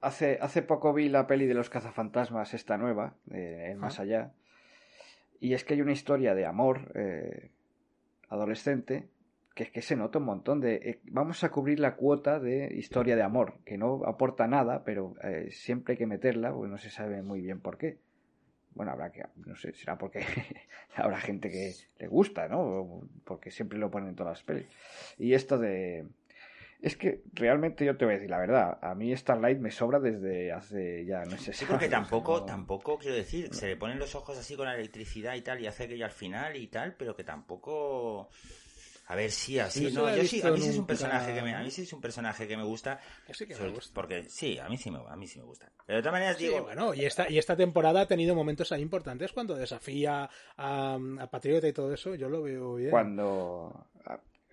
Hace, 0.00 0.38
hace 0.40 0.62
poco 0.62 0.92
vi 0.92 1.08
la 1.08 1.26
peli 1.26 1.46
de 1.46 1.54
los 1.54 1.68
cazafantasmas, 1.68 2.54
esta 2.54 2.78
nueva, 2.78 3.14
en 3.30 3.78
Más 3.78 4.00
Allá, 4.00 4.32
y 5.40 5.54
es 5.54 5.64
que 5.64 5.74
hay 5.74 5.80
una 5.80 5.92
historia 5.92 6.34
de 6.34 6.46
amor 6.46 6.92
eh, 6.94 7.50
adolescente 8.28 9.08
que 9.54 9.64
es 9.64 9.70
que 9.70 9.82
se 9.82 9.96
nota 9.96 10.18
un 10.18 10.26
montón 10.26 10.60
de... 10.60 10.74
eh, 10.76 11.00
vamos 11.04 11.42
a 11.44 11.50
cubrir 11.50 11.80
la 11.80 11.96
cuota 11.96 12.38
de 12.38 12.72
historia 12.74 13.16
de 13.16 13.22
amor, 13.22 13.58
que 13.64 13.76
no 13.76 14.02
aporta 14.06 14.46
nada, 14.46 14.84
pero 14.84 15.16
eh, 15.22 15.48
siempre 15.50 15.92
hay 15.92 15.98
que 15.98 16.06
meterla, 16.06 16.52
porque 16.52 16.70
no 16.70 16.78
se 16.78 16.90
sabe 16.90 17.22
muy 17.22 17.40
bien 17.40 17.60
por 17.60 17.76
qué. 17.76 17.98
Bueno, 18.74 18.92
habrá 18.92 19.10
que... 19.10 19.24
No 19.44 19.56
sé, 19.56 19.74
será 19.74 19.98
porque 19.98 20.20
habrá 20.94 21.18
gente 21.18 21.50
que 21.50 21.74
le 21.98 22.06
gusta, 22.06 22.48
¿no? 22.48 23.02
Porque 23.24 23.50
siempre 23.50 23.78
lo 23.78 23.90
ponen 23.90 24.10
en 24.10 24.14
todas 24.14 24.38
las 24.38 24.44
pelis. 24.44 24.68
Y 25.18 25.34
esto 25.34 25.58
de... 25.58 26.06
Es 26.82 26.96
que 26.96 27.22
realmente 27.34 27.84
yo 27.84 27.96
te 27.96 28.04
voy 28.06 28.12
a 28.12 28.16
decir 28.16 28.30
la 28.30 28.38
verdad, 28.38 28.78
a 28.80 28.94
mí 28.94 29.14
Starlight 29.14 29.58
me 29.58 29.70
sobra 29.70 30.00
desde 30.00 30.50
hace 30.52 31.04
ya 31.04 31.24
no 31.26 31.36
sé 31.36 31.52
Sí, 31.52 31.66
porque 31.68 31.88
tampoco, 31.90 32.40
no- 32.40 32.46
tampoco 32.46 32.98
quiero 32.98 33.16
decir, 33.16 33.52
se 33.52 33.66
le 33.68 33.76
ponen 33.76 33.98
los 33.98 34.14
ojos 34.14 34.38
así 34.38 34.56
con 34.56 34.66
la 34.66 34.74
electricidad 34.74 35.34
y 35.34 35.42
tal, 35.42 35.60
y 35.60 35.66
hace 35.66 35.84
aquello 35.84 36.04
al 36.06 36.10
final 36.10 36.56
y 36.56 36.66
tal, 36.68 36.94
pero 36.94 37.14
que 37.14 37.24
tampoco. 37.24 38.28
A 39.08 39.16
ver, 39.16 39.30
sí, 39.32 39.58
así. 39.58 39.88
Sí, 39.90 39.94
no 39.94 40.08
yo 40.16 40.22
sí, 40.24 40.40
a 40.40 40.50
mí 40.52 40.60
sí 40.60 40.68
es 40.70 40.78
un 40.78 40.86
personaje 40.86 41.34
que 41.34 41.42
me, 41.42 41.52
a 41.54 41.62
mí 41.62 41.70
sí 41.70 41.82
es 41.82 41.92
un 41.92 42.00
personaje 42.00 42.46
que 42.46 42.56
me 42.56 42.62
gusta. 42.62 43.00
Que 43.26 43.34
sí 43.34 43.44
que 43.46 43.56
me 43.56 43.68
gusta. 43.68 43.92
Porque 43.92 44.24
sí, 44.28 44.56
a 44.58 44.68
mí 44.68 44.76
sí 44.78 44.90
me, 44.90 45.00
a 45.06 45.16
mí 45.16 45.26
sí 45.26 45.40
me 45.40 45.44
gusta. 45.44 45.68
Pero 45.84 45.96
de 45.96 46.02
todas 46.02 46.12
maneras 46.12 46.38
Sí, 46.38 46.44
digo, 46.44 46.62
bueno, 46.62 46.94
y 46.94 47.04
esta, 47.04 47.28
y 47.28 47.36
esta 47.36 47.56
temporada 47.56 48.02
ha 48.02 48.06
tenido 48.06 48.36
momentos 48.36 48.70
ahí 48.70 48.80
importantes 48.82 49.32
cuando 49.32 49.56
desafía 49.56 50.30
a, 50.56 50.98
a 51.18 51.26
Patriota 51.26 51.66
y 51.66 51.72
todo 51.72 51.92
eso, 51.92 52.14
yo 52.14 52.28
lo 52.28 52.40
veo 52.42 52.76
bien. 52.76 52.90
cuando 52.90 53.84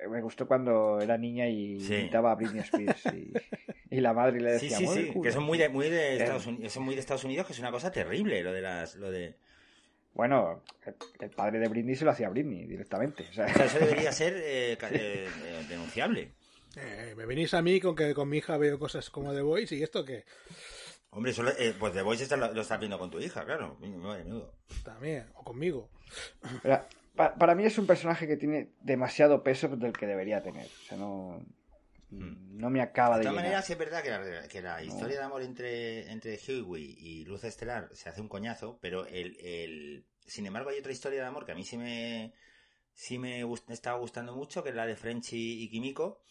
me 0.10 0.21
gustó 0.21 0.47
cuando 0.47 0.99
era 1.01 1.17
niña 1.17 1.47
y 1.47 1.79
Sí. 1.79 1.95
imitaba 1.95 2.31
a 2.31 2.36
Britney 2.36 2.60
Spears 2.62 3.05
y, 3.13 3.33
y 3.95 3.99
la 4.01 4.13
madre 4.13 4.39
le 4.39 4.51
decía 4.53 4.77
sí, 4.77 5.12
que 5.21 5.31
son 5.31 5.43
muy 5.43 5.57
de, 5.57 5.69
muy 5.69 5.89
de. 5.89 6.17
Estados 6.17 6.45
Unidos, 6.47 6.73
son 6.73 6.83
muy 6.83 6.93
de 6.95 7.01
Estados 7.01 7.23
Unidos, 7.23 7.47
que 7.47 7.53
es 7.53 7.60
una 7.60 7.71
cosa 7.71 7.91
terrible, 7.91 8.43
lo 8.43 8.53
de 8.53 8.62
las, 8.62 8.95
lo 8.95 9.10
de. 9.12 9.36
bueno 10.13 10.63
el, 11.19 11.29
padre 11.31 11.60
de 11.60 11.67
Britney 11.67 11.95
se 11.95 12.05
lo 12.05 12.12
hacía 12.12 12.27
a 12.27 12.29
Britney 12.29 12.65
directamente 12.65 13.27
o 13.29 13.33
sea, 13.33 13.45
O 13.45 13.49
sea, 13.53 13.65
eso 13.65 13.79
debería 13.79 14.12
ser 14.12 14.33
eh, 14.38 14.73
eh, 14.73 14.77
eh, 14.91 15.65
denunciable. 15.69 16.33
Eh, 16.75 17.13
me 17.17 17.25
venís 17.25 17.53
a 17.55 17.62
mí 17.63 17.79
con 17.79 17.95
que 17.95 18.13
con 18.13 18.29
mi 18.29 18.38
hija 18.38 18.55
veo 18.57 18.77
cosas 18.77 19.10
como 19.10 19.33
The 19.33 19.41
Voice 19.41 19.75
y 19.75 19.81
esto 19.83 20.05
que 20.05 20.25
Hombre, 21.10 21.33
solo, 21.33 21.49
eh, 21.57 21.73
pues 21.79 21.93
The 21.93 22.01
Voice 22.03 22.23
está- 22.23 22.38
lo, 22.38 22.53
lo 22.53 22.62
estás 22.62 22.77
viendo 22.79 22.99
con 22.99 23.10
tu 23.10 23.19
hija, 23.19 23.43
claro. 23.45 23.77
Menudo. 23.79 24.53
también, 24.83 25.25
o 25.36 25.43
conmigo. 25.43 25.89
Pa- 27.17 27.36
para 27.36 27.56
mí 27.56 27.65
es 27.65 27.77
un 27.77 27.88
personaje 27.88 28.27
que 28.27 28.38
tiene 28.38 28.69
demasiado 28.82 29.43
peso 29.43 29.67
del 29.69 29.93
que 29.93 30.08
debería 30.08 30.41
tener. 30.43 30.67
O 30.67 30.86
sea, 30.88 30.97
no, 30.97 31.43
no 32.12 32.69
me 32.69 32.82
acaba 32.82 33.15
De 33.15 33.19
de 33.19 33.23
todas 33.23 33.36
llenar. 33.36 33.45
maneras, 33.45 33.65
sí 33.65 33.73
es 33.73 33.80
verdad 33.80 34.03
que 34.03 34.10
la, 34.10 34.47
que 34.47 34.62
la 34.62 34.84
historia 34.84 35.17
de 35.17 35.23
amor 35.23 35.41
entre, 35.41 36.12
entre 36.12 36.36
Hughie 36.38 36.95
y 36.97 37.25
Luz 37.25 37.43
Estelar 37.43 37.89
se 37.93 38.10
hace 38.10 38.21
un 38.21 38.30
coñazo, 38.30 38.80
pero 38.82 39.06
el, 39.08 39.38
el... 39.41 40.06
sin 40.25 40.45
embargo 40.45 40.69
hay 40.69 40.80
otra 40.80 40.91
historia 40.91 41.21
de 41.21 41.27
amor 41.27 41.45
que 41.45 41.51
a 41.53 41.56
mí 41.56 41.63
sí 41.63 41.77
me, 41.77 42.34
sí 42.93 43.19
me, 43.19 43.43
gust- 43.45 43.67
me 43.67 43.73
estaba 43.75 43.99
gustando 43.99 44.36
mucho, 44.36 44.63
que 44.63 44.69
es 44.69 44.75
la 44.75 44.86
de 44.88 44.95
Frenchy 44.95 45.63
y 45.63 45.69
Kimiko, 45.69 46.21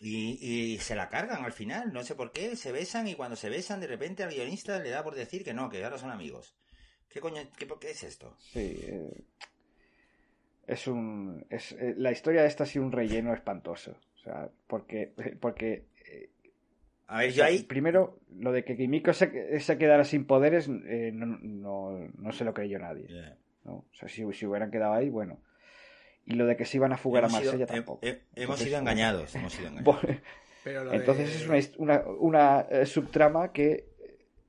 y, 0.00 0.74
y 0.74 0.78
se 0.78 0.96
la 0.96 1.08
cargan 1.08 1.44
al 1.44 1.52
final, 1.52 1.92
no 1.92 2.04
sé 2.04 2.14
por 2.14 2.32
qué, 2.32 2.56
se 2.56 2.72
besan 2.72 3.08
y 3.08 3.14
cuando 3.16 3.36
se 3.36 3.50
besan 3.50 3.80
de 3.80 3.86
repente 3.88 4.22
al 4.24 4.30
guionista 4.30 4.78
le 4.80 4.90
da 4.90 5.04
por 5.04 5.14
decir 5.14 5.44
que 5.44 5.54
no, 5.54 5.70
que 5.70 5.84
ahora 5.84 5.98
son 5.98 6.10
amigos. 6.10 6.54
¿Qué 7.08 7.20
coño, 7.20 7.42
qué 7.58 7.90
es 7.90 8.02
esto? 8.04 8.36
Sí, 8.38 8.60
eh, 8.82 9.24
es 10.72 10.86
un. 10.86 11.44
Es, 11.50 11.72
eh, 11.72 11.94
la 11.96 12.12
historia 12.12 12.44
esta 12.44 12.64
ha 12.64 12.66
sido 12.66 12.84
un 12.84 12.92
relleno 12.92 13.32
espantoso. 13.34 13.96
O 14.16 14.18
sea, 14.18 14.48
porque. 14.66 15.12
porque 15.40 15.84
eh, 16.06 16.30
A 17.08 17.18
ver, 17.20 17.32
yo 17.32 17.44
ahí... 17.44 17.62
Primero, 17.64 18.20
lo 18.38 18.52
de 18.52 18.64
que 18.64 18.76
Kimiko 18.76 19.12
se, 19.12 19.58
se 19.60 19.78
quedara 19.78 20.04
sin 20.04 20.24
poderes 20.26 20.68
eh, 20.68 21.10
no, 21.12 21.26
no, 21.40 22.08
no 22.16 22.32
se 22.32 22.44
lo 22.44 22.54
creyó 22.54 22.78
nadie. 22.78 23.06
Eh, 23.08 23.34
¿no? 23.64 23.72
O 23.72 23.86
sea, 23.92 24.08
si, 24.08 24.24
si 24.32 24.46
hubieran 24.46 24.70
quedado 24.70 24.92
ahí, 24.94 25.10
bueno. 25.10 25.40
Y 26.26 26.34
lo 26.34 26.46
de 26.46 26.56
que 26.56 26.64
se 26.64 26.76
iban 26.76 26.92
a 26.92 26.96
fugar 26.96 27.24
a 27.24 27.26
hemos 27.28 27.40
sido- 27.40 27.52
Marsella 27.52 27.64
he- 27.72 27.76
tampoco. 27.76 28.06
he- 28.06 28.08
hemos 28.08 28.22
Entonces, 28.36 28.66
sido 28.66 28.78
engañados, 28.78 29.34
hemos 29.34 29.52
sido 29.52 29.68
engañados. 29.68 30.00
Bueno, 30.04 30.20
Pero 30.64 30.84
lo 30.84 30.90
de- 30.90 30.96
Entonces 30.98 31.36
es 31.36 31.46
una, 31.46 31.58
una, 31.78 32.02
una 32.18 32.60
eh, 32.70 32.84
subtrama 32.86 33.50
que 33.52 33.86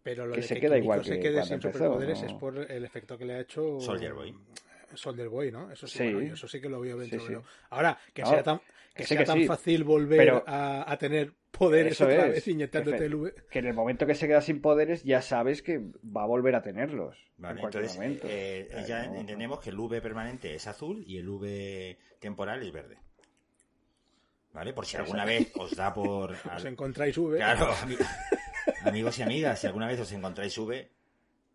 pero 0.03 0.25
lo 0.25 0.33
que 0.33 0.41
de 0.41 0.47
se 0.47 0.55
que 0.55 0.59
queda 0.61 0.75
Kimiko 0.75 0.83
igual 0.83 1.05
se 1.05 1.13
que 1.13 1.19
quede 1.21 1.43
sin 1.43 1.53
empezó, 1.53 1.73
superpoderes 1.77 2.21
¿no? 2.21 2.27
es 2.27 2.33
por 2.33 2.57
el 2.71 2.83
efecto 2.85 3.17
que 3.17 3.25
le 3.25 3.35
ha 3.35 3.39
hecho 3.39 3.79
Soldier 3.79 4.13
Boy. 4.13 4.35
Soldier 4.95 5.29
Boy, 5.29 5.51
¿no? 5.51 5.71
Eso 5.71 5.87
sí, 5.87 5.97
Sí. 5.99 6.03
bueno, 6.13 6.27
yo 6.29 6.33
eso 6.33 6.47
sí 6.47 6.59
que 6.61 6.69
lo 6.69 6.79
veo 6.79 6.97
dentro. 6.97 7.19
Sí, 7.19 7.25
pero 7.27 7.43
Ahora, 7.69 7.97
que 8.13 8.21
No, 8.23 8.29
sea 8.29 8.43
tan, 8.43 8.61
que 8.93 9.03
sí 9.03 9.09
sea 9.09 9.17
que 9.19 9.25
tan 9.25 9.37
sí, 9.39 9.45
fácil 9.45 9.83
volver 9.83 10.17
pero- 10.17 10.43
a, 10.47 10.91
a 10.91 10.97
tener 10.97 11.33
poderes 11.51 11.93
Eso 11.93 12.05
otra 12.05 12.27
es, 12.27 12.31
vez 12.33 12.47
inyectándote 12.47 13.05
el 13.05 13.15
V. 13.15 13.33
que 13.49 13.59
en 13.59 13.67
el 13.67 13.73
momento 13.73 14.05
que 14.07 14.15
se 14.15 14.27
queda 14.27 14.41
sin 14.41 14.61
poderes 14.61 15.03
ya 15.03 15.21
sabes 15.21 15.61
que 15.61 15.79
va 16.05 16.23
a 16.23 16.25
volver 16.25 16.55
a 16.55 16.61
tenerlos 16.61 17.17
Vale, 17.37 17.59
en 17.59 17.65
entonces 17.65 17.95
momento. 17.95 18.27
eh, 18.29 18.69
ya 18.87 19.05
no- 19.07 19.15
entendemos 19.19 19.59
que 19.59 19.69
el 19.69 19.77
V 19.79 20.01
permanente 20.01 20.55
es 20.55 20.65
azul 20.67 21.03
y 21.05 21.17
el 21.17 21.29
V 21.29 21.97
temporal 22.19 22.63
es 22.63 22.71
verde. 22.71 22.97
¿Vale? 24.53 24.73
Por 24.73 24.85
si 24.85 24.97
alguna 24.97 25.23
vez 25.23 25.51
os 25.57 25.75
da 25.75 25.93
por... 25.93 26.31
Os 26.55 26.65
encontráis 26.65 27.17
V. 27.17 27.37
Claro, 27.37 27.71
ami- 27.83 27.97
amigos 28.85 29.17
y 29.19 29.21
amigas, 29.21 29.59
si 29.59 29.67
alguna 29.67 29.87
vez 29.87 29.99
os 29.99 30.11
encontráis 30.11 30.57
V, 30.57 30.89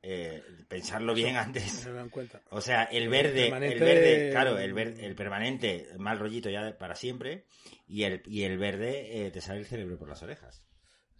eh, 0.08 0.42
pensarlo 0.68 1.14
bien 1.14 1.36
antes. 1.36 1.64
Se 1.64 1.92
dan 1.92 2.08
cuenta. 2.10 2.40
O 2.50 2.60
sea, 2.60 2.84
el 2.84 3.08
verde, 3.08 3.48
el 3.72 3.80
verde, 3.80 4.28
claro, 4.30 4.58
el, 4.58 4.72
ver- 4.72 4.94
el 5.00 5.14
permanente, 5.14 5.88
mal 5.98 6.18
rollito 6.18 6.48
ya 6.48 6.76
para 6.78 6.94
siempre, 6.94 7.46
y 7.88 8.04
el, 8.04 8.22
y 8.26 8.44
el 8.44 8.56
verde 8.58 9.26
eh, 9.26 9.30
te 9.30 9.40
sale 9.40 9.58
el 9.60 9.66
cerebro 9.66 9.98
por 9.98 10.08
las 10.08 10.22
orejas. 10.22 10.62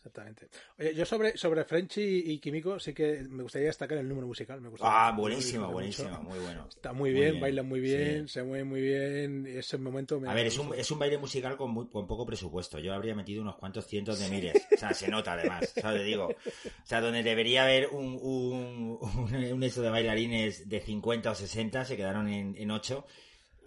Exactamente. 0.06 0.48
Oye, 0.78 0.94
yo 0.94 1.04
sobre, 1.04 1.36
sobre 1.36 1.64
Frenchy 1.64 2.22
y 2.26 2.38
Kimiko 2.38 2.78
sí 2.78 2.94
que 2.94 3.26
me 3.28 3.42
gustaría 3.42 3.68
destacar 3.68 3.98
el 3.98 4.08
número 4.08 4.26
musical. 4.26 4.60
Me 4.60 4.68
gusta 4.68 4.86
Ah, 4.88 5.10
buenísimo, 5.12 5.68
buenísimo, 5.70 6.22
muy 6.22 6.38
bueno. 6.38 6.66
Está 6.68 6.92
muy 6.92 7.10
Muy 7.10 7.20
bien, 7.20 7.30
bien, 7.32 7.40
bailan 7.42 7.66
muy 7.66 7.80
bien, 7.80 8.28
sí. 8.28 8.34
se 8.34 8.42
mueven 8.44 8.68
muy 8.68 8.80
bien. 8.80 9.46
y 9.46 9.58
Ese 9.58 9.78
momento 9.78 10.20
me 10.20 10.28
A 10.28 10.34
ver, 10.34 10.46
es 10.46 10.58
un, 10.58 10.72
es 10.74 10.90
un 10.90 10.98
baile 10.98 11.18
musical 11.18 11.56
con, 11.56 11.70
muy, 11.72 11.88
con 11.88 12.06
poco 12.06 12.24
presupuesto. 12.24 12.78
Yo 12.78 12.94
habría 12.94 13.14
metido 13.14 13.42
unos 13.42 13.56
cuantos 13.56 13.86
cientos 13.86 14.18
de 14.20 14.28
miles. 14.28 14.54
O 14.74 14.78
sea, 14.78 14.94
se 14.94 15.08
nota 15.08 15.32
además. 15.32 15.72
¿Sabes? 15.80 16.04
Digo. 16.04 16.26
O 16.28 16.86
sea, 16.86 17.00
donde 17.00 17.22
debería 17.22 17.64
haber 17.64 17.88
un, 17.88 18.18
un, 18.22 18.98
un, 19.00 19.34
un 19.52 19.62
eso 19.62 19.82
de 19.82 19.90
bailarines 19.90 20.68
de 20.68 20.80
50 20.80 21.30
o 21.30 21.34
60, 21.34 21.84
se 21.84 21.96
quedaron 21.96 22.28
en, 22.28 22.54
en 22.56 22.70
8. 22.70 23.06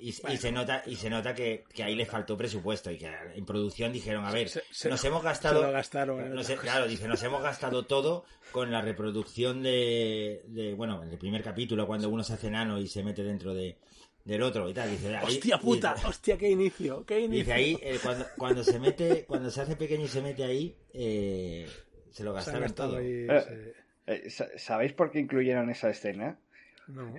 Y, 0.02 0.10
y 0.10 0.38
se 0.38 0.52
nota, 0.52 0.84
y 0.86 0.96
se 0.96 1.10
nota 1.10 1.36
que, 1.36 1.66
que 1.74 1.84
ahí 1.84 1.94
les 1.96 2.08
faltó 2.08 2.38
presupuesto 2.38 2.90
y 2.92 2.98
que 2.98 3.12
en 3.36 3.46
producción 3.46 3.92
dijeron, 3.92 4.26
a 4.26 4.32
ver, 4.32 4.48
Se- 4.50 4.64
se- 4.72 4.90
nos 4.90 5.04
hemos 5.04 5.22
se 5.22 5.26
gastado, 5.28 5.62
lo 5.64 5.72
gastaron 5.72 6.20
en 6.22 6.28
no 6.28 6.32
otra 6.34 6.44
sé, 6.44 6.56
cosa. 6.56 6.64
claro, 6.64 6.88
dice, 6.88 7.08
nos 7.08 7.22
hemos 7.24 7.42
gastado 7.44 7.86
todo 7.86 8.24
con 8.52 8.72
la 8.72 8.82
reproducción 8.82 9.62
de, 9.62 10.42
de, 10.48 10.74
bueno, 10.74 11.04
en 11.04 11.10
el 11.10 11.18
primer 11.18 11.44
capítulo 11.44 11.86
cuando 11.86 12.10
uno 12.10 12.24
se 12.24 12.34
hace 12.34 12.48
enano 12.48 12.80
y 12.80 12.88
se 12.88 13.04
mete 13.04 13.24
dentro 13.24 13.54
de, 13.54 13.78
del 14.24 14.42
otro 14.42 14.70
y 14.70 14.74
tal, 14.74 14.90
dice, 14.90 15.16
ahí- 15.16 15.26
¡Hostia 15.26 15.60
puta! 15.60 15.94
dice- 15.96 16.08
¡Hostia, 16.08 16.38
qué 16.38 16.50
inicio! 16.50 17.06
¡Qué 17.06 17.20
inicio! 17.20 17.40
Dice 17.40 17.54
ahí, 17.54 17.78
eh, 17.82 18.00
cuando, 18.04 18.26
cuando 18.38 18.64
se 18.64 18.80
mete, 18.80 19.26
cuando 19.26 19.52
se 19.52 19.62
hace 19.62 19.76
pequeño 19.76 20.06
y 20.06 20.08
se 20.08 20.22
mete 20.22 20.44
ahí, 20.46 20.76
eh, 20.94 21.68
se 22.12 22.24
lo 22.24 22.34
gastaron 22.34 22.74
todo. 22.74 22.98
ahí, 22.98 23.28
Eh, 23.30 23.74
Eh, 24.08 24.30
sa- 24.30 24.48
¿Sabéis 24.58 24.94
por 24.94 25.12
qué 25.12 25.20
incluyeron 25.20 25.70
esa 25.70 25.90
escena? 25.90 26.40
No. 26.88 27.14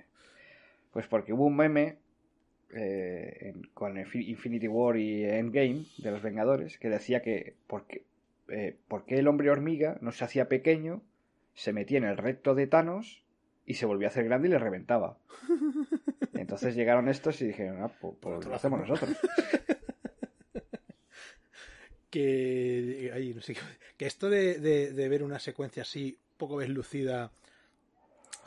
Pues 0.92 1.06
porque 1.06 1.32
hubo 1.32 1.44
un 1.46 1.54
meme 1.54 1.98
eh, 2.74 3.36
en- 3.54 3.62
con 3.74 3.96
Infi- 3.96 4.28
Infinity 4.28 4.68
War 4.68 4.96
y 4.96 5.24
Endgame 5.24 5.84
de 5.98 6.10
los 6.10 6.22
Vengadores 6.22 6.78
que 6.78 6.88
decía 6.88 7.20
que 7.22 7.54
porque, 7.66 8.04
eh, 8.48 8.76
por 8.88 9.04
qué 9.04 9.18
el 9.18 9.28
hombre 9.28 9.50
hormiga 9.50 9.98
no 10.00 10.12
se 10.12 10.24
hacía 10.24 10.48
pequeño, 10.48 11.02
se 11.54 11.72
metía 11.72 11.98
en 11.98 12.04
el 12.04 12.16
recto 12.16 12.54
de 12.54 12.66
Thanos 12.66 13.22
y 13.66 13.74
se 13.74 13.86
volvía 13.86 14.08
a 14.08 14.10
hacer 14.10 14.24
grande 14.24 14.48
y 14.48 14.50
le 14.52 14.58
reventaba. 14.58 15.18
Entonces 16.34 16.74
llegaron 16.74 17.08
estos 17.08 17.40
y 17.42 17.46
dijeron, 17.48 17.82
ah, 17.82 17.92
pues, 18.00 18.14
pues 18.20 18.46
lo 18.46 18.54
hacemos 18.54 18.80
nosotros. 18.88 19.16
que 22.10 23.32
no 23.34 23.40
sé, 23.40 23.56
que 23.96 24.06
esto 24.06 24.28
de, 24.30 24.58
de- 24.58 24.92
de 24.92 25.08
ver 25.08 25.22
una 25.22 25.38
secuencia 25.38 25.82
así 25.82 26.18
poco 26.36 26.58
deslucida 26.58 27.30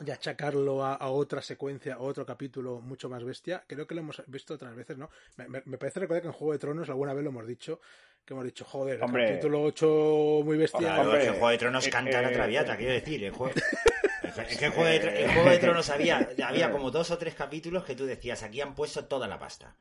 y 0.04 0.10
achacarlo 0.10 0.84
a, 0.84 0.94
a 0.94 1.08
otra 1.08 1.42
secuencia, 1.42 1.94
a 1.94 1.98
otro 2.00 2.24
capítulo 2.26 2.80
mucho 2.80 3.08
más 3.08 3.22
bestia, 3.24 3.62
creo 3.66 3.86
que 3.86 3.94
lo 3.94 4.00
hemos 4.00 4.22
visto 4.26 4.54
otras 4.54 4.74
veces, 4.74 4.96
¿no? 4.98 5.10
Me, 5.36 5.48
me- 5.48 5.62
me 5.64 5.78
parece 5.78 6.00
recordar 6.00 6.22
que 6.22 6.28
en 6.28 6.32
Juego 6.34 6.52
de 6.52 6.58
Tronos 6.58 6.88
alguna 6.88 7.12
vez 7.14 7.22
lo 7.24 7.30
hemos 7.30 7.46
dicho, 7.46 7.80
que 8.24 8.34
hemos 8.34 8.44
dicho, 8.44 8.64
joder, 8.64 8.96
el 8.96 9.02
Hombre. 9.02 9.26
capítulo 9.28 9.62
8 9.62 10.40
muy 10.44 10.56
bestia. 10.56 10.80
Claro, 10.80 11.02
Hombre, 11.02 11.18
es 11.18 11.24
que 11.24 11.28
en 11.30 11.34
Juego 11.38 11.50
de 11.50 11.58
Tronos 11.58 11.86
eh, 11.86 11.90
canta 11.90 12.22
la 12.22 12.30
eh, 12.30 12.34
traviata, 12.34 12.74
eh, 12.74 12.76
quiero 12.78 12.92
decir. 12.92 13.24
En 13.24 13.32
Juego... 13.34 13.54
Es 14.36 14.58
que 14.58 14.64
en 14.64 14.72
Juego 14.72 14.88
de, 14.88 15.24
en 15.26 15.32
Juego 15.32 15.48
de 15.50 15.58
Tronos 15.58 15.90
había, 15.90 16.28
había 16.44 16.68
como 16.72 16.90
dos 16.90 17.08
o 17.12 17.18
tres 17.18 17.34
capítulos 17.36 17.84
que 17.84 17.94
tú 17.94 18.04
decías, 18.04 18.42
aquí 18.42 18.60
han 18.60 18.74
puesto 18.74 19.04
toda 19.04 19.28
la 19.28 19.38
pasta. 19.38 19.76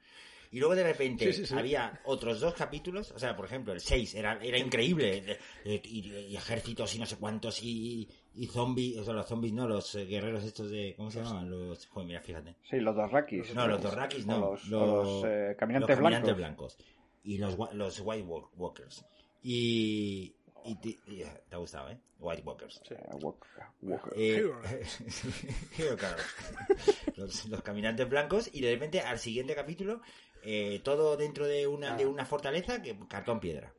Y 0.53 0.59
luego 0.59 0.75
de 0.75 0.83
repente 0.83 1.25
Sí, 1.33 1.39
sí, 1.41 1.45
sí. 1.47 1.53
había 1.57 1.99
otros 2.05 2.39
dos 2.39 2.53
capítulos, 2.53 3.11
o 3.11 3.17
sea, 3.19 3.35
por 3.35 3.45
ejemplo, 3.45 3.73
el 3.73 3.81
6 3.81 4.13
era, 4.15 4.37
era 4.41 4.57
increíble, 4.57 5.21
de- 5.65 5.81
y, 5.83 6.07
y 6.29 6.35
ejércitos 6.37 6.93
y 6.95 6.99
no 6.99 7.05
sé 7.07 7.17
cuántos, 7.17 7.61
y, 7.63 8.07
y 8.35 8.45
zombies, 8.45 8.97
o 8.99 9.03
sea, 9.03 9.13
los 9.15 9.25
zombies 9.27 9.51
no, 9.51 9.67
los 9.67 9.95
eh, 9.95 10.05
guerreros 10.05 10.43
estos 10.43 10.69
de, 10.69 10.93
¿cómo 10.95 11.09
se 11.09 11.23
llaman? 11.23 11.49
Los, 11.49 11.87
joder, 11.87 12.07
mira, 12.07 12.21
fíjate. 12.21 12.55
Sí, 12.69 12.77
los 12.79 12.95
dos 12.95 13.11
rakis. 13.11 13.53
No, 13.55 13.67
los 13.67 13.81
Dorrakis 13.81 14.25
no. 14.27 14.51
Los, 14.51 14.71
o 14.71 15.03
los, 15.03 15.23
eh, 15.25 15.55
caminantes, 15.57 15.89
los 15.89 15.97
caminantes 15.97 16.35
blancos. 16.35 16.77
blancos. 16.77 16.93
Y 17.23 17.37
los, 17.39 17.57
los 17.73 17.99
White 18.01 18.23
Walk- 18.27 18.49
Walkers. 18.55 19.03
Y, 19.41 20.35
y, 20.65 20.75
ti- 20.75 20.99
y- 21.07 21.21
eh, 21.21 21.41
te 21.49 21.55
ha 21.55 21.57
gustado, 21.57 21.89
¿eh? 21.89 21.97
White 22.19 22.43
Walkers. 22.45 22.81
Eh, 22.91 22.95
walk- 23.21 23.45
walk- 23.81 24.13
Eh, 24.15 24.35
Hero. 24.37 24.61
Hero 25.77 25.97
Cars. 25.97 26.23
los, 27.17 27.45
los 27.47 27.61
caminantes 27.61 28.07
blancos 28.07 28.49
y 28.53 28.61
de 28.61 28.71
repente 28.71 29.01
al 29.01 29.19
siguiente 29.19 29.55
capítulo 29.55 30.01
eh, 30.43 30.81
todo 30.83 31.17
dentro 31.17 31.47
de 31.47 31.67
una, 31.67 31.95
de 31.95 32.05
una 32.05 32.25
fortaleza 32.25 32.81
que 32.81 32.97
cartón 33.07 33.39
piedra. 33.39 33.73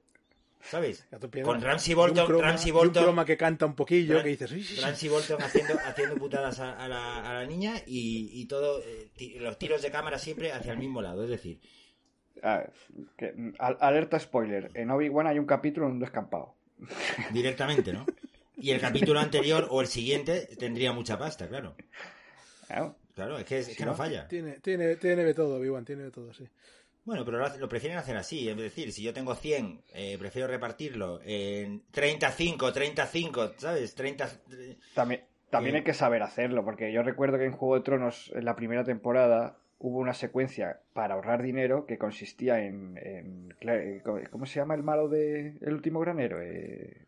¿Sabes? 0.62 1.06
Piedra. 1.30 1.44
Con 1.52 1.60
Ramsey 1.60 1.92
Bolton, 1.92 2.26
croma- 2.26 2.42
Ramsey 2.46 2.68
y 2.68 2.70
un 2.72 2.76
Bolton, 2.78 3.02
croma 3.04 3.24
que 3.26 3.36
canta 3.36 3.66
un 3.66 3.74
poquillo, 3.74 4.14
Ram- 4.16 4.22
que 4.22 4.28
dices. 4.30 4.80
Ramsey 4.82 5.08
Bolton 5.10 5.42
haciendo, 5.42 5.74
haciendo 5.84 6.14
putadas 6.16 6.58
a, 6.60 6.72
a 6.82 6.88
la, 6.88 7.18
a 7.30 7.34
la 7.34 7.44
niña 7.46 7.74
y, 7.86 8.30
y 8.32 8.46
todo, 8.46 8.80
eh, 8.82 9.10
los 9.40 9.58
tiros 9.58 9.82
de 9.82 9.90
cámara 9.90 10.18
siempre 10.18 10.52
hacia 10.52 10.72
el 10.72 10.78
mismo 10.78 11.02
lado. 11.02 11.22
Es 11.24 11.30
decir, 11.30 11.60
Ah, 12.42 12.64
que- 13.16 13.52
alerta 13.58 14.18
spoiler. 14.18 14.70
En 14.74 14.90
Obi-Wan 14.90 15.26
hay 15.26 15.38
un 15.38 15.46
capítulo 15.46 15.86
en 15.86 15.92
un 15.92 16.00
descampado. 16.00 16.54
directamente, 17.32 17.92
¿no? 17.92 18.04
Y 18.56 18.70
el 18.70 18.80
capítulo 18.80 19.20
anterior 19.20 19.66
o 19.70 19.80
el 19.80 19.86
siguiente 19.86 20.48
tendría 20.58 20.92
mucha 20.92 21.18
pasta, 21.18 21.46
claro. 21.48 21.76
Claro. 22.66 22.96
Claro, 23.14 23.38
es 23.38 23.44
que, 23.44 23.58
es 23.60 23.76
que 23.76 23.84
no 23.86 23.94
falla. 23.94 24.26
Tiene, 24.28 24.58
tiene, 24.60 24.96
tiene 24.96 25.24
de 25.24 25.34
todo, 25.34 25.56
Obi-Wan, 25.56 25.84
tiene 25.84 26.04
de 26.04 26.10
todo, 26.10 26.32
sí. 26.34 26.44
Bueno, 27.04 27.24
pero 27.24 27.38
lo, 27.38 27.44
hace- 27.46 27.58
lo 27.58 27.68
prefieren 27.68 27.98
hacer 27.98 28.16
así. 28.16 28.48
Es 28.48 28.56
decir, 28.56 28.90
si 28.92 29.02
yo 29.02 29.12
tengo 29.12 29.34
100, 29.34 29.82
eh, 29.92 30.16
prefiero 30.18 30.48
repartirlo 30.48 31.20
en 31.22 31.82
35, 31.90 32.72
35, 32.72 33.52
¿sabes? 33.58 33.94
30... 33.94 34.28
También, 34.94 35.22
también 35.50 35.74
Eh. 35.76 35.78
hay 35.78 35.84
que 35.84 35.94
saber 35.94 36.22
hacerlo, 36.22 36.64
porque 36.64 36.92
yo 36.92 37.02
recuerdo 37.02 37.38
que 37.38 37.44
en 37.44 37.52
Juego 37.52 37.76
de 37.76 37.82
Tronos, 37.82 38.32
en 38.34 38.44
la 38.44 38.56
primera 38.56 38.84
temporada, 38.84 39.58
hubo 39.78 39.98
una 39.98 40.14
secuencia 40.14 40.80
para 40.94 41.14
ahorrar 41.14 41.42
dinero 41.42 41.84
que 41.86 41.98
consistía 41.98 42.64
en... 42.64 42.96
en- 42.98 43.50
Cla- 43.60 44.28
¿Cómo 44.30 44.46
se 44.46 44.58
llama 44.60 44.74
el 44.74 44.82
malo 44.82 45.08
de 45.08 45.58
El 45.60 45.74
último 45.74 46.00
granero? 46.00 46.40
Eh, 46.42 47.02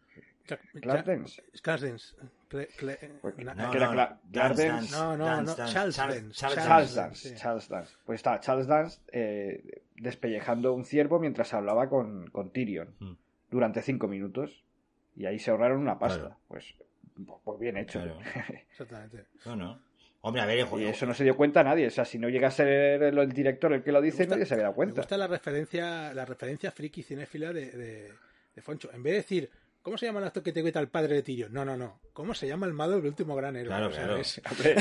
Cle- 2.48 2.68
Cle- 2.78 3.10
Pues- 3.20 3.36
No, 3.38 3.72
era 3.72 3.92
no. 4.90 5.16
No, 5.16 5.42
no, 5.42 5.54
Charles 5.56 5.96
Charles- 5.96 5.96
Dance, 5.96 6.32
Charles 6.32 6.94
Dance. 6.94 7.34
Charles 7.36 7.68
Dance. 7.68 7.94
Pues 8.04 8.16
está 8.20 8.40
Charles 8.40 8.66
Dance 8.66 9.00
eh, 9.12 9.82
despellejando 9.96 10.72
un 10.72 10.84
ciervo 10.84 11.18
mientras 11.18 11.52
hablaba 11.54 11.88
con, 11.88 12.28
con 12.30 12.50
Tyrion 12.50 12.94
Mm. 13.00 13.12
durante 13.50 13.82
cinco 13.82 14.08
minutos. 14.08 14.62
Y 15.16 15.26
ahí 15.26 15.38
se 15.38 15.50
ahorraron 15.50 15.80
una 15.80 15.98
pasta. 15.98 16.20
Claro. 16.20 16.36
Pues, 16.48 16.74
pues 17.44 17.58
bien 17.58 17.76
hecho. 17.78 18.00
Claro. 18.00 18.18
Exactamente. 18.70 19.24
No, 19.44 19.56
no. 19.56 19.80
Hombre, 20.20 20.42
a 20.42 20.46
ver, 20.46 20.58
el 20.58 20.80
y 20.80 20.84
eso 20.86 21.06
no 21.06 21.14
se 21.14 21.22
dio 21.24 21.36
cuenta 21.36 21.62
nadie. 21.62 21.86
O 21.86 21.90
sea, 21.90 22.04
si 22.04 22.18
no 22.18 22.28
llega 22.28 22.48
a 22.48 22.50
ser 22.50 22.66
el, 23.02 23.16
el 23.18 23.32
director 23.32 23.72
el 23.72 23.82
que 23.82 23.92
lo 23.92 24.00
dice, 24.00 24.18
Me 24.18 24.24
gusta- 24.24 24.34
nadie 24.36 24.46
se 24.46 24.54
había 24.54 24.62
dado 24.64 24.72
Me 24.72 24.76
cuenta. 24.76 25.00
gusta 25.02 25.16
la 25.16 25.26
referencia, 25.28 26.12
la 26.12 26.24
referencia 26.24 26.70
friki 26.72 27.02
cinéfila 27.02 27.52
de, 27.52 27.70
de, 27.70 28.12
de 28.54 28.62
Foncho. 28.62 28.90
En 28.92 29.02
vez 29.04 29.12
de 29.12 29.16
decir, 29.18 29.50
¿cómo 29.86 29.96
se 29.96 30.06
llama 30.06 30.18
el 30.18 30.26
actor 30.26 30.42
que 30.42 30.52
te 30.52 30.62
cuenta 30.62 30.80
el 30.80 30.88
padre 30.88 31.14
de 31.14 31.22
Tyrion? 31.22 31.52
No, 31.52 31.64
no, 31.64 31.76
no. 31.76 32.00
¿Cómo 32.12 32.34
se 32.34 32.48
llama 32.48 32.66
el 32.66 32.72
malo 32.72 32.96
del 32.96 33.06
último 33.06 33.36
gran 33.36 33.54
héroe? 33.54 33.68
Claro, 33.68 33.86
O 33.86 33.92
sea, 33.92 34.02
claro. 34.02 34.16
es- 34.16 34.42
Hombre, 34.50 34.76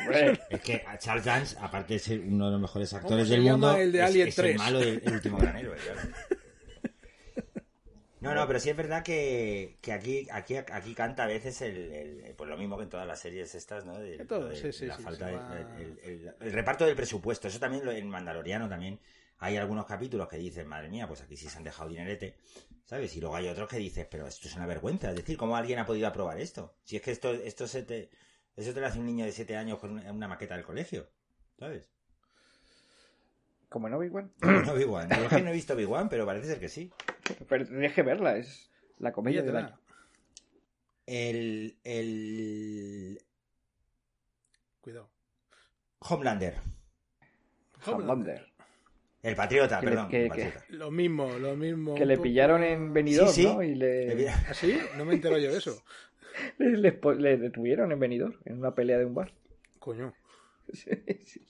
hombre, 0.00 0.40
Es 0.50 0.60
que 0.60 0.82
a 0.84 0.98
Charles 0.98 1.24
Dance, 1.24 1.56
aparte 1.60 1.92
de 1.94 1.98
ser 2.00 2.18
uno 2.20 2.46
de 2.46 2.52
los 2.52 2.60
mejores 2.60 2.90
¿Cómo 2.90 3.00
actores 3.02 3.28
se 3.28 3.34
del 3.34 3.44
llama 3.44 3.68
mundo, 3.68 3.76
el 3.80 3.92
de 3.92 3.98
es, 4.00 4.04
Alien 4.06 4.28
es 4.28 4.38
el 4.40 4.44
3? 4.44 4.56
malo 4.58 4.78
del 4.80 5.02
el 5.04 5.12
último 5.12 5.38
gran 5.38 5.56
héroe, 5.56 5.76
claro. 5.76 6.00
No, 8.20 8.34
no, 8.34 8.46
pero 8.46 8.60
sí 8.60 8.68
es 8.68 8.76
verdad 8.76 9.02
que, 9.02 9.78
que 9.80 9.92
aquí, 9.94 10.28
aquí, 10.30 10.54
aquí 10.56 10.94
canta 10.94 11.24
a 11.24 11.26
veces 11.26 11.62
el, 11.62 11.90
el- 11.90 12.34
pues 12.36 12.50
lo 12.50 12.58
mismo 12.58 12.76
que 12.76 12.82
en 12.82 12.90
todas 12.90 13.06
las 13.06 13.18
series 13.18 13.54
estas, 13.54 13.86
¿no? 13.86 13.98
De, 13.98 14.16
En 14.16 14.26
todo, 14.26 14.48
de- 14.50 14.56
sí, 14.56 14.72
sí, 14.72 14.84
la 14.84 14.98
sí, 14.98 15.02
falta 15.02 15.26
de- 15.28 15.36
va- 15.36 15.56
el, 15.78 15.98
el- 16.04 16.34
el 16.38 16.52
reparto 16.52 16.84
del 16.84 16.94
presupuesto. 16.96 17.48
Eso 17.48 17.58
también 17.58 17.82
lo- 17.82 17.92
en 17.92 18.06
Mandaloriano 18.10 18.68
también 18.68 19.00
hay 19.40 19.56
algunos 19.56 19.86
capítulos 19.86 20.28
que 20.28 20.36
dicen, 20.36 20.68
madre 20.68 20.88
mía, 20.88 21.08
pues 21.08 21.20
aquí 21.22 21.36
sí 21.36 21.48
se 21.48 21.58
han 21.58 21.64
dejado 21.64 21.90
dinerete, 21.90 22.36
¿sabes? 22.84 23.14
Y 23.16 23.20
luego 23.20 23.36
hay 23.36 23.48
otros 23.48 23.68
que 23.68 23.78
dices, 23.78 24.06
pero 24.10 24.26
esto 24.26 24.48
es 24.48 24.54
una 24.56 24.66
vergüenza. 24.66 25.10
Es 25.10 25.16
decir, 25.16 25.36
¿cómo 25.36 25.56
alguien 25.56 25.78
ha 25.78 25.86
podido 25.86 26.06
aprobar 26.06 26.38
esto? 26.38 26.74
Si 26.84 26.96
es 26.96 27.02
que 27.02 27.10
esto, 27.10 27.32
esto 27.32 27.66
se 27.66 27.82
te, 27.82 28.10
eso 28.56 28.72
te 28.72 28.80
lo 28.80 28.86
hace 28.86 28.98
un 28.98 29.06
niño 29.06 29.24
de 29.24 29.32
7 29.32 29.56
años 29.56 29.78
con 29.78 29.92
una, 29.92 30.12
una 30.12 30.28
maqueta 30.28 30.54
del 30.54 30.64
colegio, 30.64 31.08
¿sabes? 31.58 31.90
como 33.70 33.86
en 33.86 33.94
Obi-Wan. 33.94 34.32
No, 34.66 34.72
Obi-Wan. 34.72 35.08
Yo 35.08 35.22
es 35.22 35.28
que 35.28 35.42
no 35.42 35.50
he 35.50 35.54
visto 35.54 35.72
Obi-Wan, 35.72 36.10
pero 36.10 36.26
parece 36.26 36.48
ser 36.48 36.60
que 36.60 36.68
sí. 36.68 36.92
Pero 37.48 37.64
tendrías 37.64 37.94
que 37.94 38.02
verla, 38.02 38.36
es 38.36 38.70
la 38.98 39.12
comedia 39.12 39.42
del 39.42 39.56
año. 39.56 39.80
El, 41.06 41.78
el 41.84 43.22
Cuidado. 44.80 45.10
Homelander. 46.00 46.60
Homelander. 47.86 48.49
El 49.22 49.36
patriota, 49.36 49.80
Que 49.80 49.86
le- 49.86 49.92
perdón. 49.92 50.08
que- 50.08 50.16
el 50.26 50.32
que- 50.32 50.44
patriota. 50.44 50.64
Lo 50.70 50.90
mismo, 50.90 51.30
lo 51.38 51.54
mismo. 51.56 51.94
Que 51.94 52.06
le 52.06 52.14
poco- 52.16 52.22
pillaron 52.24 52.62
en 52.64 52.92
Benidorm, 52.94 53.30
Sí, 53.30 53.42
sí. 53.42 53.48
¿no? 53.48 53.62
Y 53.62 53.74
le, 53.74 54.14
Le- 54.14 54.28
¿Ah, 54.30 54.54
sí? 54.54 54.78
No 54.96 55.04
me 55.04 55.14
entero 55.14 55.36
yo 55.38 55.52
de 55.52 55.58
eso. 55.58 55.82
le, 56.58 56.76
le- 56.78 56.98
le 57.18 57.36
detuvieron 57.36 57.92
en 57.92 57.98
Benidorm, 58.00 58.36
en 58.46 58.58
una 58.58 58.74
pelea 58.74 58.98
de 58.98 59.04
un 59.04 59.14
bar. 59.14 59.32
Coño. 59.78 60.12
Sí, 60.72 60.90
sí. 61.24 61.46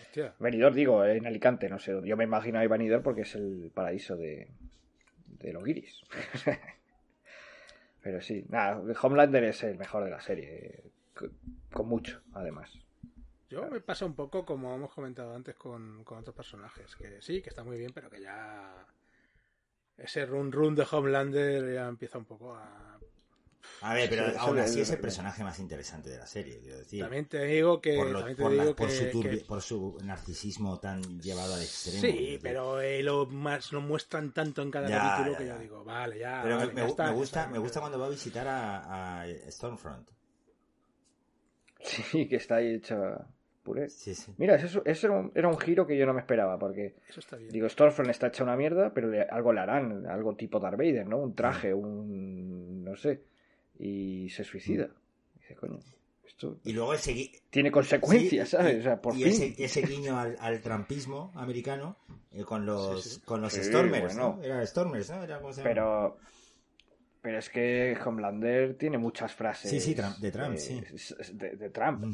Hostia. 0.00 0.34
Benidorm, 0.40 0.74
digo, 0.74 1.04
en 1.04 1.26
Alicante, 1.26 1.68
no 1.68 1.78
sé. 1.78 1.92
Yo 2.04 2.16
me 2.16 2.24
imagino 2.24 2.58
ahí 2.58 2.66
Benidorm 2.66 3.02
porque 3.02 3.20
es 3.20 3.34
el 3.36 3.70
paraíso 3.74 4.16
de, 4.16 4.48
de 5.38 5.52
los 5.52 5.62
guiris. 5.62 6.02
Pero 8.02 8.20
sí, 8.22 8.44
nada, 8.48 8.82
Homelander 9.02 9.44
es 9.44 9.62
el 9.62 9.76
mejor 9.76 10.04
de 10.04 10.10
la 10.10 10.20
serie. 10.20 10.82
Con, 11.14 11.30
con 11.70 11.86
mucho, 11.88 12.22
además. 12.32 12.72
Yo 13.50 13.68
me 13.68 13.80
pasa 13.80 14.06
un 14.06 14.14
poco 14.14 14.44
como 14.44 14.72
hemos 14.74 14.92
comentado 14.92 15.34
antes 15.34 15.56
con, 15.56 16.04
con 16.04 16.18
otros 16.18 16.34
personajes. 16.36 16.94
Que 16.96 17.20
sí, 17.20 17.42
que 17.42 17.48
está 17.50 17.64
muy 17.64 17.76
bien, 17.78 17.90
pero 17.92 18.08
que 18.08 18.20
ya. 18.20 18.86
Ese 19.98 20.24
run 20.24 20.50
run 20.52 20.74
de 20.74 20.86
Homelander 20.90 21.74
ya 21.74 21.88
empieza 21.88 22.16
un 22.18 22.24
poco 22.26 22.54
a. 22.54 22.98
A 23.82 23.94
ver, 23.94 24.08
pero 24.08 24.24
aún 24.38 24.58
así 24.58 24.80
es 24.80 24.90
el 24.90 25.00
personaje 25.00 25.42
más 25.42 25.58
interesante 25.58 26.08
de 26.10 26.18
la 26.18 26.26
serie, 26.26 26.60
quiero 26.60 26.78
decir. 26.78 27.00
También 27.02 27.26
te 27.26 27.42
digo 27.44 27.80
que. 27.80 27.96
por, 27.96 28.06
lo- 28.10 28.24
te 28.24 28.34
por 28.36 28.52
la- 28.52 28.62
digo 28.62 28.76
por 28.76 28.88
que- 28.88 28.94
su 28.94 29.04
turbi- 29.18 29.38
que- 29.40 29.44
por 29.44 29.60
su 29.62 29.98
narcisismo 30.04 30.78
tan 30.78 31.02
llevado 31.20 31.54
al 31.54 31.62
extremo. 31.62 32.00
Sí, 32.00 32.38
pero 32.40 32.80
eh, 32.80 33.02
lo 33.02 33.26
más 33.26 33.72
lo 33.72 33.80
muestran 33.80 34.32
tanto 34.32 34.62
en 34.62 34.70
cada 34.70 34.88
Ya, 34.88 34.98
capítulo 35.02 35.32
ya, 35.32 35.38
que 35.38 35.46
ya. 35.46 35.54
yo 35.54 35.58
digo, 35.60 35.84
vale, 35.84 36.18
ya. 36.20 36.40
Pero 36.44 36.54
me- 36.56 36.60
vale, 36.66 36.72
me, 36.74 36.80
ya 36.82 36.86
gu- 36.86 36.90
está, 36.90 37.02
me 37.04 37.10
ya 37.10 37.14
gusta, 37.16 37.40
está. 37.40 37.52
me 37.52 37.58
gusta 37.58 37.80
cuando 37.80 37.98
va 37.98 38.06
a 38.06 38.10
visitar 38.10 38.46
a, 38.48 39.22
a 39.22 39.26
Stormfront. 39.50 40.08
Sí, 41.82 42.28
que 42.28 42.36
está 42.36 42.56
ahí 42.56 42.74
hecho 42.74 42.96
puré. 43.70 43.88
Sí, 43.88 44.14
sí. 44.14 44.32
Mira, 44.38 44.56
eso, 44.56 44.82
eso 44.84 45.06
era, 45.06 45.16
un, 45.16 45.32
era 45.34 45.48
un 45.48 45.58
giro 45.58 45.86
que 45.86 45.96
yo 45.96 46.06
no 46.06 46.12
me 46.14 46.20
esperaba, 46.20 46.58
porque 46.58 46.94
Eso 47.08 47.20
está 47.20 47.36
bien. 47.36 47.50
digo, 47.50 47.68
Stormfront 47.68 48.10
está 48.10 48.28
hecha 48.28 48.44
una 48.44 48.56
mierda, 48.56 48.92
pero 48.92 49.08
le- 49.08 49.22
algo 49.22 49.52
le 49.52 49.60
harán, 49.60 50.06
algo 50.06 50.34
tipo 50.36 50.58
Darth 50.60 50.76
Vader, 50.78 51.06
¿no? 51.06 51.18
Un 51.18 51.34
traje, 51.34 51.72
un... 51.72 52.84
no 52.84 52.96
sé. 52.96 53.22
Y 53.78 54.28
se 54.30 54.44
suicida. 54.44 54.88
Dice, 55.36 55.54
coño, 55.56 55.78
esto 56.26 56.58
Y 56.64 56.72
luego 56.72 56.92
ese, 56.94 57.14
gui- 57.14 57.40
tiene 57.50 57.70
consecuencias, 57.70 58.48
Sí, 58.50 58.56
¿sabes? 58.56 58.76
y- 58.76 58.80
O 58.80 58.82
sea, 58.82 59.00
por 59.00 59.14
y 59.14 59.22
fin. 59.24 59.26
ese, 59.32 59.54
ese 59.64 59.82
guiño 59.82 60.18
al, 60.18 60.36
al 60.40 60.60
trampismo 60.60 61.32
americano 61.34 61.96
eh, 62.32 62.44
con 62.44 62.66
los, 62.66 63.02
Sí, 63.02 63.10
sí. 63.16 63.20
Con 63.24 63.40
los 63.40 63.52
Sí, 63.52 63.62
Stormers, 63.64 64.14
bueno. 64.16 64.36
¿no? 64.38 64.42
Era 64.42 64.64
Stormers, 64.66 65.10
¿no? 65.10 65.22
Era, 65.24 65.40
¿cómo 65.40 65.52
se 65.52 65.60
llama? 65.62 65.70
Pero... 67.22 67.38
Es 67.38 67.48
que 67.50 67.96
Homelander 68.04 68.76
tiene 68.78 68.96
muchas 68.98 69.32
frases. 69.34 69.70
Sí, 69.70 69.80
sí, 69.80 69.94
Trump- 69.94 70.16
de 70.18 70.30
Trump, 70.30 70.54
eh, 70.54 70.58
sí. 70.58 70.82
De, 71.34 71.56
de 71.56 71.70
Trump. 71.70 72.04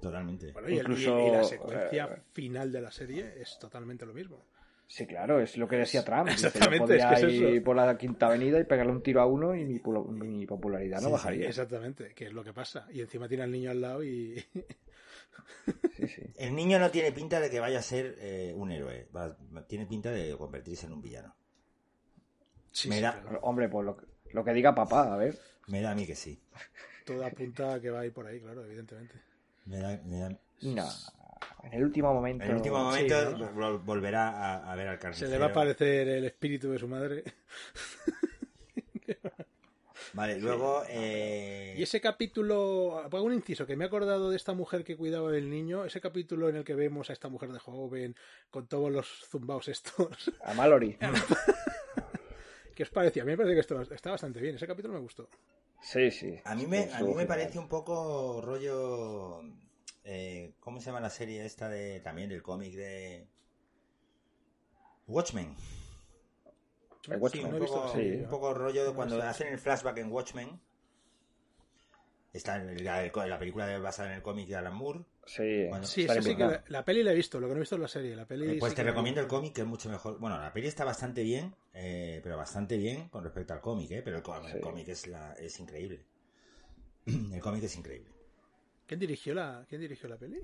Totalmente. 0.00 0.52
Bueno, 0.52 0.68
y, 0.68 0.72
el- 0.72 0.78
y- 0.78 0.80
incluso, 0.80 1.26
y 1.26 1.30
la 1.30 1.44
secuencia 1.44 2.04
eh, 2.06 2.22
final 2.32 2.72
de 2.72 2.80
la 2.80 2.90
serie 2.90 3.34
es 3.40 3.58
totalmente 3.58 4.06
lo 4.06 4.14
mismo. 4.14 4.44
Sí, 4.86 5.06
claro, 5.06 5.38
es 5.40 5.56
lo 5.56 5.68
que 5.68 5.76
decía 5.76 6.04
Trump. 6.04 6.28
Dice, 6.30 6.48
Exactamente, 6.48 6.78
yo 6.78 6.86
podía 6.86 7.12
es 7.12 7.20
que 7.20 7.26
es 7.28 7.32
ir 7.34 7.44
eso. 7.56 7.64
por 7.64 7.76
la 7.76 7.96
quinta 7.96 8.26
avenida 8.26 8.58
y 8.58 8.64
pegarle 8.64 8.90
un 8.92 9.02
tiro 9.02 9.20
a 9.20 9.26
uno 9.26 9.54
y 9.54 9.64
mi, 9.64 10.46
popularidad 10.46 10.96
no 10.96 11.02
Sí, 11.02 11.06
sí, 11.06 11.12
bajaría. 11.12 11.48
Exactamente, 11.48 12.12
que 12.14 12.26
es 12.26 12.32
lo 12.32 12.42
que 12.42 12.52
pasa. 12.52 12.88
Y 12.92 13.00
encima 13.00 13.28
tiene 13.28 13.44
al 13.44 13.52
niño 13.52 13.70
al 13.70 13.80
lado 13.80 14.02
y. 14.02 14.42
Sí, 15.96 16.08
sí. 16.08 16.22
El 16.36 16.54
niño 16.54 16.78
no 16.78 16.90
tiene 16.90 17.12
pinta 17.12 17.38
de 17.40 17.50
que 17.50 17.60
vaya 17.60 17.78
a 17.78 17.82
ser 17.82 18.16
eh, 18.18 18.52
un 18.56 18.70
héroe. 18.72 19.08
Va- 19.14 19.36
tiene 19.66 19.86
pinta 19.86 20.10
de 20.10 20.34
convertirse 20.36 20.86
en 20.86 20.92
un 20.92 21.02
villano. 21.02 21.34
Sí, 22.72 22.88
Me 22.88 22.96
sí, 22.96 23.02
da- 23.02 23.20
claro. 23.20 23.40
Hombre, 23.42 23.68
pues 23.68 23.84
lo, 23.84 23.96
que- 23.96 24.06
lo 24.32 24.44
que 24.44 24.52
diga 24.52 24.74
papá, 24.74 25.12
a 25.12 25.16
ver. 25.16 25.38
Me 25.66 25.80
da 25.82 25.92
a 25.92 25.94
mí 25.94 26.06
que 26.06 26.14
sí. 26.16 26.40
Todo 27.04 27.24
apunta 27.24 27.80
que 27.80 27.90
va 27.90 28.00
a 28.00 28.06
ir 28.06 28.12
por 28.12 28.26
ahí, 28.26 28.40
claro, 28.40 28.64
evidentemente. 28.64 29.14
Me 29.66 29.78
da, 29.78 30.00
me 30.04 30.18
da- 30.18 30.38
No, 30.62 30.88
en 31.64 31.72
el 31.74 31.82
último 31.84 32.12
momento. 32.14 32.44
En 32.44 32.50
el 32.50 32.56
último 32.56 32.78
momento 32.82 33.30
sí, 33.32 33.36
¿no? 33.38 33.50
vol- 33.52 33.82
volverá 33.84 34.30
a, 34.30 34.72
a 34.72 34.74
ver 34.76 34.88
al 34.88 34.96
Se 34.96 35.00
carnicero. 35.02 35.30
le 35.30 35.38
va 35.38 35.46
a 35.46 35.48
aparecer 35.50 36.08
el 36.08 36.24
espíritu 36.24 36.70
de 36.70 36.78
su 36.78 36.88
madre. 36.88 37.24
Vale, 40.12 40.40
luego... 40.40 40.82
eh, 40.88 41.74
Y 41.78 41.82
ese 41.84 42.00
capítulo, 42.00 42.98
hago 42.98 43.22
un 43.22 43.32
inciso, 43.32 43.64
que 43.64 43.76
me 43.76 43.84
he 43.84 43.86
acordado 43.86 44.30
de 44.30 44.36
esta 44.36 44.54
mujer 44.54 44.82
que 44.82 44.96
cuidaba 44.96 45.30
del 45.30 45.48
niño, 45.48 45.84
ese 45.84 46.00
capítulo 46.00 46.48
en 46.48 46.56
el 46.56 46.64
que 46.64 46.74
vemos 46.74 47.10
a 47.10 47.12
esta 47.12 47.28
mujer 47.28 47.52
de 47.52 47.60
joven 47.60 48.16
con 48.50 48.66
todos 48.66 48.90
los 48.90 49.06
zumbaos 49.30 49.68
estos. 49.68 50.32
A 50.44 50.52
Mallory. 50.54 50.96
¿Qué 52.80 52.84
os 52.84 52.90
parecía? 52.90 53.24
A 53.24 53.26
mí 53.26 53.32
me 53.32 53.36
parece 53.36 53.52
que 53.56 53.60
esto 53.60 53.82
está 53.82 54.12
bastante 54.12 54.40
bien, 54.40 54.54
ese 54.56 54.66
capítulo 54.66 54.94
me 54.94 55.00
gustó. 55.00 55.28
Sí, 55.82 56.10
sí. 56.10 56.40
A 56.44 56.54
mí 56.54 56.66
me, 56.66 56.90
a 56.94 57.02
mí 57.02 57.12
me 57.12 57.26
parece 57.26 57.58
un 57.58 57.68
poco 57.68 58.40
rollo... 58.40 59.42
eh, 60.02 60.54
¿Cómo 60.60 60.80
se 60.80 60.86
llama 60.86 61.00
la 61.00 61.10
serie 61.10 61.44
esta 61.44 61.68
de 61.68 62.00
también 62.00 62.30
del 62.30 62.42
cómic 62.42 62.72
de... 62.74 63.26
Watchmen. 65.08 65.54
Sí, 67.02 67.12
Eh, 67.12 67.16
Watchmen, 67.16 67.52
un, 67.52 67.58
poco, 67.66 67.92
sí. 67.92 68.12
un 68.22 68.30
poco 68.30 68.54
rollo 68.54 68.86
de 68.86 68.94
cuando 68.94 69.20
hacen 69.24 69.48
el 69.48 69.58
flashback 69.58 69.98
en 69.98 70.10
Watchmen. 70.10 70.58
Está 72.32 72.56
en 72.56 72.82
la, 72.82 73.02
la 73.26 73.38
película 73.38 73.78
basada 73.78 74.08
en 74.08 74.14
el 74.16 74.22
cómic 74.22 74.48
de 74.48 74.56
Alan 74.56 74.74
Moore. 74.74 75.04
Sí, 75.26 75.66
bueno, 75.68 75.86
sí, 75.86 76.08
sí, 76.08 76.22
sí 76.22 76.34
que 76.36 76.42
la, 76.44 76.64
la, 76.68 76.84
peli 76.84 77.02
la 77.04 77.12
he 77.12 77.14
visto, 77.14 77.38
lo 77.38 77.46
que 77.46 77.52
no 77.54 77.58
he 77.58 77.60
visto 77.60 77.76
es 77.76 77.80
la 77.80 77.88
serie. 77.88 78.16
La 78.16 78.26
peli 78.26 78.58
pues 78.58 78.72
sí 78.72 78.76
te 78.76 78.82
recomiendo 78.82 79.20
el 79.20 79.26
cómic, 79.28 79.52
que 79.54 79.60
es 79.60 79.66
mucho 79.66 79.88
mejor. 79.88 80.18
Bueno, 80.18 80.38
la 80.38 80.52
peli 80.52 80.66
está 80.66 80.84
bastante 80.84 81.22
bien, 81.22 81.54
eh, 81.74 82.20
pero 82.22 82.36
bastante 82.36 82.76
bien 82.76 83.08
con 83.08 83.22
respecto 83.22 83.52
al 83.52 83.60
cómic, 83.60 83.90
¿eh? 83.92 84.02
Pero 84.02 84.16
el, 84.18 84.46
el 84.46 84.52
Sí. 84.54 84.60
cómic 84.60 84.88
es, 84.88 85.06
la, 85.06 85.34
es 85.34 85.60
increíble. 85.60 86.00
El 87.06 87.40
cómic 87.40 87.62
es 87.64 87.76
increíble. 87.76 88.08
¿Quién 88.86 88.98
dirigió 89.00 89.34
la, 89.34 89.64
¿quién 89.68 89.80
dirigió 89.80 90.08
la 90.08 90.16
peli? 90.16 90.40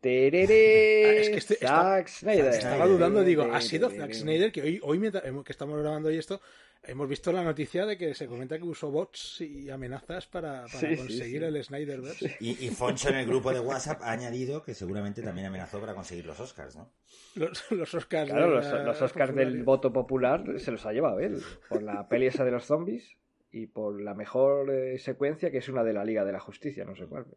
Tereré, 0.00 1.04
Ah, 1.06 1.12
es 1.20 1.28
que 1.30 1.36
este- 1.36 1.54
Zack 1.56 2.08
Snyder. 2.08 2.46
Estaba 2.46 2.86
dudando, 2.86 3.22
digo, 3.22 3.42
¿ha 3.52 3.60
sido. 3.60 3.90
Zack 3.90 4.12
Snyder? 4.14 4.52
Que 4.52 4.62
hoy, 4.62 4.80
hoy 4.82 4.98
mientras- 4.98 5.22
que 5.24 5.52
estamos 5.52 5.78
grabando 5.80 6.08
hoy 6.08 6.18
esto, 6.18 6.40
hemos 6.84 7.08
visto 7.08 7.32
la 7.32 7.42
noticia 7.44 7.86
de 7.86 7.96
que 7.96 8.14
se 8.14 8.26
comenta 8.26 8.58
que 8.58 8.64
usó 8.64 8.90
bots 8.90 9.40
y 9.40 9.70
amenazas 9.70 10.26
para, 10.26 10.62
para 10.66 10.68
Sí, 10.68 10.86
sí, 10.90 10.96
conseguir 10.96 11.40
sí. 11.40 11.44
el 11.44 11.64
Snyderverse. 11.64 12.36
Y, 12.40 12.66
y 12.66 12.70
Foncho 12.70 13.08
en 13.10 13.16
el 13.16 13.26
grupo 13.26 13.52
de 13.52 13.60
WhatsApp 13.60 14.00
ha 14.02 14.12
añadido 14.12 14.62
que 14.62 14.74
seguramente 14.74 15.22
también 15.22 15.46
amenazó 15.46 15.80
para 15.80 15.94
conseguir 15.94 16.26
los 16.26 16.38
Oscars, 16.40 16.76
¿no? 16.76 16.90
Los, 17.34 17.70
los 17.70 17.94
Oscars. 17.94 18.30
Claro, 18.30 18.48
los, 18.50 19.00
Oscars 19.02 19.34
del 19.34 19.62
voto 19.64 19.92
popular 19.92 20.44
se 20.58 20.70
los 20.72 20.84
ha 20.86 20.92
llevado 20.92 21.20
él. 21.20 21.40
Por 21.68 21.82
la 21.82 22.08
peli 22.08 22.26
esa 22.26 22.44
de 22.44 22.50
los 22.50 22.64
zombies 22.64 23.16
y 23.52 23.66
por 23.66 24.00
la 24.00 24.14
mejor 24.14 24.70
eh, 24.70 24.98
secuencia 24.98 25.50
que 25.50 25.58
es 25.58 25.68
una 25.68 25.84
de 25.84 25.92
la 25.92 26.04
Liga 26.04 26.24
de 26.24 26.32
la 26.32 26.40
Justicia, 26.40 26.84
no 26.84 26.96
sé 26.96 27.06
cuál. 27.06 27.24
pero- 27.24 27.36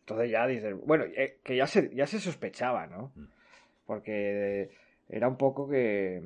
Entonces 0.00 0.30
ya 0.30 0.46
dices, 0.46 0.74
bueno, 0.84 1.04
eh, 1.04 1.38
que 1.44 1.56
ya 1.56 1.66
se, 1.66 1.94
ya 1.94 2.06
se 2.06 2.18
sospechaba, 2.20 2.86
¿no? 2.86 3.12
Mm. 3.14 3.24
Porque 3.86 4.70
era 5.08 5.28
un 5.28 5.36
poco 5.36 5.68
que, 5.68 6.20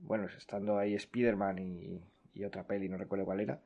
bueno, 0.00 0.26
estando 0.36 0.78
ahí 0.78 0.94
Spider-Man 0.94 1.58
y, 1.58 2.00
y 2.34 2.44
otra 2.44 2.64
peli, 2.66 2.88
no 2.88 2.96
recuerdo 2.96 3.24
cuál 3.24 3.40
era, 3.40 3.60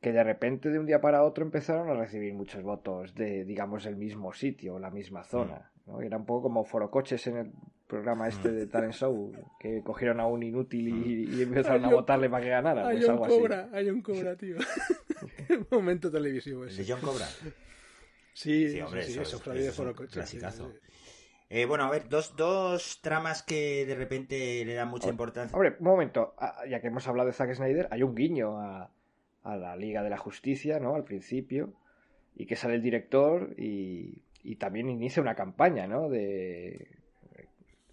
que 0.00 0.12
de 0.12 0.22
repente 0.24 0.68
de 0.70 0.78
un 0.78 0.86
día 0.86 1.00
para 1.00 1.22
otro 1.22 1.44
empezaron 1.44 1.88
a 1.90 1.94
recibir 1.94 2.34
muchos 2.34 2.62
votos 2.62 3.14
de, 3.14 3.44
digamos, 3.44 3.86
el 3.86 3.96
mismo 3.96 4.32
sitio, 4.32 4.78
la 4.78 4.90
misma 4.90 5.24
zona. 5.24 5.70
¿no? 5.86 6.00
Era 6.00 6.16
un 6.16 6.26
poco 6.26 6.42
como 6.44 6.64
forocoches 6.64 7.26
en 7.26 7.36
el 7.36 7.52
programa 7.86 8.26
este 8.28 8.50
de 8.52 8.66
Talent 8.66 8.94
Show, 8.94 9.32
que 9.60 9.82
cogieron 9.82 10.18
a 10.20 10.26
un 10.26 10.42
inútil 10.42 10.88
y, 10.88 11.24
y 11.38 11.42
empezaron 11.42 11.84
a 11.84 11.90
votarle 11.90 12.28
para 12.30 12.42
que 12.42 12.50
ganara. 12.50 12.86
Hay 12.88 12.96
Pues 12.96 13.04
un 13.06 13.10
algo 13.12 13.24
así. 13.26 13.36
cobra, 13.36 13.68
hay 13.72 13.90
un 13.90 14.02
cobra, 14.02 14.36
tío. 14.36 14.56
Momento 15.70 16.10
televisivo 16.10 16.62
El 16.64 16.70
ese. 16.70 16.84
de 16.84 16.92
John 16.92 17.00
Cobra. 17.00 17.26
Sí, 18.34 18.70
Sí, 18.70 18.80
hombre, 18.80 19.02
sí, 19.02 19.12
sí, 19.12 19.18
eso 19.20 19.36
eso 19.36 19.52
es- 19.52 19.66
eso 19.66 19.82
un 19.82 19.92
clasicazo. 19.92 20.72
sí, 20.72 20.78
sí. 20.80 21.11
Eh, 21.54 21.66
bueno, 21.66 21.84
a 21.84 21.90
ver, 21.90 22.08
dos, 22.08 22.34
dos 22.34 23.00
tramas 23.02 23.42
que 23.42 23.84
de 23.84 23.94
repente 23.94 24.64
le 24.64 24.72
dan 24.72 24.88
mucha 24.88 25.10
importancia. 25.10 25.54
Hombre, 25.54 25.76
un 25.78 25.84
momento, 25.84 26.34
ya 26.66 26.80
que 26.80 26.86
hemos 26.86 27.06
hablado 27.06 27.26
de 27.26 27.34
Zack 27.34 27.52
Snyder, 27.54 27.88
hay 27.90 28.02
un 28.02 28.14
guiño 28.14 28.58
a, 28.58 28.90
a 29.42 29.56
la 29.56 29.76
Liga 29.76 30.02
de 30.02 30.08
la 30.08 30.16
Justicia, 30.16 30.80
¿no? 30.80 30.94
Al 30.94 31.04
principio, 31.04 31.74
y 32.34 32.46
que 32.46 32.56
sale 32.56 32.76
el 32.76 32.82
director 32.82 33.54
y, 33.58 34.22
y 34.42 34.56
también 34.56 34.88
inicia 34.88 35.20
una 35.20 35.34
campaña, 35.34 35.86
¿no? 35.86 36.08
De 36.08 36.88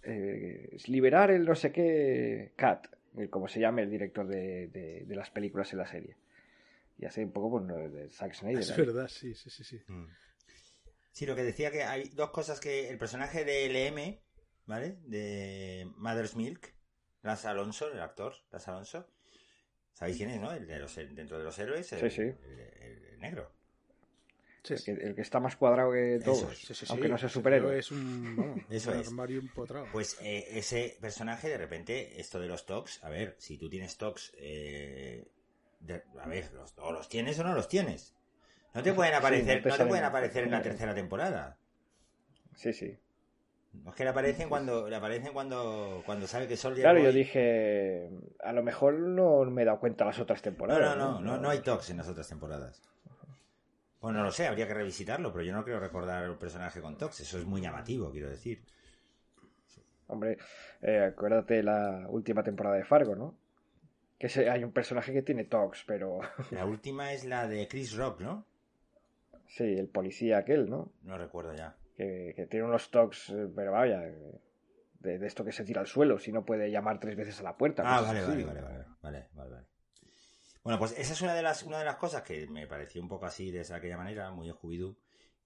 eh, 0.04 0.76
liberar 0.86 1.30
el 1.30 1.44
no 1.44 1.54
sé 1.54 1.70
qué 1.70 2.52
Cat, 2.56 2.86
como 3.28 3.46
se 3.46 3.60
llame 3.60 3.82
el 3.82 3.90
director 3.90 4.26
de, 4.26 4.68
de- 4.68 5.04
de 5.04 5.14
las 5.16 5.30
películas 5.30 5.70
en 5.72 5.78
la 5.80 5.86
serie. 5.86 6.16
Y 6.98 7.04
hace 7.04 7.22
un 7.24 7.32
poco 7.32 7.50
pues, 7.50 7.92
de 7.92 8.08
Zack 8.08 8.32
Snyder. 8.34 8.60
Es 8.60 8.70
ahí. 8.70 8.76
verdad, 8.86 9.08
sí, 9.08 9.34
sí, 9.34 9.50
sí. 9.50 9.64
sí. 9.64 9.80
Mm. 9.86 10.06
Sí, 11.20 11.26
lo 11.26 11.36
que 11.36 11.42
decía 11.42 11.70
que 11.70 11.82
hay 11.84 12.08
dos 12.14 12.30
cosas 12.30 12.60
que 12.60 12.88
el 12.88 12.96
personaje 12.96 13.44
de 13.44 13.66
LM, 13.66 14.18
¿vale? 14.64 14.96
De 15.04 15.86
Mother's 15.98 16.34
Milk, 16.34 16.72
Lance 17.20 17.46
Alonso, 17.46 17.92
el 17.92 18.00
actor, 18.00 18.32
Lance 18.50 18.70
Alonso. 18.70 19.06
¿Sabéis 19.92 20.16
quién 20.16 20.30
es, 20.30 20.40
no? 20.40 20.50
El 20.50 20.66
de 20.66 20.78
los, 20.78 20.96
dentro 20.96 21.36
de 21.36 21.44
los 21.44 21.58
héroes, 21.58 21.92
el, 21.92 22.00
Sí, 22.00 22.10
sí. 22.10 22.22
el- 22.22 22.60
el- 22.80 23.04
el 23.04 23.18
negro. 23.20 23.52
Sí, 24.62 24.72
El 24.72 24.82
que, 24.82 24.90
el 24.92 25.14
que 25.14 25.20
está 25.20 25.40
más 25.40 25.56
cuadrado 25.56 25.92
que 25.92 26.20
todos, 26.24 26.52
es. 26.54 26.58
sí, 26.68 26.72
sí, 26.74 26.86
aunque 26.88 27.08
sí. 27.08 27.12
no 27.12 27.18
sea 27.18 27.28
superhéroe. 27.28 27.78
Es 27.78 27.90
un, 27.90 28.64
Eso 28.70 28.90
un 28.92 29.00
es. 29.00 29.08
armario 29.08 29.40
empotrado. 29.40 29.88
Pues 29.92 30.16
eh, 30.22 30.46
ese 30.52 30.96
personaje, 31.02 31.50
de 31.50 31.58
repente, 31.58 32.18
esto 32.18 32.40
de 32.40 32.48
los 32.48 32.64
tocs, 32.64 33.04
a 33.04 33.10
ver, 33.10 33.36
si 33.38 33.58
tú 33.58 33.68
tienes 33.68 33.98
tocs, 33.98 34.32
eh, 34.38 35.28
de- 35.80 36.02
a 36.18 36.26
ver, 36.26 36.50
los, 36.54 36.72
o 36.78 36.92
los 36.92 37.10
tienes 37.10 37.38
o 37.40 37.44
no 37.44 37.52
los 37.54 37.68
tienes. 37.68 38.14
No 38.74 38.82
te 38.82 38.92
pueden 38.92 39.14
aparecer, 39.14 39.56
no 39.58 39.62
te 39.62 39.68
no 39.68 39.74
te 39.74 39.78
salen- 39.82 39.88
pueden 39.88 40.04
aparecer 40.04 40.44
en 40.44 40.50
la 40.52 40.62
tercera 40.62 40.94
temporada. 40.94 41.56
Sí, 42.54 42.72
sí. 42.72 42.96
No 43.84 43.90
es 43.90 43.96
que 43.96 44.04
le 44.04 44.10
aparecen 44.10 44.48
cuando, 44.48 44.88
le 44.88 44.96
aparecen 44.96 45.32
cuando, 45.32 46.02
cuando 46.04 46.26
sabe 46.26 46.46
que 46.48 46.56
Soldier 46.56 46.84
Claro, 46.84 46.98
Boy- 46.98 47.06
yo 47.06 47.12
dije, 47.12 48.10
a 48.42 48.52
lo 48.52 48.62
mejor 48.62 48.94
no 48.94 49.44
me 49.44 49.62
he 49.62 49.64
dado 49.64 49.78
cuenta 49.80 50.04
las 50.04 50.18
otras 50.18 50.42
temporadas. 50.42 50.96
no, 50.96 51.12
no, 51.14 51.20
no, 51.20 51.38
no 51.38 51.48
hay 51.50 51.60
tocs 51.60 51.90
en 51.90 51.96
las 51.98 52.08
otras 52.08 52.28
temporadas. 52.28 52.82
Bueno, 54.00 54.18
no 54.18 54.24
lo 54.24 54.32
sé, 54.32 54.46
habría 54.46 54.66
que 54.66 54.74
revisitarlo, 54.74 55.32
pero 55.32 55.44
yo 55.44 55.52
no 55.52 55.62
creo 55.64 55.78
recordar 55.78 56.28
un 56.30 56.38
personaje 56.38 56.80
con 56.80 56.96
tocs. 56.96 57.20
Eso 57.20 57.38
es 57.38 57.44
muy 57.44 57.60
llamativo, 57.60 58.10
quiero 58.10 58.30
decir. 58.30 58.62
Hombre, 60.08 60.38
eh, 60.82 61.04
acuérdate 61.12 61.62
la 61.62 62.06
última 62.08 62.42
temporada 62.42 62.76
de 62.76 62.84
Fargo, 62.84 63.14
¿no? 63.14 63.34
Que 64.18 64.28
se- 64.28 64.50
hay 64.50 64.64
un 64.64 64.72
personaje 64.72 65.12
que 65.12 65.22
tiene 65.22 65.44
tox, 65.44 65.84
pero 65.86 66.20
La 66.50 66.64
última 66.64 67.12
es 67.12 67.24
la 67.24 67.46
de 67.46 67.68
Chris 67.68 67.94
Rock, 67.94 68.20
¿no? 68.20 68.44
Sí, 69.56 69.64
el 69.64 69.88
policía 69.88 70.38
aquel, 70.38 70.68
¿no? 70.68 70.92
No 71.02 71.18
recuerdo 71.18 71.54
ya. 71.54 71.76
Que, 71.96 72.32
que 72.34 72.46
tiene 72.46 72.66
unos 72.66 72.90
tox, 72.90 73.30
eh, 73.30 73.48
pero 73.54 73.72
vaya, 73.72 74.00
de, 74.00 75.18
de 75.18 75.26
esto 75.26 75.44
que 75.44 75.52
se 75.52 75.64
tira 75.64 75.80
al 75.80 75.86
suelo, 75.86 76.18
si 76.18 76.32
no 76.32 76.44
puede 76.44 76.70
llamar 76.70 76.98
tres 77.00 77.16
veces 77.16 77.40
a 77.40 77.42
la 77.42 77.56
puerta. 77.56 77.82
Ah, 77.84 77.98
cosas 78.00 78.14
vale, 78.26 78.44
vale, 78.44 78.44
vale, 78.44 78.60
vale, 78.62 78.84
vale, 79.02 79.28
vale, 79.34 79.50
vale. 79.50 79.66
Bueno, 80.62 80.78
pues 80.78 80.92
esa 80.98 81.12
es 81.14 81.22
una 81.22 81.34
de 81.34 81.42
las, 81.42 81.62
una 81.62 81.78
de 81.78 81.84
las 81.86 81.96
cosas 81.96 82.22
que 82.22 82.46
me 82.46 82.66
pareció 82.66 83.00
un 83.00 83.08
poco 83.08 83.26
así 83.26 83.50
de 83.50 83.60
esa 83.60 83.76
aquella 83.76 83.96
manera, 83.96 84.30
muy 84.30 84.48
Scooby-Doo. 84.50 84.96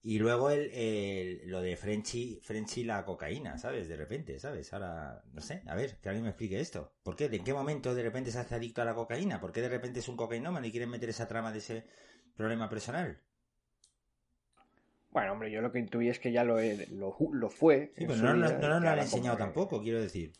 Y 0.01 0.19
luego 0.19 0.51
el, 0.51 0.69
el- 0.71 1.49
lo 1.49 1.61
de 1.61 1.75
Frenchy, 1.77 2.39
Frenchy 2.43 2.83
la 2.83 3.03
cocaína, 3.05 3.57
¿sabes? 3.57 3.87
De 3.87 3.95
repente, 3.95 4.37
¿sabes? 4.39 4.71
Ahora, 4.73 5.23
no 5.31 5.41
sé, 5.41 5.63
a 5.65 5.73
ver, 5.73 5.97
que 5.99 6.09
alguien 6.09 6.23
me 6.25 6.29
explique 6.29 6.59
esto. 6.59 6.93
¿Por 7.01 7.15
qué? 7.15 7.25
¿En 7.25 7.43
qué 7.43 7.53
momento 7.53 7.95
de 7.95 8.03
repente 8.03 8.29
se 8.29 8.37
hace 8.39 8.55
adicto 8.55 8.81
a 8.81 8.85
la 8.85 8.93
cocaína? 8.93 9.39
¿Por 9.39 9.51
qué 9.51 9.61
de 9.61 9.69
repente 9.69 9.99
es 10.01 10.07
un 10.07 10.17
cocainómano 10.17 10.67
y 10.67 10.71
quieren 10.71 10.89
meter 10.89 11.09
esa 11.09 11.27
trama 11.27 11.51
de 11.51 11.57
ese 11.59 11.85
problema 12.35 12.69
personal? 12.69 13.19
Bueno, 15.15 15.31
hombre, 15.31 15.49
yo 15.49 15.61
lo 15.61 15.71
que 15.71 15.79
intuí 15.79 16.09
es 16.09 16.19
que 16.19 16.33
ya 16.33 16.43
lo, 16.43 16.59
he- 16.59 16.87
lo, 16.91 17.15
lo 17.31 17.49
fue. 17.49 17.93
Sí, 17.95 18.05
pero 18.05 18.17
no, 18.17 18.33
no, 18.35 18.47
vida, 18.47 18.59
no 18.59 18.67
lo 18.67 18.75
han 18.75 18.99
enseñado 18.99 19.37
tampoco, 19.45 19.81
quiero 19.81 20.01
decir. 20.01 20.33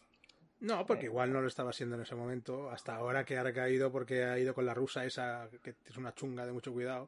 No, 0.60 0.86
porque 0.86 1.06
igual 1.06 1.32
no 1.32 1.40
lo 1.40 1.48
estaba 1.48 1.70
haciendo 1.70 1.96
en 1.96 2.02
ese 2.02 2.14
momento. 2.16 2.70
Hasta 2.70 2.94
ahora 2.96 3.24
que 3.24 3.38
ha 3.38 3.44
recaído 3.44 3.90
porque 3.90 4.26
ha 4.26 4.38
ido 4.38 4.54
con 4.54 4.66
la 4.66 4.74
rusa 4.74 5.06
esa, 5.06 5.48
que 5.64 5.76
es 5.86 5.96
una 5.96 6.14
chunga 6.14 6.46
de 6.46 6.52
mucho 6.52 6.74
cuidado. 6.74 7.08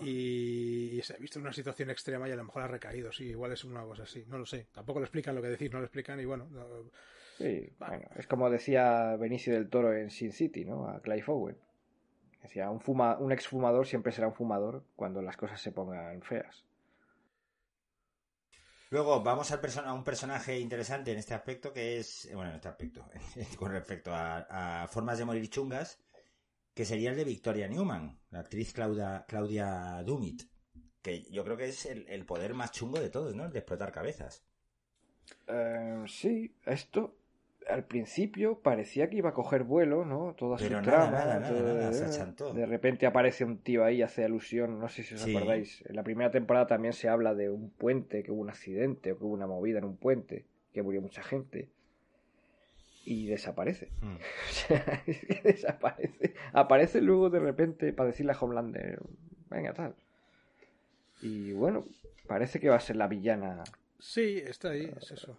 Y 0.00 1.00
se 1.02 1.12
ha 1.12 1.16
visto 1.18 1.38
en 1.38 1.44
una 1.44 1.52
situación 1.52 1.90
extrema 1.90 2.28
y 2.28 2.32
a 2.32 2.36
lo 2.36 2.44
mejor 2.44 2.62
ha 2.62 2.68
recaído. 2.68 3.12
Sí, 3.12 3.24
igual 3.24 3.52
es 3.52 3.62
una 3.64 3.82
cosa 3.82 4.04
así. 4.04 4.24
No 4.26 4.38
lo 4.38 4.46
sé. 4.46 4.66
Tampoco 4.72 5.00
lo 5.00 5.04
explican 5.04 5.34
lo 5.34 5.42
que 5.42 5.48
decís, 5.48 5.70
no 5.70 5.78
lo 5.80 5.84
explican. 5.84 6.18
Y 6.18 6.24
bueno, 6.24 6.48
no- 6.50 6.90
Sí, 7.36 7.68
bueno, 7.78 8.08
es 8.16 8.26
como 8.26 8.48
decía 8.48 9.16
Benicio 9.16 9.52
del 9.54 9.68
Toro 9.68 9.92
en 9.92 10.10
Sin 10.10 10.32
City, 10.32 10.64
¿no? 10.64 10.88
A 10.88 11.00
Clive 11.02 11.24
Owen. 11.26 11.56
Decía, 12.44 12.68
un, 12.68 12.78
fuma, 12.78 13.16
un 13.16 13.32
exfumador 13.32 13.86
siempre 13.86 14.12
será 14.12 14.28
un 14.28 14.34
fumador 14.34 14.84
cuando 14.96 15.22
las 15.22 15.34
cosas 15.34 15.58
se 15.62 15.72
pongan 15.72 16.20
feas. 16.20 16.62
Luego 18.90 19.22
vamos 19.22 19.50
al 19.50 19.60
a 19.86 19.94
un 19.94 20.04
personaje 20.04 20.60
interesante 20.60 21.10
en 21.10 21.18
este 21.18 21.32
aspecto 21.32 21.72
que 21.72 21.96
es, 21.96 22.28
bueno, 22.34 22.50
en 22.50 22.56
este 22.56 22.68
aspecto, 22.68 23.08
con 23.58 23.72
respecto 23.72 24.14
a, 24.14 24.82
a 24.82 24.88
formas 24.88 25.16
de 25.16 25.24
morir 25.24 25.48
chungas, 25.48 25.98
que 26.74 26.84
sería 26.84 27.12
el 27.12 27.16
de 27.16 27.24
Victoria 27.24 27.66
Newman, 27.66 28.20
la 28.28 28.40
actriz 28.40 28.74
Claudia, 28.74 29.24
Claudia 29.26 30.02
Dumit, 30.04 30.42
que 31.00 31.22
yo 31.30 31.44
creo 31.44 31.56
que 31.56 31.68
es 31.70 31.86
el, 31.86 32.06
el 32.08 32.26
poder 32.26 32.52
más 32.52 32.72
chungo 32.72 33.00
de 33.00 33.08
todos, 33.08 33.34
¿no? 33.34 33.46
El 33.46 33.52
de 33.52 33.60
explotar 33.60 33.90
cabezas. 33.90 34.44
Eh, 35.46 36.04
sí, 36.06 36.54
esto 36.66 37.16
al 37.68 37.84
principio 37.84 38.58
parecía 38.60 39.08
que 39.08 39.16
iba 39.16 39.30
a 39.30 39.34
coger 39.34 39.62
vuelo, 39.64 40.04
¿no? 40.04 40.34
Toda 40.36 40.56
Pero 40.58 40.80
su 40.80 40.86
nada, 40.86 41.10
trama. 41.10 41.10
nada, 41.10 41.40
nada, 41.40 41.48
todo- 41.48 41.74
nada, 41.74 41.92
se 41.92 42.04
achantó. 42.04 42.52
De 42.52 42.66
repente 42.66 43.06
aparece 43.06 43.44
un 43.44 43.58
tío 43.58 43.84
ahí, 43.84 44.02
hace 44.02 44.24
alusión, 44.24 44.78
no 44.78 44.88
sé 44.88 45.02
si 45.02 45.14
os 45.14 45.20
Sí. 45.22 45.34
acordáis. 45.36 45.82
En 45.88 45.96
la 45.96 46.02
primera 46.02 46.30
temporada 46.30 46.66
también 46.66 46.92
se 46.92 47.08
habla 47.08 47.34
de 47.34 47.50
un 47.50 47.70
puente, 47.70 48.22
que 48.22 48.30
hubo 48.32 48.40
un 48.42 48.50
accidente 48.50 49.12
o 49.12 49.18
que 49.18 49.24
hubo 49.24 49.32
una 49.34 49.46
movida 49.46 49.78
en 49.78 49.84
un 49.84 49.96
puente, 49.96 50.44
que 50.72 50.82
murió 50.82 51.00
mucha 51.00 51.22
gente. 51.22 51.68
Y 53.06 53.26
desaparece. 53.26 53.90
O 54.02 54.52
sea, 54.52 55.02
es 55.06 55.24
que 55.24 55.40
desaparece. 55.42 56.34
Aparece 56.52 57.00
luego 57.00 57.30
de 57.30 57.40
repente 57.40 57.92
para 57.92 58.08
decirle 58.08 58.32
a 58.32 58.38
Homelander, 58.38 58.98
venga, 59.50 59.72
tal. 59.74 59.94
Y 61.22 61.52
bueno, 61.52 61.86
parece 62.26 62.60
que 62.60 62.68
va 62.68 62.76
a 62.76 62.80
ser 62.80 62.96
la 62.96 63.06
villana. 63.08 63.62
Sí, 63.98 64.42
está 64.46 64.70
ahí, 64.70 64.92
es 65.00 65.10
eso. 65.12 65.36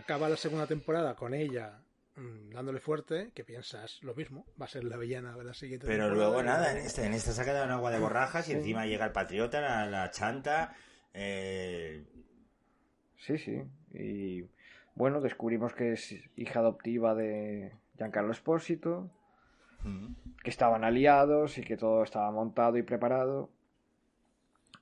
Acaba 0.00 0.28
la 0.28 0.36
segunda 0.36 0.66
temporada 0.66 1.14
con 1.14 1.34
ella 1.34 1.78
mm, 2.16 2.50
dándole 2.50 2.80
fuerte, 2.80 3.30
que 3.34 3.44
piensas 3.44 4.02
lo 4.02 4.14
mismo, 4.14 4.44
va 4.60 4.66
a 4.66 4.68
ser 4.68 4.84
la 4.84 4.96
villana 4.96 5.36
de 5.36 5.44
la 5.44 5.54
siguiente 5.54 5.86
Pero 5.86 6.04
temporada. 6.06 6.28
luego 6.30 6.42
nada, 6.42 6.72
en 6.72 6.78
esta, 6.78 7.06
en 7.06 7.12
esta 7.14 7.32
se 7.32 7.40
ha 7.40 7.44
quedado 7.44 7.64
en 7.64 7.70
agua 7.70 7.90
de 7.90 7.98
borrajas 7.98 8.48
y 8.48 8.52
Sí. 8.52 8.58
encima 8.58 8.86
llega 8.86 9.04
el 9.06 9.12
patriota, 9.12 9.60
la, 9.60 9.86
la 9.86 10.10
chanta, 10.10 10.74
eh, 11.14 12.04
Sí, 13.18 13.36
sí. 13.36 13.62
Y 13.92 14.48
bueno, 14.94 15.20
descubrimos 15.20 15.74
que 15.74 15.92
es 15.92 16.14
hija 16.36 16.60
adoptiva 16.60 17.14
de 17.14 17.72
Giancarlo 17.98 18.32
Espósito, 18.32 19.10
mm, 19.84 20.14
que 20.42 20.48
estaban 20.50 20.84
aliados 20.84 21.58
y 21.58 21.62
que 21.62 21.76
todo 21.76 22.02
estaba 22.02 22.30
montado 22.30 22.78
y 22.78 22.82
preparado. 22.82 23.50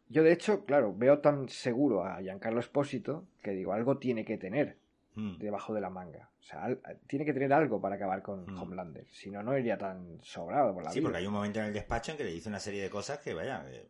Yo, 0.09 0.23
de 0.23 0.33
hecho, 0.33 0.65
claro, 0.65 0.95
veo 0.97 1.19
tan 1.19 1.49
seguro 1.49 2.05
a 2.05 2.21
Giancarlo 2.21 2.61
Espósito 2.61 3.27
que 3.43 3.51
digo, 3.51 3.73
algo 3.73 3.99
tiene 3.99 4.25
que 4.25 4.39
tener 4.39 4.77
Mm. 5.19 5.39
debajo 5.39 5.75
de 5.75 5.81
la 5.81 5.91
manga. 5.91 6.31
O 6.39 6.43
sea, 6.43 6.65
al- 6.65 6.81
tiene 7.07 7.25
que 7.25 7.33
tener 7.33 7.53
algo 7.53 7.81
para 7.81 7.97
acabar 7.97 8.23
con 8.23 8.45
Mm. 8.47 8.59
Homelander. 8.59 9.07
Si 9.11 9.31
no, 9.31 9.43
no 9.43 9.57
iría 9.59 9.77
tan 9.77 10.19
sobrado 10.23 10.73
por 10.75 10.85
la 10.85 10.91
Sí, 10.91 11.01
vida. 11.01 11.09
porque 11.09 11.19
hay 11.19 11.27
un 11.27 11.33
momento 11.35 11.59
en 11.61 11.67
el 11.67 11.73
despacho 11.73 12.13
en 12.13 12.19
que 12.19 12.25
le 12.25 12.33
dice 12.33 12.49
una 12.49 12.61
serie 12.61 12.83
de 12.83 12.91
cosas 12.91 13.19
que, 13.19 13.35
vaya, 13.35 13.65
eh, 13.71 13.87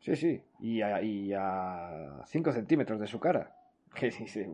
Sí, 0.00 0.14
sí. 0.16 0.42
Y 0.60 0.80
a, 0.82 1.02
y 1.02 1.32
a 1.34 2.22
5 2.26 2.52
centímetros 2.52 3.00
de 3.00 3.06
su 3.06 3.18
cara. 3.20 3.54
Que 3.94 4.10
dice. 4.10 4.48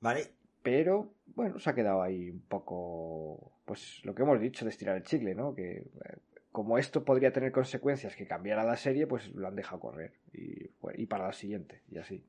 vale, 0.00 0.30
Pero, 0.62 1.12
bueno, 1.34 1.58
se 1.58 1.70
ha 1.70 1.74
quedado 1.74 2.02
ahí 2.02 2.28
un 2.30 2.40
poco. 2.40 3.52
Pues 3.64 4.04
lo 4.04 4.14
que 4.14 4.22
hemos 4.22 4.40
dicho 4.40 4.64
de 4.64 4.70
estirar 4.70 4.96
el 4.96 5.04
chicle, 5.04 5.34
¿no? 5.34 5.54
Que 5.54 5.78
eh, 5.78 5.84
como 6.52 6.76
esto 6.78 7.04
podría 7.04 7.32
tener 7.32 7.50
consecuencias 7.52 8.14
que 8.16 8.26
cambiara 8.26 8.62
la 8.64 8.76
serie, 8.76 9.06
pues 9.06 9.28
lo 9.34 9.46
han 9.48 9.56
dejado 9.56 9.80
correr. 9.80 10.12
Y 10.32 11.06
para 11.06 11.26
la 11.28 11.32
siguiente, 11.32 11.80
y 11.90 11.98
así. 11.98 12.24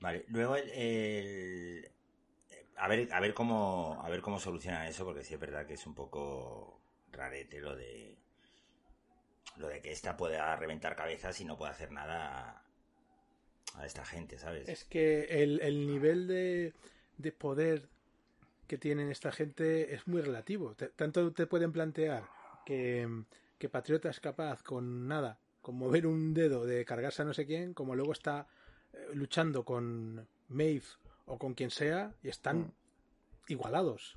Vale, 0.00 0.24
luego 0.28 0.56
el, 0.56 1.90
a 2.76 2.88
ver 2.88 3.08
a 3.12 3.20
ver 3.20 3.34
cómo 3.34 4.00
a 4.02 4.08
ver 4.08 4.20
cómo 4.20 4.38
solucionan 4.38 4.86
eso 4.86 5.04
porque 5.04 5.24
sí 5.24 5.34
es 5.34 5.40
verdad 5.40 5.66
que 5.66 5.74
es 5.74 5.86
un 5.86 5.94
poco 5.94 6.80
rarete 7.12 7.60
lo 7.60 7.74
de 7.74 8.18
lo 9.56 9.68
de 9.68 9.80
que 9.80 9.92
esta 9.92 10.16
pueda 10.16 10.54
reventar 10.56 10.96
cabezas 10.96 11.40
y 11.40 11.44
no 11.44 11.56
pueda 11.56 11.70
hacer 11.70 11.92
nada 11.92 12.62
a, 13.74 13.80
a 13.80 13.86
esta 13.86 14.04
gente, 14.04 14.38
¿sabes? 14.38 14.68
Es 14.68 14.84
que 14.84 15.42
el, 15.42 15.60
el 15.60 15.86
nivel 15.86 16.26
de, 16.26 16.72
de 17.18 17.32
poder 17.32 17.88
que 18.66 18.78
tienen 18.78 19.10
esta 19.10 19.30
gente 19.30 19.94
es 19.94 20.06
muy 20.06 20.22
relativo. 20.22 20.74
Tanto 20.96 21.32
te 21.32 21.46
pueden 21.46 21.72
plantear 21.72 22.24
que, 22.64 23.08
que 23.58 23.68
Patriota 23.68 24.10
es 24.10 24.20
capaz 24.20 24.62
con 24.62 25.06
nada, 25.06 25.38
con 25.60 25.76
mover 25.76 26.06
un 26.06 26.34
dedo 26.34 26.66
de 26.66 26.84
cargarse 26.84 27.22
a 27.22 27.24
no 27.24 27.34
sé 27.34 27.46
quién, 27.46 27.74
como 27.74 27.94
luego 27.94 28.12
está 28.12 28.48
eh, 28.94 29.08
luchando 29.14 29.64
con 29.64 30.26
Maeve 30.48 30.84
o 31.26 31.38
con 31.38 31.54
quien 31.54 31.70
sea 31.70 32.12
y 32.22 32.28
están 32.28 32.58
Mm. 32.58 32.72
igualados. 33.48 34.16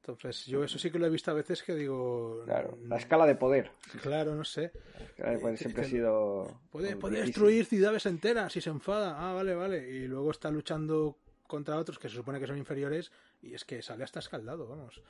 Entonces, 0.00 0.46
yo 0.46 0.62
eso 0.62 0.78
sí 0.78 0.90
que 0.92 0.98
lo 1.00 1.06
he 1.06 1.10
visto 1.10 1.32
a 1.32 1.34
veces 1.34 1.62
que 1.64 1.74
digo. 1.74 2.42
Claro, 2.44 2.76
mm, 2.80 2.88
la 2.88 2.96
escala 2.96 3.26
de 3.26 3.34
poder. 3.34 3.72
Claro, 4.02 4.34
no 4.36 4.44
sé. 4.44 4.70
La 4.98 5.04
escala 5.04 5.30
de 5.32 5.38
poder 5.38 5.54
Eh, 5.54 5.58
siempre 5.58 5.82
ha 5.82 5.88
sido. 5.88 6.60
Puede, 6.70 6.94
puede 6.96 7.22
destruir 7.22 7.64
ciudades 7.66 8.06
enteras 8.06 8.52
si 8.52 8.60
se 8.60 8.70
enfada. 8.70 9.16
Ah, 9.18 9.32
vale, 9.34 9.54
vale. 9.56 9.88
Y 9.90 10.06
luego 10.06 10.30
está 10.30 10.48
luchando 10.50 11.18
contra 11.48 11.76
otros 11.76 11.98
que 11.98 12.08
se 12.08 12.14
supone 12.16 12.38
que 12.38 12.46
son 12.46 12.56
inferiores 12.58 13.10
y 13.42 13.54
es 13.54 13.64
que 13.64 13.82
sale 13.82 14.04
hasta 14.04 14.20
escaldado, 14.20 14.68
vamos. 14.68 15.02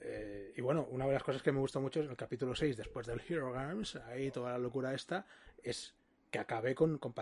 Eh, 0.00 0.52
y 0.56 0.60
bueno, 0.60 0.86
una 0.90 1.06
de 1.06 1.12
las 1.12 1.22
cosas 1.24 1.42
que 1.42 1.50
me 1.50 1.58
gusta 1.58 1.80
mucho 1.80 2.00
es 2.00 2.08
el 2.08 2.16
capítulo 2.16 2.54
6, 2.54 2.76
después 2.76 3.06
del 3.08 3.20
Hero 3.28 3.50
Games, 3.52 3.96
ahí 3.96 4.30
toda 4.30 4.52
la 4.52 4.58
locura 4.58 4.94
esta, 4.94 5.26
es 5.62 5.92
que 6.30 6.38
acabe 6.38 6.74
con, 6.76 6.98
con 6.98 7.12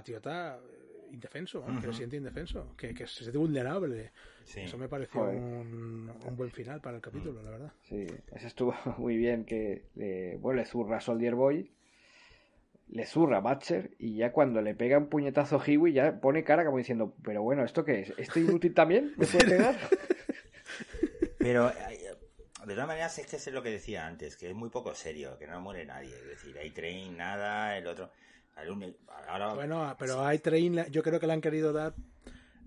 Indefenso, 1.13 1.65
que 1.81 1.87
se 1.87 1.93
siente 1.93 2.17
indefenso, 2.17 2.75
que, 2.77 2.95
que 2.95 3.07
se 3.07 3.21
siente 3.21 3.39
vulnerable. 3.39 4.13
Sí. 4.45 4.61
Eso 4.61 4.79
me 4.79 4.89
pareció 4.89 5.23
un, 5.23 6.11
un 6.25 6.37
buen 6.37 6.51
final 6.51 6.81
para 6.81 6.97
el 6.97 7.03
capítulo, 7.03 7.43
la 7.43 7.51
verdad. 7.51 7.73
Sí, 7.83 8.07
eso 8.33 8.47
estuvo 8.47 8.75
muy 8.99 9.17
bien 9.17 9.45
que 9.45 9.85
le, 9.95 10.37
bueno, 10.37 10.61
le 10.61 10.67
zurra 10.67 10.99
a 10.99 11.01
Soldier 11.01 11.35
Boy, 11.35 11.71
le 12.89 13.07
zurra 13.07 13.39
a 13.39 13.41
Butcher 13.41 13.91
y 13.99 14.17
ya 14.17 14.33
cuando 14.33 14.63
le 14.63 14.75
pega 14.75 14.99
un 14.99 15.09
puñetazo 15.09 15.57
a 15.57 15.65
Hiwi 15.65 15.93
ya 15.93 16.21
pone 16.21 16.45
cara 16.45 16.65
como 16.65 16.79
diciendo, 16.79 17.15
pero 17.23 17.43
bueno, 17.43 17.65
¿esto 17.65 17.85
qué 17.85 18.01
es? 18.01 18.15
¿Este 18.17 18.41
inútil 18.41 18.75
también 18.75 19.13
me 19.17 19.27
puede 19.27 19.45
pegar? 19.47 19.77
Pero 21.39 21.71
de 22.69 22.75
todas 22.75 22.87
maneras 22.87 23.19
es 23.19 23.27
que 23.27 23.37
es 23.37 23.47
lo 23.53 23.63
que 23.63 23.71
decía 23.71 24.07
antes, 24.07 24.37
que 24.37 24.51
es 24.51 24.55
muy 24.55 24.69
poco 24.69 24.95
serio, 24.95 25.39
que 25.39 25.47
no 25.47 25.61
muere 25.61 25.87
nadie, 25.87 26.15
es 26.15 26.27
decir, 26.27 26.59
hay 26.59 26.71
train, 26.71 27.17
nada, 27.17 27.79
el 27.79 27.87
otro 27.87 28.11
el 28.63 28.71
uni- 28.71 28.97
ahora 29.29 29.55
Bueno, 29.55 29.97
pero 29.99 30.25
hay 30.25 30.39
Train, 30.39 30.85
yo 30.91 31.03
creo 31.03 31.19
que 31.21 31.27
le 31.27 31.33
han 31.33 31.41
querido 31.41 31.73
dar 31.73 31.95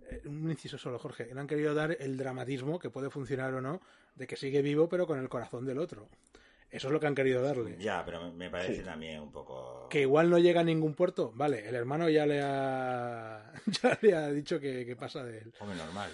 eh, 0.09 0.21
un 0.25 0.49
inciso 0.49 0.77
solo, 0.77 0.99
Jorge, 0.99 1.33
le 1.33 1.39
han 1.39 1.47
querido 1.47 1.73
dar 1.73 1.95
el 1.99 2.17
dramatismo 2.17 2.79
que 2.79 2.89
puede 2.89 3.09
funcionar 3.09 3.53
o 3.53 3.61
no 3.61 3.81
de 4.15 4.27
que 4.27 4.35
sigue 4.35 4.61
vivo 4.61 4.87
pero 4.89 5.07
con 5.07 5.19
el 5.19 5.29
corazón 5.29 5.65
del 5.65 5.77
otro. 5.79 6.09
Eso 6.69 6.87
es 6.87 6.93
lo 6.93 6.99
que 7.01 7.07
han 7.07 7.15
querido 7.15 7.41
darle. 7.41 7.75
ya, 7.79 8.03
pero 8.05 8.21
me- 8.23 8.31
me 8.31 8.49
parece 8.49 8.77
Sí. 8.77 8.83
también 8.83 9.19
un 9.21 9.31
poco 9.31 9.87
Que 9.89 10.01
igual 10.01 10.29
no 10.29 10.39
llega 10.39 10.61
a 10.61 10.63
ningún 10.63 10.93
puerto. 10.95 11.31
Vale, 11.35 11.67
el 11.67 11.75
hermano 11.75 12.07
ya 12.09 12.25
le 12.25 12.41
ha 12.41 13.51
ya 13.83 13.97
le 14.01 14.15
ha 14.15 14.31
dicho 14.31 14.59
que, 14.59 14.85
que 14.85 14.95
pasa 14.95 15.23
de 15.23 15.39
él. 15.39 15.53
Hombre, 15.59 15.75
normal. 15.77 16.09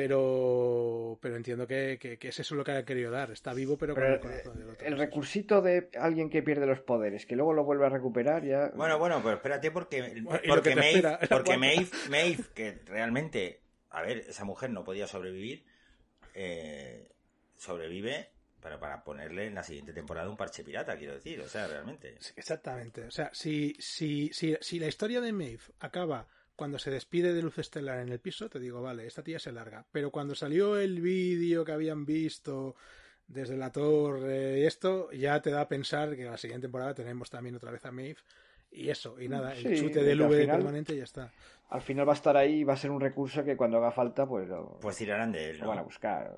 Pero 0.00 1.18
pero 1.20 1.36
entiendo 1.36 1.66
que, 1.66 1.98
que, 2.00 2.16
que 2.16 2.28
es 2.28 2.40
eso 2.40 2.54
lo 2.54 2.64
que 2.64 2.72
han 2.72 2.86
querido 2.86 3.10
dar. 3.10 3.30
Está 3.32 3.52
vivo 3.52 3.76
pero, 3.76 3.94
con 3.94 4.02
el 4.02 4.18
corazón 4.18 4.58
del 4.58 4.70
otro. 4.70 4.86
el 4.86 4.96
recursito 4.96 5.60
de 5.60 5.90
alguien 5.98 6.30
que 6.30 6.42
pierde 6.42 6.64
los 6.66 6.80
poderes, 6.80 7.26
que 7.26 7.36
luego 7.36 7.52
lo 7.52 7.64
vuelve 7.64 7.84
a 7.84 7.90
recuperar 7.90 8.42
ya... 8.42 8.70
Bueno, 8.74 8.98
bueno, 8.98 9.20
pero 9.22 9.34
espérate 9.34 9.70
porque, 9.70 10.22
Bueno, 10.22 10.40
porque, 10.48 10.74
Maeve, 10.74 11.02
porque 11.02 11.28
cuarta. 11.28 11.58
Maeve, 11.58 11.90
Maeve, 12.08 12.44
que 12.54 12.78
realmente, 12.86 13.60
a 13.90 14.00
ver, 14.00 14.24
esa 14.26 14.44
mujer 14.44 14.70
no 14.70 14.84
podía 14.84 15.06
sobrevivir, 15.06 15.66
eh, 16.32 17.12
sobrevive 17.56 18.30
para, 18.62 18.80
para 18.80 19.04
ponerle 19.04 19.48
en 19.48 19.54
la 19.54 19.64
siguiente 19.64 19.92
temporada 19.92 20.30
un 20.30 20.38
parche 20.38 20.64
pirata, 20.64 20.96
quiero 20.96 21.12
decir, 21.12 21.42
o 21.42 21.48
sea, 21.48 21.66
realmente. 21.66 22.16
Sí, 22.20 22.32
Exactamente. 22.36 23.04
O 23.04 23.10
sea, 23.10 23.28
si, 23.34 23.76
si, 23.78 24.30
si, 24.32 24.56
si 24.62 24.78
la 24.78 24.86
historia 24.86 25.20
de 25.20 25.32
Maeve 25.32 25.60
acaba 25.78 26.26
cuando 26.60 26.78
se 26.78 26.90
despide 26.90 27.32
de 27.32 27.40
Luz 27.40 27.56
Estelar 27.56 28.00
en 28.00 28.10
el 28.10 28.20
piso, 28.20 28.50
te 28.50 28.60
digo, 28.60 28.82
vale, 28.82 29.06
esta 29.06 29.22
tía 29.22 29.38
se 29.38 29.50
larga. 29.50 29.86
Pero 29.90 30.10
cuando 30.10 30.34
salió 30.34 30.76
el 30.78 31.00
vídeo 31.00 31.64
que 31.64 31.72
habían 31.72 32.04
visto 32.04 32.76
desde 33.26 33.56
la 33.56 33.72
torre 33.72 34.60
y 34.60 34.66
esto, 34.66 35.10
ya 35.10 35.40
te 35.40 35.50
da 35.50 35.62
a 35.62 35.68
pensar 35.68 36.14
que 36.16 36.24
la 36.26 36.36
siguiente 36.36 36.66
temporada 36.66 36.92
tenemos 36.92 37.30
también 37.30 37.56
otra 37.56 37.70
vez 37.70 37.82
a 37.86 37.90
Maeve. 37.92 38.18
Y 38.70 38.90
eso, 38.90 39.18
y 39.18 39.26
nada, 39.26 39.54
el 39.56 39.74
Sí, 39.74 39.82
chute 39.82 40.02
del 40.02 40.20
V 40.20 40.46
permanente 40.46 40.92
y 40.92 40.98
ya 40.98 41.04
está. 41.04 41.32
Al 41.70 41.80
final 41.80 42.06
va 42.06 42.12
a 42.12 42.16
estar 42.16 42.36
ahí 42.36 42.56
y 42.60 42.64
va 42.64 42.74
a 42.74 42.76
ser 42.76 42.90
un 42.90 43.00
recurso 43.00 43.42
que 43.42 43.56
cuando 43.56 43.78
haga 43.78 43.90
falta, 43.90 44.26
pues 44.26 44.46
lo, 44.46 44.78
Pues 44.82 44.98
tirarán 44.98 45.32
de 45.32 45.48
él, 45.52 45.56
lo 45.60 45.64
¿no? 45.64 45.70
van 45.70 45.78
a 45.78 45.82
buscar. 45.82 46.36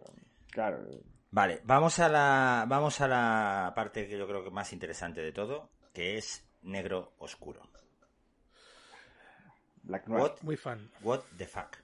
Claro. 0.52 0.86
Vale, 1.32 1.60
vamos 1.64 1.98
a 1.98 2.08
la 2.08 2.64
vamos 2.68 3.00
a 3.00 3.08
la 3.08 3.72
parte 3.74 4.06
que 4.06 4.16
yo 4.16 4.28
creo 4.28 4.44
que 4.44 4.50
más 4.52 4.72
interesante 4.72 5.20
de 5.20 5.32
todo, 5.32 5.68
que 5.92 6.16
es 6.16 6.46
negro 6.62 7.12
oscuro. 7.18 7.71
Black 9.92 10.08
Noir. 10.08 10.22
What, 10.22 10.32
Muy 10.42 10.56
fan. 10.56 10.90
what 11.02 11.20
the 11.36 11.46
fuck. 11.46 11.76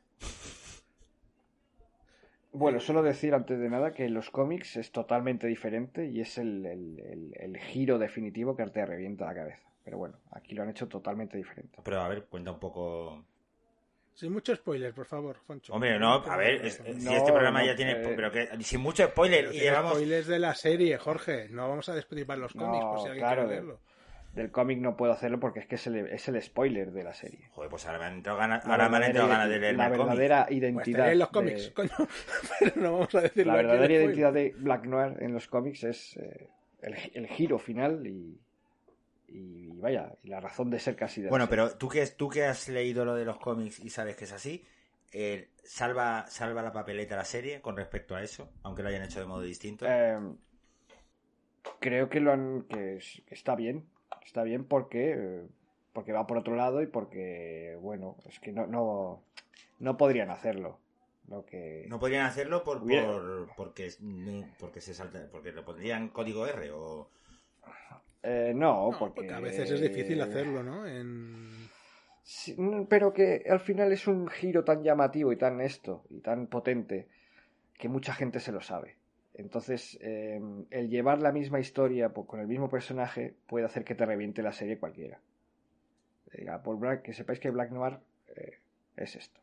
Bueno, 2.53 2.81
solo 2.81 3.03
decir 3.03 3.35
antes 3.35 3.59
de 3.59 3.69
nada 3.69 3.93
que 3.93 4.07
en 4.07 4.15
los 4.15 4.31
cómics 4.31 4.77
es 4.77 4.91
totalmente 4.91 5.47
diferente 5.47 6.07
y 6.07 6.21
es 6.23 6.39
el, 6.39 6.65
el- 6.65 6.99
el- 7.01 7.35
el 7.39 7.59
giro 7.59 7.99
definitivo 7.99 8.57
que 8.57 8.65
te 8.67 8.85
revienta 8.87 9.27
la 9.27 9.35
cabeza. 9.35 9.69
Pero 9.85 9.99
bueno, 9.99 10.17
aquí 10.33 10.55
lo 10.55 10.63
han 10.63 10.71
hecho 10.71 10.89
totalmente 10.89 11.37
diferente. 11.37 11.79
Pero 11.85 12.01
a 12.01 12.09
ver, 12.09 12.25
cuenta 12.25 12.51
un 12.53 12.59
poco. 12.59 13.25
Sin 14.15 14.33
mucho 14.33 14.57
spoiler, 14.57 14.93
por 14.95 15.05
favor, 15.07 15.37
Foncho. 15.47 15.73
Hombre, 15.75 15.99
no, 15.99 16.15
a 16.15 16.37
ver, 16.37 16.65
es- 16.67 16.83
si 16.99 17.15
este 17.15 17.31
programa 17.33 17.61
no, 17.61 17.67
ya 17.67 17.77
tiene. 17.77 17.93
eh, 17.93 18.13
Pero 18.17 18.33
que 18.33 18.49
sin 18.65 18.81
mucho 18.81 19.07
spoiler 19.07 19.45
Pero 19.45 19.55
y 19.57 19.61
llevamos. 19.61 19.93
spoilers 19.93 20.27
de 20.27 20.39
la 20.39 20.55
serie, 20.55 20.97
Jorge. 20.99 21.49
No 21.51 21.69
vamos 21.69 21.89
a 21.91 21.95
despedir 21.95 22.27
para 22.27 22.41
los 22.41 22.57
No, 22.57 22.65
cómics, 22.65 22.85
por 22.87 22.99
si 23.01 23.07
alguien 23.09 23.25
claro, 23.27 23.43
quiere 23.43 23.55
de- 23.55 23.61
leerlo. 23.67 23.81
Del 24.39 24.53
cómic 24.53 24.79
no 24.79 24.97
puedo 24.97 25.13
hacerlo 25.13 25.41
porque 25.41 25.59
es 25.59 25.67
que 25.67 25.75
es 25.75 25.87
el, 25.89 25.97
es 26.07 26.29
el 26.29 26.41
spoiler 26.41 26.93
de 26.93 27.03
la 27.03 27.13
serie. 27.13 27.49
Joder, 27.51 27.69
pues 27.71 27.85
ahora 27.87 27.99
me 27.99 28.05
han 28.05 28.15
entrado 28.15 28.39
ganas, 28.39 28.65
ahora 28.65 28.89
me 28.89 28.97
han 28.99 29.03
entrado 29.03 29.29
ganas 29.29 29.49
de 29.49 29.59
leerme 29.59 29.83
la 29.83 29.89
cómic. 29.91 30.07
verdadera 30.07 30.45
Pues 30.47 30.57
identidad. 30.59 31.07
leen 31.07 31.19
los 31.19 31.29
de- 31.29 31.33
cómics, 31.33 31.71
coño. 31.75 31.91
Pero 32.61 32.73
no 32.81 32.93
vamos 32.93 33.15
a 33.17 33.21
decirlo 33.23 33.53
la 33.53 33.57
verdadera 33.57 33.95
identidad 33.95 34.33
de 34.33 34.55
Black 34.57 34.85
Noir 34.87 35.17
en 35.21 35.33
los 35.33 35.49
cómics 35.49 35.83
es 35.85 36.17
eh, 36.19 36.49
el, 36.83 36.95
el 37.15 37.27
giro 37.27 37.59
final 37.59 38.07
y, 38.07 38.41
y 39.27 39.77
vaya, 39.81 40.13
y 40.23 40.29
la 40.29 40.39
razón 40.41 40.71
de 40.71 40.79
ser 40.79 40.95
casi 40.95 41.21
de 41.23 41.31
Bueno, 41.31 41.49
pero 41.49 41.77
tú 41.77 41.89
que, 41.89 42.07
tú 42.07 42.29
que 42.29 42.45
has 42.45 42.69
leído 42.69 43.05
lo 43.05 43.15
de 43.17 43.25
los 43.25 43.39
cómics 43.39 43.81
y 43.81 43.91
sabes 43.91 44.15
que 44.17 44.25
es 44.25 44.33
así, 44.33 44.65
eh, 45.13 45.49
salva, 45.65 46.27
salva 46.29 46.63
la 46.63 46.73
papeleta 46.73 47.17
la 47.17 47.25
serie 47.25 47.61
con 47.61 47.77
respecto 47.77 48.15
a 48.15 48.23
eso, 48.23 48.53
aunque 48.63 48.83
lo 48.85 48.89
hayan 48.91 49.03
hecho 49.03 49.19
de 49.19 49.27
modo 49.27 49.43
distinto. 49.43 49.85
Eh, 49.89 50.17
creo 51.81 52.09
que 52.09 52.21
lo 52.21 52.33
han 52.33 52.63
que 52.69 52.99
está 53.31 53.55
bien 53.57 53.85
está 54.25 54.43
bien 54.43 54.65
porque 54.65 55.43
porque 55.93 56.13
va 56.13 56.27
por 56.27 56.39
otro 56.39 56.57
lado 56.57 56.83
y 56.83 56.87
porque 56.87 57.77
bueno 57.81 58.17
es 58.27 58.39
que 58.41 58.53
no 58.53 58.67
no 58.67 59.23
no 59.79 59.97
podrían 59.97 60.31
hacerlo 60.31 60.79
lo 61.29 61.45
que 61.45 61.87
no 61.89 61.99
podrían 61.99 62.27
hacerlo 62.27 62.65
por, 62.65 62.81
por 62.81 63.49
porque 63.57 63.91
porque 64.59 64.81
se 64.81 64.95
salta, 64.95 65.29
porque 65.31 65.53
le 65.53 65.63
pondrían 65.63 66.09
código 66.09 66.47
R 66.47 66.71
o 66.73 67.09
Eh, 68.23 68.53
no, 68.55 68.91
No, 68.91 68.99
porque 68.99 69.15
porque 69.17 69.35
a 69.35 69.41
veces 69.41 69.71
es 69.71 69.81
difícil 69.81 70.21
hacerlo, 70.21 70.63
¿no? 70.63 70.87
En... 70.87 71.69
Sí, 72.23 72.55
mm, 72.59 72.85
pero 72.87 73.13
que 73.13 73.45
al 73.49 73.61
final 73.61 73.93
es 73.93 74.07
un 74.07 74.29
giro 74.29 74.65
tan 74.65 74.83
llamativo 74.83 75.33
y 75.33 75.37
tan 75.37 75.61
esto 75.61 76.05
y 76.11 76.21
tan 76.21 76.47
potente 76.47 77.09
que 77.79 77.89
mucha 77.89 78.13
gente 78.13 78.41
se 78.41 78.53
lo 78.53 78.61
sabe. 78.61 78.98
Entonces, 79.39 79.97
eh, 80.03 80.41
el 80.71 80.91
llevar 80.91 81.23
la 81.23 81.33
misma 81.33 81.61
historia 81.61 82.11
con 82.11 82.41
el 82.41 82.49
mismo 82.49 82.69
personaje 82.69 83.35
puede 83.47 83.65
hacer 83.65 83.85
que 83.85 83.95
te 83.95 84.05
reviente 84.05 84.43
la 84.43 84.53
serie 84.53 84.79
cualquiera. 84.79 85.21
Diga, 86.33 86.63
por 86.63 86.77
Black, 86.79 87.03
que 87.03 87.15
sepáis 87.15 87.39
que 87.39 87.51
Black 87.51 87.71
Noir 87.71 88.01
eh, 88.37 88.59
es 88.97 89.17
esto. 89.17 89.41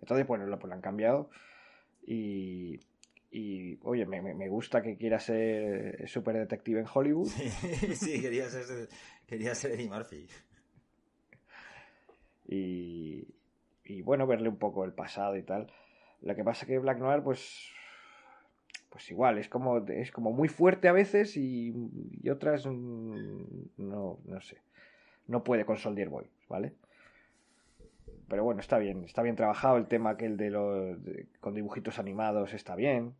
Entonces, 0.00 0.26
bueno, 0.26 0.46
lo, 0.46 0.58
pues 0.58 0.68
lo 0.68 0.74
han 0.74 0.80
cambiado 0.80 1.30
y, 2.06 2.80
Y, 3.32 3.78
oye, 3.82 4.06
me, 4.06 4.20
me 4.20 4.48
gusta 4.48 4.82
que 4.82 4.96
quiera 4.96 5.18
ser 5.18 6.06
super 6.08 6.36
detective 6.36 6.80
en 6.80 6.86
Hollywood. 6.92 7.28
Sí, 7.94 8.20
quería 8.20 8.48
ser, 8.48 8.88
quería 9.26 9.54
ser 9.54 9.72
Eddie 9.72 9.88
Murphy. 9.88 10.28
Y, 12.46 13.26
y 13.84 14.02
bueno, 14.02 14.26
verle 14.26 14.48
un 14.48 14.58
poco 14.58 14.84
el 14.84 14.92
pasado 14.92 15.36
y 15.36 15.42
tal. 15.42 15.72
Lo 16.20 16.34
que 16.36 16.44
pasa 16.44 16.66
que 16.66 16.78
Black 16.78 16.98
Noir, 16.98 17.22
pues 17.22 17.72
pues 18.92 19.10
igual, 19.10 19.38
es 19.38 19.48
como, 19.48 19.78
es 19.78 20.12
como 20.12 20.32
muy 20.32 20.48
fuerte 20.48 20.86
a 20.86 20.92
veces 20.92 21.38
y, 21.38 21.72
y 22.22 22.28
otras 22.28 22.66
mm, 22.66 23.44
no, 23.78 24.18
no 24.24 24.40
sé. 24.42 24.58
No 25.26 25.42
puede 25.42 25.64
con 25.64 25.78
Soldier 25.78 26.10
Boy, 26.10 26.26
¿vale? 26.46 26.74
Pero 28.28 28.44
bueno, 28.44 28.60
está 28.60 28.78
bien, 28.78 29.04
está 29.04 29.22
bien 29.22 29.34
trabajado 29.34 29.78
el 29.78 29.86
tema 29.86 30.18
que 30.18 30.26
el 30.26 30.36
de 30.36 30.50
los 30.50 30.98
con 31.40 31.54
dibujitos 31.54 31.98
animados 31.98 32.52
está 32.52 32.76
bien. 32.76 33.14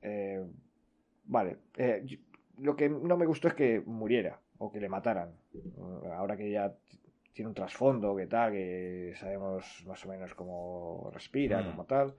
Eh, 0.00 0.42
vale, 1.26 1.58
eh, 1.76 2.18
lo 2.58 2.74
que 2.76 2.88
no 2.88 3.16
me 3.18 3.26
gustó 3.26 3.48
es 3.48 3.54
que 3.54 3.82
muriera 3.84 4.40
o 4.56 4.72
que 4.72 4.80
le 4.80 4.88
mataran. 4.88 5.32
Ahora 6.16 6.36
que 6.38 6.50
ya 6.50 6.74
tiene 7.34 7.50
un 7.50 7.54
trasfondo, 7.54 8.16
que 8.16 8.26
tal, 8.26 8.52
que 8.52 9.12
sabemos 9.16 9.84
más 9.86 10.02
o 10.06 10.08
menos 10.08 10.34
cómo 10.34 11.10
respira, 11.12 11.60
mm. 11.60 11.70
como 11.70 11.84
tal 11.84 12.14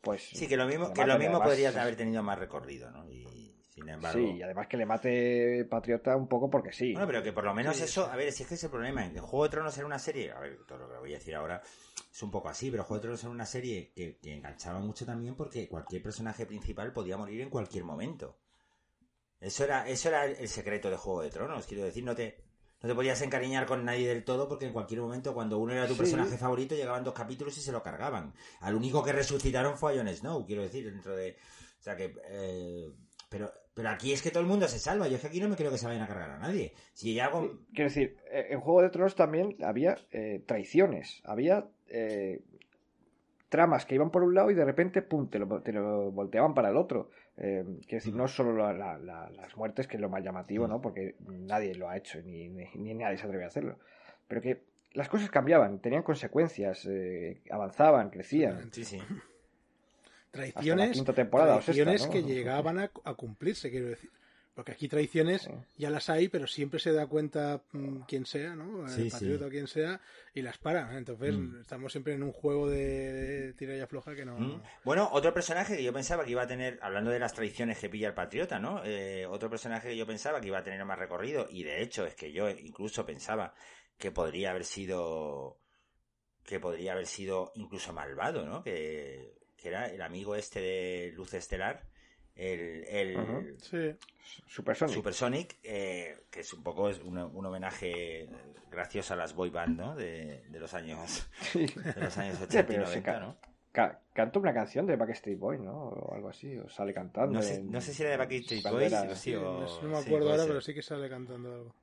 pues... 0.00 0.22
Sí, 0.22 0.46
que 0.46 0.56
lo 0.56 0.66
mismo, 0.66 0.92
que 0.92 1.06
lo 1.06 1.18
mismo 1.18 1.42
podría 1.42 1.68
haber 1.80 1.96
tenido 1.96 2.22
más 2.22 2.38
recorrido, 2.38 2.90
¿no? 2.90 3.08
Y 3.10 3.26
sin 3.68 3.88
embargo... 3.88 4.18
Sí, 4.18 4.36
y 4.36 4.42
además 4.42 4.66
que 4.66 4.76
le 4.76 4.86
mate 4.86 5.64
Patriota 5.64 6.16
un 6.16 6.28
poco 6.28 6.48
porque 6.48 6.72
sí. 6.72 6.92
Bueno, 6.92 7.06
pero 7.06 7.22
que 7.22 7.32
por 7.32 7.44
lo 7.44 7.54
menos 7.54 7.80
eso... 7.80 8.06
A 8.06 8.16
ver, 8.16 8.32
si 8.32 8.42
es 8.42 8.48
que 8.48 8.54
es 8.54 8.64
el 8.64 8.70
problema. 8.70 9.04
En 9.04 9.16
Juego 9.18 9.44
de 9.44 9.50
Tronos 9.50 9.76
era 9.76 9.86
una 9.86 9.98
serie... 9.98 10.32
A 10.32 10.40
ver, 10.40 10.58
todo 10.66 10.78
lo 10.78 10.88
que 10.88 10.98
voy 10.98 11.14
a 11.14 11.18
decir 11.18 11.34
ahora 11.34 11.62
es 12.10 12.22
un 12.22 12.30
poco 12.30 12.48
así, 12.48 12.70
pero 12.70 12.84
Juego 12.84 12.96
de 12.96 13.02
Tronos 13.02 13.22
era 13.22 13.30
una 13.30 13.46
serie 13.46 13.92
que, 13.94 14.18
que 14.18 14.34
enganchaba 14.34 14.78
mucho 14.78 15.04
también 15.04 15.34
porque 15.34 15.68
cualquier 15.68 16.02
personaje 16.02 16.46
principal 16.46 16.92
podía 16.92 17.16
morir 17.16 17.40
en 17.40 17.50
cualquier 17.50 17.84
momento. 17.84 18.38
Eso 19.40 19.64
era, 19.64 19.86
eso 19.86 20.08
era 20.08 20.24
el 20.24 20.48
secreto 20.48 20.90
de 20.90 20.96
Juego 20.96 21.22
de 21.22 21.30
Tronos, 21.30 21.66
quiero 21.66 21.84
decir, 21.84 22.02
no 22.02 22.14
te, 22.14 22.42
no 22.86 22.92
te 22.92 22.94
podías 22.94 23.20
encariñar 23.22 23.66
con 23.66 23.84
nadie 23.84 24.06
del 24.06 24.24
todo 24.24 24.48
porque 24.48 24.66
en 24.66 24.72
cualquier 24.72 25.00
momento 25.00 25.34
cuando 25.34 25.58
uno 25.58 25.72
era 25.72 25.88
tu 25.88 25.96
personaje 25.96 26.38
favorito 26.38 26.76
llegaban 26.76 27.02
dos 27.02 27.14
capítulos 27.14 27.58
y 27.58 27.60
se 27.60 27.72
lo 27.72 27.82
cargaban. 27.82 28.32
Al 28.60 28.76
único 28.76 29.02
que 29.02 29.12
resucitaron 29.12 29.76
fue 29.76 29.92
a 29.92 29.96
Jon 29.96 30.14
Snow, 30.14 30.46
quiero 30.46 30.62
decir, 30.62 30.88
dentro 30.88 31.16
de... 31.16 31.36
O 31.80 31.82
sea 31.82 31.96
que... 31.96 32.14
Eh, 32.28 32.92
pero, 33.28 33.52
pero 33.74 33.90
aquí 33.90 34.12
es 34.12 34.22
que 34.22 34.30
todo 34.30 34.40
el 34.40 34.48
mundo 34.48 34.68
se 34.68 34.78
salva. 34.78 35.08
Yo 35.08 35.16
es 35.16 35.20
que 35.20 35.26
aquí 35.26 35.40
no 35.40 35.48
me 35.48 35.56
creo 35.56 35.72
que 35.72 35.78
se 35.78 35.86
vayan 35.86 36.02
a 36.02 36.06
cargar 36.06 36.30
a 36.30 36.38
nadie. 36.38 36.74
Si 36.92 37.12
ya 37.12 37.28
Quiero 37.30 37.90
decir, 37.90 38.18
eh, 38.30 38.46
en 38.50 38.60
Juego 38.60 38.82
de 38.82 38.90
Tronos 38.90 39.16
también 39.16 39.56
había 39.64 39.98
eh, 40.12 40.44
traiciones. 40.46 41.20
Había 41.24 41.66
tramas 43.48 43.86
que 43.86 43.94
iban 43.94 44.10
por 44.10 44.22
un 44.22 44.34
lado 44.34 44.50
y 44.50 44.54
de 44.54 44.64
repente, 44.64 45.02
pum, 45.02 45.28
te 45.28 45.38
lo, 45.38 45.62
te 45.62 45.72
lo 45.72 46.10
volteaban 46.10 46.54
para 46.54 46.70
el 46.70 46.76
otro. 46.76 47.10
Eh, 47.36 47.64
quiero 47.82 47.98
decir, 47.98 48.14
no 48.14 48.28
solo 48.28 48.72
las 48.72 49.56
muertes, 49.56 49.86
que 49.86 49.96
es 49.96 50.00
lo 50.00 50.08
más 50.08 50.24
llamativo, 50.24 50.66
¿no? 50.66 50.80
Porque 50.80 51.16
nadie 51.20 51.74
lo 51.74 51.88
ha 51.88 51.96
hecho, 51.96 52.20
ni, 52.22 52.48
ni, 52.48 52.94
nadie 52.94 53.18
se 53.18 53.26
atreve 53.26 53.44
a 53.44 53.48
hacerlo. 53.48 53.78
Pero 54.26 54.40
que 54.40 54.62
las 54.92 55.08
cosas 55.08 55.30
cambiaban, 55.30 55.80
tenían 55.80 56.02
consecuencias, 56.02 56.86
eh, 56.86 57.42
avanzaban, 57.50 58.10
crecían. 58.10 58.72
Sí, 58.72 58.84
sí. 58.84 59.00
Traiciones, 60.30 61.02
temporada, 61.14 61.60
traiciones 61.60 62.06
que 62.08 62.22
llegaban 62.22 62.78
a, 62.78 62.90
a, 63.04 63.14
cumplirse, 63.14 63.70
quiero 63.70 63.88
decir. 63.88 64.10
Porque 64.56 64.72
aquí 64.72 64.88
traiciones 64.88 65.50
ya 65.76 65.90
las 65.90 66.08
hay, 66.08 66.28
pero 66.28 66.46
siempre 66.46 66.80
se 66.80 66.90
da 66.90 67.06
cuenta 67.06 67.62
mm, 67.72 68.00
quien 68.08 68.24
sea, 68.24 68.56
¿no? 68.56 68.88
El 68.90 69.10
patriota 69.10 69.48
o 69.48 69.50
quien 69.50 69.66
sea, 69.66 70.00
y 70.32 70.40
las 70.40 70.56
para. 70.56 70.96
Entonces 70.96 71.36
mm. 71.36 71.60
estamos 71.60 71.92
siempre 71.92 72.14
en 72.14 72.22
un 72.22 72.32
juego 72.32 72.66
de, 72.66 73.52
tira 73.58 73.76
y 73.76 73.80
afloja 73.80 74.14
que 74.14 74.24
no... 74.24 74.38
Mm. 74.38 74.62
Bueno, 74.82 75.10
otro 75.12 75.34
personaje 75.34 75.76
que 75.76 75.82
yo 75.82 75.92
pensaba 75.92 76.24
que 76.24 76.30
iba 76.30 76.40
a 76.40 76.46
tener, 76.46 76.78
hablando 76.80 77.10
de 77.10 77.18
las 77.18 77.34
traiciones 77.34 77.78
que 77.78 77.90
pilla 77.90 78.08
el 78.08 78.14
patriota, 78.14 78.58
¿no? 78.58 78.82
Eh, 78.82 79.26
otro 79.26 79.50
personaje 79.50 79.90
que 79.90 79.96
yo 79.98 80.06
pensaba 80.06 80.40
que 80.40 80.46
iba 80.46 80.56
a 80.56 80.62
tener 80.62 80.82
más 80.86 80.98
recorrido, 80.98 81.46
y 81.50 81.62
de 81.62 81.82
hecho 81.82 82.06
es 82.06 82.14
que 82.14 82.32
yo 82.32 82.48
incluso 82.48 83.04
pensaba 83.04 83.52
que 83.98 84.10
podría 84.10 84.52
haber 84.52 84.64
sido... 84.64 85.60
que 86.44 86.60
podría 86.60 86.92
haber 86.92 87.06
sido 87.06 87.52
incluso 87.56 87.92
malvado, 87.92 88.46
¿no? 88.46 88.62
Que, 88.62 89.34
que 89.54 89.68
era 89.68 89.84
el 89.84 90.00
amigo 90.00 90.34
este 90.34 90.62
de 90.62 91.12
Luz 91.14 91.34
Estelar 91.34 91.94
el, 92.36 92.84
el 92.88 93.56
Supersonic, 94.46 94.94
Supersonic 94.94 95.56
eh, 95.62 96.24
que 96.30 96.40
es 96.40 96.52
un 96.52 96.62
poco 96.62 96.90
un, 97.04 97.18
un, 97.18 97.46
homenaje 97.46 98.28
gracioso 98.70 99.14
a 99.14 99.16
las 99.16 99.34
boy 99.34 99.50
band 99.50 99.78
¿no? 99.78 99.96
de, 99.96 100.42
de 100.48 100.60
los 100.60 100.74
años 100.74 101.28
de 101.54 102.00
los 102.00 102.18
años 102.18 102.40
80 102.42 102.74
y 102.74 102.76
90 102.76 103.20
¿no? 103.20 103.36
canta 104.12 104.38
una 104.38 104.54
canción 104.54 104.86
de 104.86 104.96
Backstreet 104.96 105.38
Boys, 105.38 105.60
¿no? 105.60 105.88
O 105.88 106.14
algo 106.14 106.30
así, 106.30 106.56
o 106.56 106.68
sale 106.68 106.94
cantando. 106.94 107.32
No 107.32 107.42
sé, 107.42 107.62
no 107.62 107.80
sé 107.80 107.92
si 107.92 108.02
era 108.02 108.12
de 108.12 108.16
Backstreet 108.16 108.62
Boys, 108.70 109.18
sí, 109.18 109.34
o... 109.34 109.66
no 109.82 109.88
me 109.88 109.98
acuerdo 109.98 110.30
ahora, 110.30 110.46
pero 110.46 110.60
sí 110.60 110.72
que 110.72 110.82
sale 110.82 111.08
cantando 111.08 111.52
algo. 111.52 111.74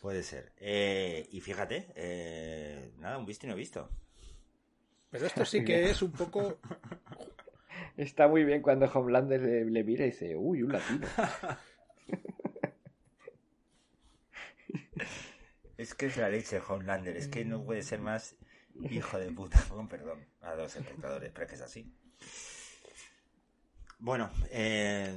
Puede 0.00 0.22
ser. 0.22 0.52
Eh, 0.58 1.28
y 1.30 1.40
fíjate, 1.40 1.88
eh, 1.94 2.92
nada, 2.98 3.18
un 3.18 3.26
visto 3.26 3.46
y 3.46 3.50
no 3.50 3.54
visto. 3.54 3.88
Pero 5.10 5.26
esto 5.26 5.44
sí 5.44 5.64
que 5.64 5.84
es 5.90 6.02
un 6.02 6.12
poco 6.12 6.58
Está 7.96 8.28
muy 8.28 8.44
bien 8.44 8.62
cuando 8.62 8.86
Homelander 8.86 9.40
le, 9.40 9.84
mira 9.84 10.04
y 10.04 10.10
dice, 10.10 10.34
uy, 10.36 10.62
un 10.62 10.72
latino. 10.72 11.06
es 15.76 15.94
que 15.94 16.06
es 16.06 16.16
la 16.16 16.30
leche 16.30 16.60
Homelander, 16.66 17.16
es 17.16 17.28
que 17.28 17.44
no 17.44 17.62
puede 17.64 17.82
ser 17.82 18.00
más 18.00 18.36
hijo 18.90 19.18
de 19.18 19.30
puta, 19.30 19.62
con 19.68 19.88
perdón 19.88 20.26
a 20.40 20.54
los 20.54 20.74
espectadores, 20.74 21.30
pero 21.32 21.44
es 21.44 21.48
que 21.50 21.56
es 21.56 21.62
así. 21.62 21.92
Bueno, 23.98 24.30
eh... 24.50 25.14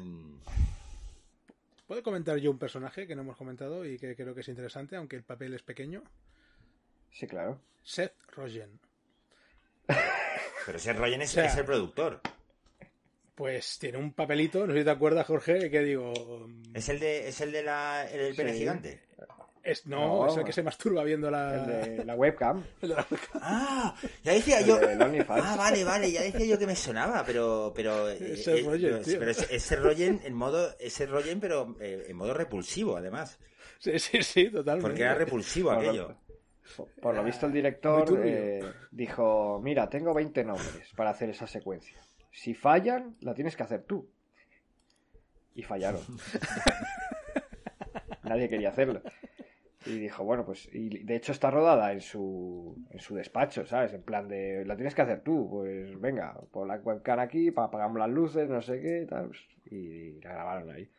¿Puedo 1.87 2.03
comentar 2.03 2.37
yo 2.37 2.51
un 2.51 2.57
personaje 2.57 3.07
que 3.07 3.15
no 3.15 3.21
hemos 3.21 3.37
comentado 3.37 3.85
y 3.85 3.97
que 3.99 4.15
creo 4.15 4.33
que 4.33 4.41
es 4.41 4.47
interesante, 4.47 4.95
aunque 4.95 5.15
el 5.15 5.23
papel 5.23 5.53
es 5.53 5.61
pequeño? 5.61 6.03
Sí, 7.11 7.27
claro. 7.27 7.61
Seth 7.83 8.15
Rogen. 8.35 8.79
Pero 10.65 10.79
Seth 10.79 10.97
Rogen 10.97 11.21
es 11.21 11.37
el 11.37 11.63
productor 11.63 12.21
pues 13.35 13.77
tiene 13.79 13.97
un 13.97 14.13
papelito, 14.13 14.65
no 14.65 14.73
sé 14.73 14.79
si 14.79 14.85
te 14.85 14.91
acuerdas, 14.91 15.27
Jorge, 15.27 15.69
que 15.69 15.81
digo... 15.81 16.13
¿Es 16.73 16.87
el 16.89 16.99
de, 16.99 17.27
es 17.27 17.41
el 17.41 17.51
de 17.51 17.63
la, 17.63 18.09
el 18.09 18.19
del 18.19 18.35
pene 18.35 18.53
gigante? 18.53 19.01
Es, 19.61 19.87
no, 19.87 20.27
es 20.27 20.37
el 20.37 20.45
que 20.45 20.53
se 20.53 20.61
masturba 20.61 21.03
viendo 21.03 21.29
la... 21.29 21.55
El 21.55 21.97
de 21.97 22.05
la 22.05 22.15
webcam. 22.15 22.63
ah, 23.41 23.95
ya 24.23 24.33
decía 24.33 24.61
yo... 24.61 24.79
Ah, 25.27 25.55
vale, 25.57 25.83
vale, 25.83 26.11
ya 26.11 26.21
decía 26.21 26.45
yo 26.45 26.59
que 26.59 26.67
me 26.67 26.75
sonaba, 26.75 27.23
pero... 27.25 27.73
pero 27.75 28.07
ese 28.09 28.59
eh, 28.59 28.63
Rogen, 28.63 29.01
tío. 29.01 29.19
Pero 29.19 29.31
ese 29.31 29.75
Rogen 29.75 30.21
en 30.23 30.33
modo... 30.33 30.77
Ese 30.79 31.07
Rogen, 31.07 31.39
pero 31.39 31.75
eh, 31.81 32.05
en 32.07 32.15
modo 32.15 32.33
repulsivo, 32.33 32.95
además. 32.95 33.39
Sí, 33.79 33.97
sí, 33.99 34.21
sí, 34.21 34.49
totalmente. 34.49 34.87
Porque 34.87 35.01
era 35.01 35.15
repulsivo 35.15 35.71
aquello. 35.71 36.15
Por 37.01 37.15
lo 37.15 37.23
visto 37.23 37.45
el 37.47 37.51
director 37.51 38.21
eh, 38.23 38.63
dijo, 38.91 39.59
mira, 39.63 39.89
tengo 39.89 40.13
20 40.13 40.43
nombres 40.43 40.93
para 40.95 41.09
hacer 41.09 41.29
esa 41.29 41.47
secuencia. 41.47 41.99
Si 42.35 42.53
fallan, 42.53 43.15
la 43.21 43.33
tienes 43.33 43.55
que 43.55 43.63
hacer 43.63 43.83
tú. 43.83 44.09
Y 45.53 45.63
fallaron. 45.63 46.01
Nadie 48.23 48.49
quería 48.49 48.69
hacerlo. 48.69 49.01
Y 49.85 49.99
dijo, 49.99 50.25
bueno, 50.25 50.45
pues, 50.45 50.67
y 50.73 51.05
de 51.05 51.15
hecho 51.15 51.31
está 51.31 51.49
rodada 51.49 51.93
en 51.93 52.01
su, 52.01 52.75
en 52.91 52.99
su 52.99 53.15
despacho, 53.15 53.65
¿sabes? 53.65 53.93
En 53.93 54.03
plan 54.03 54.27
de, 54.27 54.65
la 54.65 54.75
tienes 54.75 54.93
que 54.93 55.03
hacer 55.03 55.21
tú, 55.21 55.47
pues 55.49 55.99
venga, 56.01 56.37
pon 56.51 56.67
la 56.67 56.75
webcam 56.75 57.19
aquí, 57.19 57.53
apagamos 57.55 57.99
las 57.99 58.09
luces, 58.09 58.49
no 58.49 58.61
sé 58.61 58.81
qué, 58.81 59.03
y 59.03 59.05
tal, 59.05 59.31
y 59.65 60.21
la 60.21 60.33
grabaron 60.33 60.71
ahí. 60.71 60.89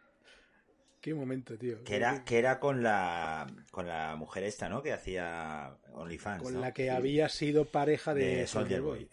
Qué 1.03 1.13
momento, 1.13 1.59
tío. 1.59 1.85
Que 1.85 1.97
era, 1.97 2.25
que 2.25 2.39
era 2.39 2.59
con 2.59 2.83
la 2.83 3.47
con 3.71 3.87
la 3.87 4.17
mujer 4.17 4.45
esta, 4.45 4.71
¿no? 4.71 4.83
Que 4.83 4.93
hacía 4.93 5.77
OnlyFans. 5.93 6.43
Con 6.43 6.61
la 6.61 6.73
que 6.73 6.91
había 6.91 7.29
sido 7.29 7.67
pareja 7.67 8.15
de, 8.15 8.47
Soldier 8.47 8.81
Boy. 8.81 9.09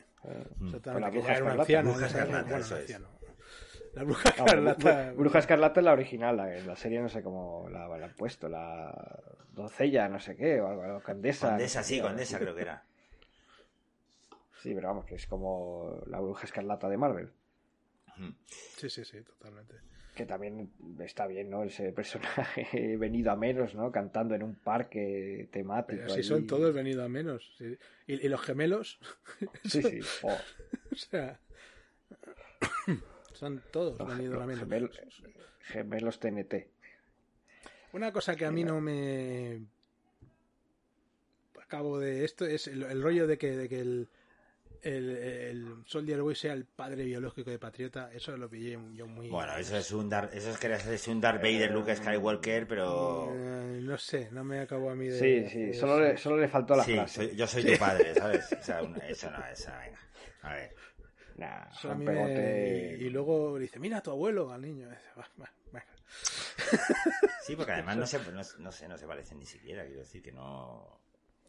Mm. 0.59 0.75
la 0.99 1.09
bruja 1.09 1.33
escarlata. 1.33 1.81
La 3.93 4.03
bruja 4.03 4.29
escarlata. 4.29 5.11
bruja 5.11 5.39
escarlata 5.39 5.79
es 5.79 5.83
la 5.83 5.93
original, 5.93 6.37
la, 6.37 6.47
la 6.47 6.75
serie 6.75 7.01
no 7.01 7.09
sé 7.09 7.21
cómo 7.21 7.69
la, 7.69 7.85
han 7.85 8.13
puesto, 8.15 8.49
la 8.49 9.21
doncella, 9.51 10.09
no 10.09 10.19
sé 10.19 10.35
qué, 10.35 10.59
o 10.61 10.67
algo, 10.67 11.01
condesa. 11.03 11.49
Condesa, 11.49 11.83
sí, 11.83 12.01
condesa 12.01 12.39
creo 12.39 12.55
que 12.55 12.61
era. 12.61 12.83
Sí, 14.63 14.73
pero 14.73 14.87
vamos, 14.87 15.03
que 15.03 15.15
es 15.15 15.27
como 15.27 16.01
la 16.05 16.21
bruja 16.21 16.45
escarlata 16.45 16.87
de 16.87 16.95
Marvel. 16.95 17.33
Sí, 18.77 18.89
sí, 18.89 19.03
sí, 19.03 19.21
totalmente 19.21 19.92
que 20.13 20.25
también 20.25 20.71
está 20.99 21.27
bien, 21.27 21.49
¿no? 21.49 21.63
Ese 21.63 21.91
personaje 21.91 22.97
venido 22.97 23.31
a 23.31 23.35
menos, 23.35 23.75
¿no? 23.75 23.91
Cantando 23.91 24.35
en 24.35 24.43
un 24.43 24.55
parque 24.55 25.47
temático. 25.51 26.09
Si 26.09 26.23
son 26.23 26.45
todos 26.47 26.73
venido 26.73 27.03
a 27.03 27.09
menos. 27.09 27.55
¿Y, 28.07 28.27
los 28.27 28.41
gemelos? 28.41 28.99
Sí, 29.63 29.81
sí. 29.81 29.99
Oh. 30.23 30.37
o 30.91 30.95
sea, 30.95 31.39
son 33.33 33.61
todos 33.71 33.97
venidos 34.07 34.41
a 34.41 34.45
menos. 34.45 35.01
Gemelos, 35.61 36.19
TNT. 36.19 36.67
Una 37.93 38.11
cosa 38.11 38.35
que 38.35 38.45
a 38.45 38.51
mí 38.51 38.63
no 38.63 38.81
me 38.81 39.61
acabo 41.61 41.99
de 41.99 42.23
esto 42.23 42.45
es 42.45 42.67
el, 42.67 43.01
rollo 43.01 43.25
de 43.25 43.37
que, 43.37 43.55
de 43.55 43.69
que 43.69 43.79
el, 43.79 44.09
el, 44.83 45.09
el 45.17 45.83
Soldier 45.85 46.21
Boy 46.21 46.35
sea 46.35 46.53
el 46.53 46.65
padre 46.65 47.03
biológico 47.03 47.49
de 47.49 47.57
Patriota, 47.59 48.11
eso 48.13 48.35
lo 48.37 48.49
pillé 48.49 48.77
yo 48.93 49.07
muy... 49.07 49.29
Bueno, 49.29 49.55
eso 49.57 49.77
es 49.77 49.91
un 49.91 50.09
Darth, 50.09 50.33
eso 50.33 50.49
es 50.51 50.57
que 50.57 50.73
es 50.73 51.07
un 51.07 51.21
Darth 51.21 51.41
Vader, 51.41 51.71
Luke 51.71 51.95
Skywalker, 51.95 52.67
pero... 52.67 53.31
Eh, 53.33 53.79
no 53.81 53.97
sé, 53.97 54.29
no 54.31 54.43
me 54.43 54.59
acabo 54.59 54.89
a 54.89 54.95
mí 54.95 55.07
de... 55.07 55.19
Sí, 55.19 55.49
sí, 55.49 55.73
solo 55.73 55.99
le, 55.99 56.17
solo 56.17 56.37
le 56.37 56.47
faltó 56.47 56.75
la 56.75 56.83
sí, 56.83 56.93
frase. 56.95 57.27
soy- 57.27 57.35
yo 57.35 57.47
soy 57.47 57.63
tu 57.65 57.77
padre, 57.79 58.13
¿sabes? 58.15 58.51
O 58.59 58.63
sea, 58.63 58.81
un- 58.83 58.95
eso 59.01 59.31
no, 59.31 59.45
eso, 59.45 59.71
venga. 59.83 59.99
A 60.41 60.53
ver. 60.53 60.75
Nah, 61.35 61.65
a 61.91 61.95
mí 61.95 62.05
me- 62.05 62.95
Y 62.99 63.09
luego 63.09 63.55
le 63.57 63.63
dice, 63.63 63.79
mira 63.79 63.97
a 63.97 64.03
tu 64.03 64.11
abuelo, 64.11 64.51
al 64.51 64.61
niño. 64.61 64.87
Y 64.87 64.91
dice, 64.91 65.09
"Va, 65.17 65.27
va, 65.41 65.51
va". 65.75 65.83
Sí, 67.41 67.55
porque 67.55 67.71
además 67.71 67.97
no 67.97 68.05
se, 68.05 68.19
no, 68.31 68.41
no 68.59 68.71
sé, 68.71 68.87
no 68.87 68.97
se 68.97 69.07
parecen 69.07 69.39
ni 69.39 69.45
siquiera, 69.45 69.83
quiero 69.85 70.01
decir 70.01 70.21
que 70.21 70.31
no... 70.31 71.01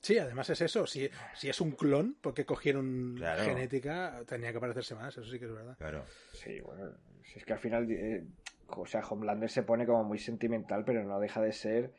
Sí, 0.04 0.18
además 0.18 0.50
es 0.50 0.60
eso. 0.60 0.86
Si, 0.86 1.08
si 1.34 1.48
es 1.48 1.60
un 1.62 1.72
clon, 1.72 2.16
porque 2.20 2.44
cogieron 2.44 3.14
Claro. 3.16 3.42
genética, 3.42 4.22
tenía 4.26 4.52
que 4.52 4.60
parecerse 4.60 4.94
más, 4.94 5.16
eso 5.16 5.24
sí 5.30 5.38
que 5.38 5.46
es 5.46 5.52
verdad. 5.52 5.76
Claro. 5.78 6.04
Sí, 6.34 6.60
bueno, 6.60 6.90
si 7.22 7.38
es 7.38 7.44
que 7.46 7.54
al 7.54 7.58
final, 7.58 7.90
eh, 7.90 8.22
o 8.68 8.84
sea, 8.84 9.00
Homelander 9.00 9.48
se 9.48 9.62
pone 9.62 9.86
como 9.86 10.04
muy 10.04 10.18
sentimental, 10.18 10.84
pero 10.84 11.02
no 11.04 11.18
deja 11.20 11.40
de 11.40 11.52
ser 11.52 11.94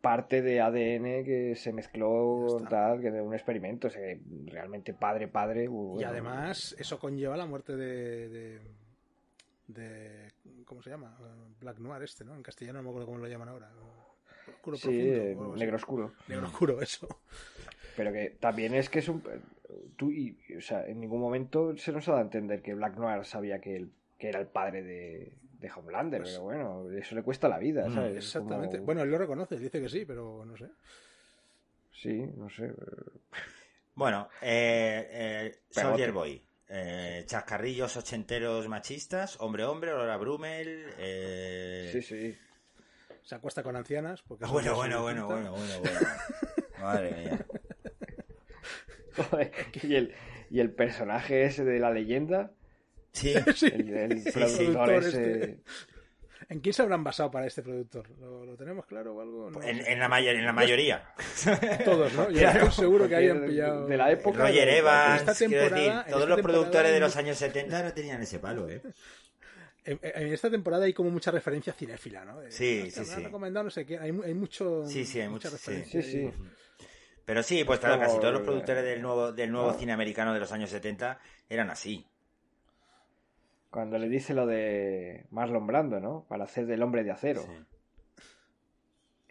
parte 0.00 0.40
de 0.40 0.60
ADN 0.60 1.24
que 1.24 1.54
se 1.56 1.72
mezcló 1.72 2.64
tal, 2.70 3.00
que 3.00 3.10
de 3.10 3.20
un 3.20 3.34
experimento, 3.34 3.88
o 3.88 3.90
sea, 3.90 4.02
realmente 4.46 4.94
padre, 4.94 5.26
padre. 5.26 5.64
y 5.64 5.66
bueno, 5.66 6.08
además, 6.08 6.76
eso 6.78 6.98
conlleva 7.00 7.36
la 7.36 7.46
muerte 7.46 7.76
de, 7.76 8.28
de, 8.28 8.60
de- 9.66 10.32
¿Cómo 10.64 10.80
se 10.82 10.90
llama? 10.90 11.18
Black 11.60 11.78
Noir 11.78 12.02
este, 12.04 12.24
¿no? 12.24 12.34
En 12.34 12.42
castellano 12.42 12.78
no 12.78 12.84
me 12.84 12.88
acuerdo 12.90 13.06
cómo 13.06 13.18
lo 13.18 13.28
llaman 13.28 13.48
ahora. 13.48 13.70
Oscuro 14.48 14.76
sí, 14.76 15.10
profundo. 15.34 15.56
negro 15.56 15.76
oscuro. 15.76 16.12
Negro 16.28 16.46
oscuro, 16.46 16.80
eso. 16.82 17.08
Pero 17.96 18.12
que 18.12 18.30
también 18.40 18.74
es 18.74 18.88
que 18.88 19.00
es 19.00 19.08
un. 19.08 19.22
Tú, 19.96 20.10
y, 20.10 20.36
o 20.56 20.60
sea, 20.60 20.86
en 20.86 21.00
ningún 21.00 21.20
momento 21.20 21.76
se 21.76 21.92
nos 21.92 22.06
ha 22.08 22.12
dado 22.12 22.22
a 22.22 22.24
entender 22.24 22.62
que 22.62 22.74
Black 22.74 22.96
Noir 22.96 23.24
sabía 23.24 23.60
que, 23.60 23.86
que 24.18 24.28
era 24.28 24.40
el 24.40 24.46
padre 24.46 24.82
de, 24.82 25.32
de 25.58 25.70
Homelander, 25.70 26.20
Pues- 26.22 26.32
pero 26.32 26.42
bueno, 26.44 26.90
eso 26.90 27.14
le 27.14 27.22
cuesta 27.22 27.48
la 27.48 27.58
vida, 27.58 27.88
Mm, 27.88 27.94
¿sabes? 27.94 28.16
Exactamente. 28.16 28.76
Como- 28.76 28.86
Bueno, 28.86 29.02
él 29.02 29.10
lo 29.10 29.18
reconoce, 29.18 29.56
dice 29.58 29.80
que 29.80 29.88
sí, 29.88 30.04
pero 30.04 30.44
no 30.44 30.56
sé. 30.56 30.66
Sí, 31.92 32.26
no 32.36 32.48
sé. 32.50 32.72
Bueno, 33.94 34.28
eh, 34.40 35.06
eh. 35.10 35.58
Soldier 35.68 36.12
Boy. 36.12 36.42
Eh, 36.74 37.24
chascarrillos 37.26 37.94
ochenteros 37.98 38.66
machistas, 38.66 39.38
hombre 39.38 39.64
hombre, 39.64 39.92
olor 39.92 40.08
a 40.08 40.16
Brumel. 40.16 40.86
Eh... 40.98 41.90
Sí, 41.92 42.00
sí. 42.00 42.34
Se 43.22 43.34
acuesta 43.34 43.62
con 43.62 43.76
ancianas. 43.76 44.22
Porque 44.22 44.44
Ah, 44.44 44.48
Bueno, 44.50 44.74
bueno, 44.74 45.02
bueno, 45.02 45.26
bueno, 45.26 45.52
bueno, 45.52 45.78
bueno. 45.80 46.00
Madre 46.80 47.10
mía. 47.12 47.46
Joder, 49.30 49.52
y 49.82 49.94
el, 49.94 50.14
y 50.50 50.60
el 50.60 50.70
personaje 50.70 51.44
ese 51.44 51.64
de 51.64 51.78
la 51.78 51.90
leyenda, 51.90 52.50
Sí, 53.12 53.34
Sí. 53.56 53.66
el, 53.66 53.90
el 53.94 54.22
Sí, 54.22 54.30
sí. 54.30 54.64
productor 54.64 54.92
ese. 54.94 55.08
este. 55.34 55.58
¿En 56.48 56.60
quién 56.60 56.72
se 56.72 56.82
habrán 56.82 57.04
basado 57.04 57.30
para 57.30 57.46
este 57.46 57.62
productor? 57.62 58.08
¿Lo, 58.18 58.44
lo 58.44 58.56
tenemos 58.56 58.84
claro 58.86 59.14
o 59.14 59.20
algo? 59.20 59.50
No 59.50 59.62
en, 59.62 59.86
en 59.86 59.98
la, 59.98 60.08
mayor, 60.08 60.34
en 60.34 60.44
la 60.44 60.52
mayoría. 60.52 61.12
Todos, 61.84 62.12
¿no? 62.14 62.30
Yo 62.30 62.40
Claro. 62.40 62.58
estoy 62.68 62.84
seguro 62.84 63.08
que 63.08 63.16
hayan 63.16 63.44
pillado. 63.46 63.86
de 63.86 63.96
la 63.96 64.10
época 64.10 64.38
Roger 64.48 64.68
Evans, 64.68 65.20
esta 65.20 65.34
quiero 65.34 65.50
temporada- 65.64 65.76
decir, 65.76 65.92
todos 65.92 66.06
esta 66.06 66.18
los 66.18 66.36
temporada 66.36 66.42
productores 66.58 66.92
de 66.92 67.00
los 67.00 67.16
años 67.16 67.36
70 67.38 67.82
no 67.82 67.92
tenían 67.92 68.22
ese 68.22 68.38
palo, 68.38 68.68
¿eh? 68.68 68.82
En, 69.84 69.98
en 70.02 70.32
esta 70.32 70.48
temporada 70.50 70.84
hay 70.84 70.92
como 70.92 71.10
mucha 71.10 71.30
referencia 71.30 71.72
cinéfila, 71.72 72.24
¿no? 72.24 72.40
De, 72.40 72.50
Sí, 72.52 72.82
"Hostia, 72.86 73.02
sí, 73.04 73.08
me 73.10 73.14
han 73.14 73.20
sí. 73.20 73.26
recomendado 73.26 73.64
no 73.64 73.70
sé 73.70 73.84
qué. 73.84 73.98
Hay, 73.98 74.12
mu- 74.12 74.22
hay 74.22 74.34
mucho. 74.34 74.86
Sí, 74.86 75.04
sí, 75.04 75.20
hay 75.20 75.28
mucha 75.28 75.48
mucho, 75.50 75.58
sí. 75.58 75.70
referencia. 75.70 76.02
Sí, 76.02 76.10
sí. 76.30 76.30
Pero 77.24 77.42
sí, 77.42 77.64
pues 77.64 77.78
claro, 77.80 77.98
casi 78.00 78.18
todos 78.18 78.32
los 78.32 78.42
productores 78.42 78.84
del 78.84 79.00
nuevo, 79.02 79.32
del 79.32 79.50
nuevo 79.52 79.70
ah. 79.70 79.74
cine 79.74 79.92
americano 79.92 80.34
de 80.34 80.40
los 80.40 80.50
años 80.52 80.70
70 80.70 81.18
eran 81.48 81.70
así. 81.70 82.06
Cuando 83.70 83.96
le 83.98 84.08
dice 84.08 84.34
lo 84.34 84.46
de 84.46 85.26
Marlon 85.30 85.66
Brando, 85.66 85.98
¿no? 86.00 86.26
Para 86.28 86.44
hacer 86.44 86.66
del 86.66 86.82
hombre 86.82 87.04
de 87.04 87.10
acero. 87.10 87.42
Sí. 87.42 87.52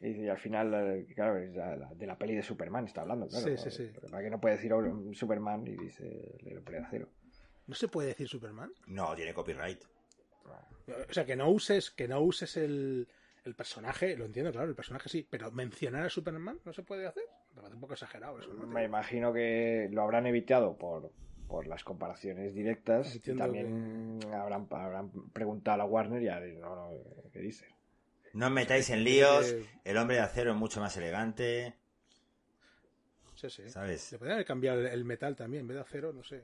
Y 0.03 0.27
al 0.29 0.39
final, 0.39 0.73
eh, 0.73 1.05
claro, 1.13 1.35
de 1.35 2.07
la 2.07 2.17
peli 2.17 2.35
de 2.35 2.41
Superman 2.41 2.85
está 2.85 3.01
hablando, 3.01 3.27
claro. 3.27 3.45
Sí, 3.45 3.55
sí, 3.57 3.69
sí. 3.69 3.91
Para 4.09 4.23
que 4.23 4.31
no 4.31 4.41
puede 4.41 4.55
decir 4.55 4.71
Superman 5.13 5.67
y 5.67 5.75
dice 5.77 6.37
el 6.43 6.57
hombre 6.57 6.79
de 6.79 6.85
acero. 6.85 7.09
¿No 7.67 7.75
se 7.75 7.87
puede 7.87 8.07
decir 8.07 8.27
Superman? 8.27 8.71
No, 8.87 9.13
tiene 9.15 9.33
copyright. 9.33 9.83
O 11.09 11.13
sea, 11.13 11.25
que 11.25 11.35
no 11.35 11.49
uses, 11.49 11.91
que 11.91 12.07
no 12.07 12.21
uses 12.21 12.57
el, 12.57 13.07
el 13.45 13.55
personaje, 13.55 14.17
lo 14.17 14.25
entiendo, 14.25 14.51
claro, 14.51 14.67
el 14.69 14.75
personaje 14.75 15.09
sí, 15.09 15.25
pero 15.29 15.51
mencionar 15.51 16.03
a 16.05 16.09
Superman 16.09 16.59
no 16.65 16.73
se 16.73 16.83
puede 16.83 17.07
hacer. 17.07 17.23
Me 17.55 17.61
parece 17.61 17.75
un 17.75 17.81
poco 17.81 17.93
exagerado 17.93 18.39
eso. 18.39 18.53
¿no? 18.53 18.67
Me 18.67 18.83
imagino 18.83 19.31
que 19.33 19.87
lo 19.91 20.01
habrán 20.01 20.25
evitado 20.25 20.77
por, 20.77 21.11
por 21.47 21.67
las 21.67 21.83
comparaciones 21.83 22.53
directas 22.53 23.13
y 23.13 23.17
Entiendo 23.17 23.43
también 23.43 24.19
habrán, 24.33 24.67
habrán 24.71 25.11
preguntado 25.31 25.81
a 25.81 25.85
Warner 25.85 26.21
y 26.21 26.27
a 26.29 26.39
no, 26.39 26.75
no, 26.75 26.91
¿qué 27.31 27.39
dice? 27.39 27.67
No 28.33 28.45
os 28.47 28.51
metáis 28.51 28.89
en 28.89 29.03
líos, 29.03 29.51
Eh, 29.51 29.65
el 29.83 29.97
hombre 29.97 30.15
de 30.17 30.21
acero 30.21 30.51
es 30.51 30.57
mucho 30.57 30.79
más 30.79 30.95
elegante, 30.97 31.75
Sí, 33.35 33.49
sí. 33.49 33.69
¿sabes? 33.69 34.11
Le 34.11 34.17
podrían 34.19 34.35
haber 34.35 34.45
cambiado 34.45 34.85
el 34.87 35.03
metal 35.03 35.35
también, 35.35 35.61
en 35.61 35.67
vez 35.67 35.75
de 35.75 35.81
acero, 35.81 36.13
no 36.13 36.23
sé. 36.23 36.43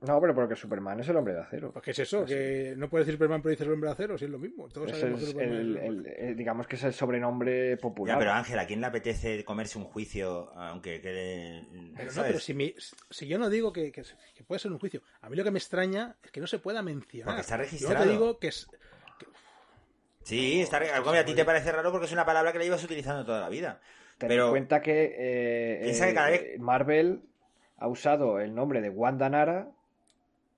No, 0.00 0.20
pero 0.20 0.34
porque 0.34 0.54
Superman 0.54 1.00
es 1.00 1.08
el 1.08 1.16
hombre 1.16 1.32
de 1.32 1.40
acero. 1.40 1.72
Pues, 1.72 1.82
¿qué 1.82 1.90
es 1.92 1.98
eso? 2.00 2.26
Que 2.26 2.74
no 2.76 2.90
puedes 2.90 3.06
decir 3.06 3.16
Superman, 3.16 3.40
pero 3.40 3.50
dices 3.52 3.66
el 3.66 3.72
hombre 3.72 3.88
de 3.88 3.92
acero, 3.94 4.18
si 4.18 4.26
es 4.26 4.30
lo 4.30 4.38
mismo. 4.38 4.68
Todos 4.68 4.90
sabemos 4.90 5.24
que 5.32 5.42
el- 5.42 5.76
el- 5.78 6.06
el- 6.06 6.36
digamos 6.36 6.66
que 6.66 6.76
es 6.76 6.84
el 6.84 6.92
sobrenombre 6.92 7.78
popular. 7.78 8.14
Ya, 8.16 8.18
pero 8.18 8.32
Ángel, 8.32 8.58
¿a 8.58 8.66
quién 8.66 8.80
le 8.82 8.86
apetece 8.86 9.42
comerse 9.44 9.78
un 9.78 9.84
juicio 9.84 10.50
aunque 10.58 11.00
quede... 11.00 11.62
Pero 11.96 12.12
no, 12.12 12.22
pero 12.22 12.38
si, 12.38 12.52
mi- 12.52 12.74
si 13.08 13.26
yo 13.26 13.38
no 13.38 13.48
digo 13.48 13.72
que, 13.72 13.90
que- 13.92 14.02
que 14.34 14.44
puede 14.44 14.58
ser 14.58 14.72
un 14.72 14.78
juicio, 14.78 15.00
a 15.22 15.30
mí 15.30 15.36
lo 15.36 15.44
que 15.44 15.50
me 15.50 15.58
extraña 15.58 16.16
es 16.22 16.30
que 16.30 16.40
no 16.40 16.46
se 16.46 16.58
pueda 16.58 16.82
mencionar. 16.82 17.28
Porque 17.28 17.40
está 17.40 17.54
Yo 17.54 17.58
no 17.58 17.62
registrado. 17.64 18.04
te 18.04 18.10
digo 18.10 18.38
que 18.38 18.48
es. 18.48 18.68
Sí, 20.22 20.60
está 20.62 20.78
algo 20.78 21.12
que 21.12 21.18
a 21.18 21.24
ti 21.24 21.34
te 21.34 21.44
parece 21.44 21.70
raro 21.70 21.90
porque 21.92 22.06
es 22.06 22.12
una 22.12 22.24
palabra 22.24 22.50
que 22.52 22.58
la 22.58 22.64
ibas 22.64 22.82
utilizando 22.82 23.24
toda 23.26 23.40
la 23.40 23.48
vida. 23.48 23.80
Ten 24.18 24.28
pero- 24.28 24.46
en 24.46 24.50
cuenta 24.50 24.80
que, 24.80 25.04
eh, 25.18 25.90
eh, 25.90 26.12
cada 26.14 26.30
vez- 26.30 26.58
Marvel 26.58 27.22
ha 27.76 27.88
usado 27.88 28.40
el 28.40 28.54
nombre 28.54 28.80
de 28.80 28.88
Wanda 28.88 29.28
Nara 29.28 29.70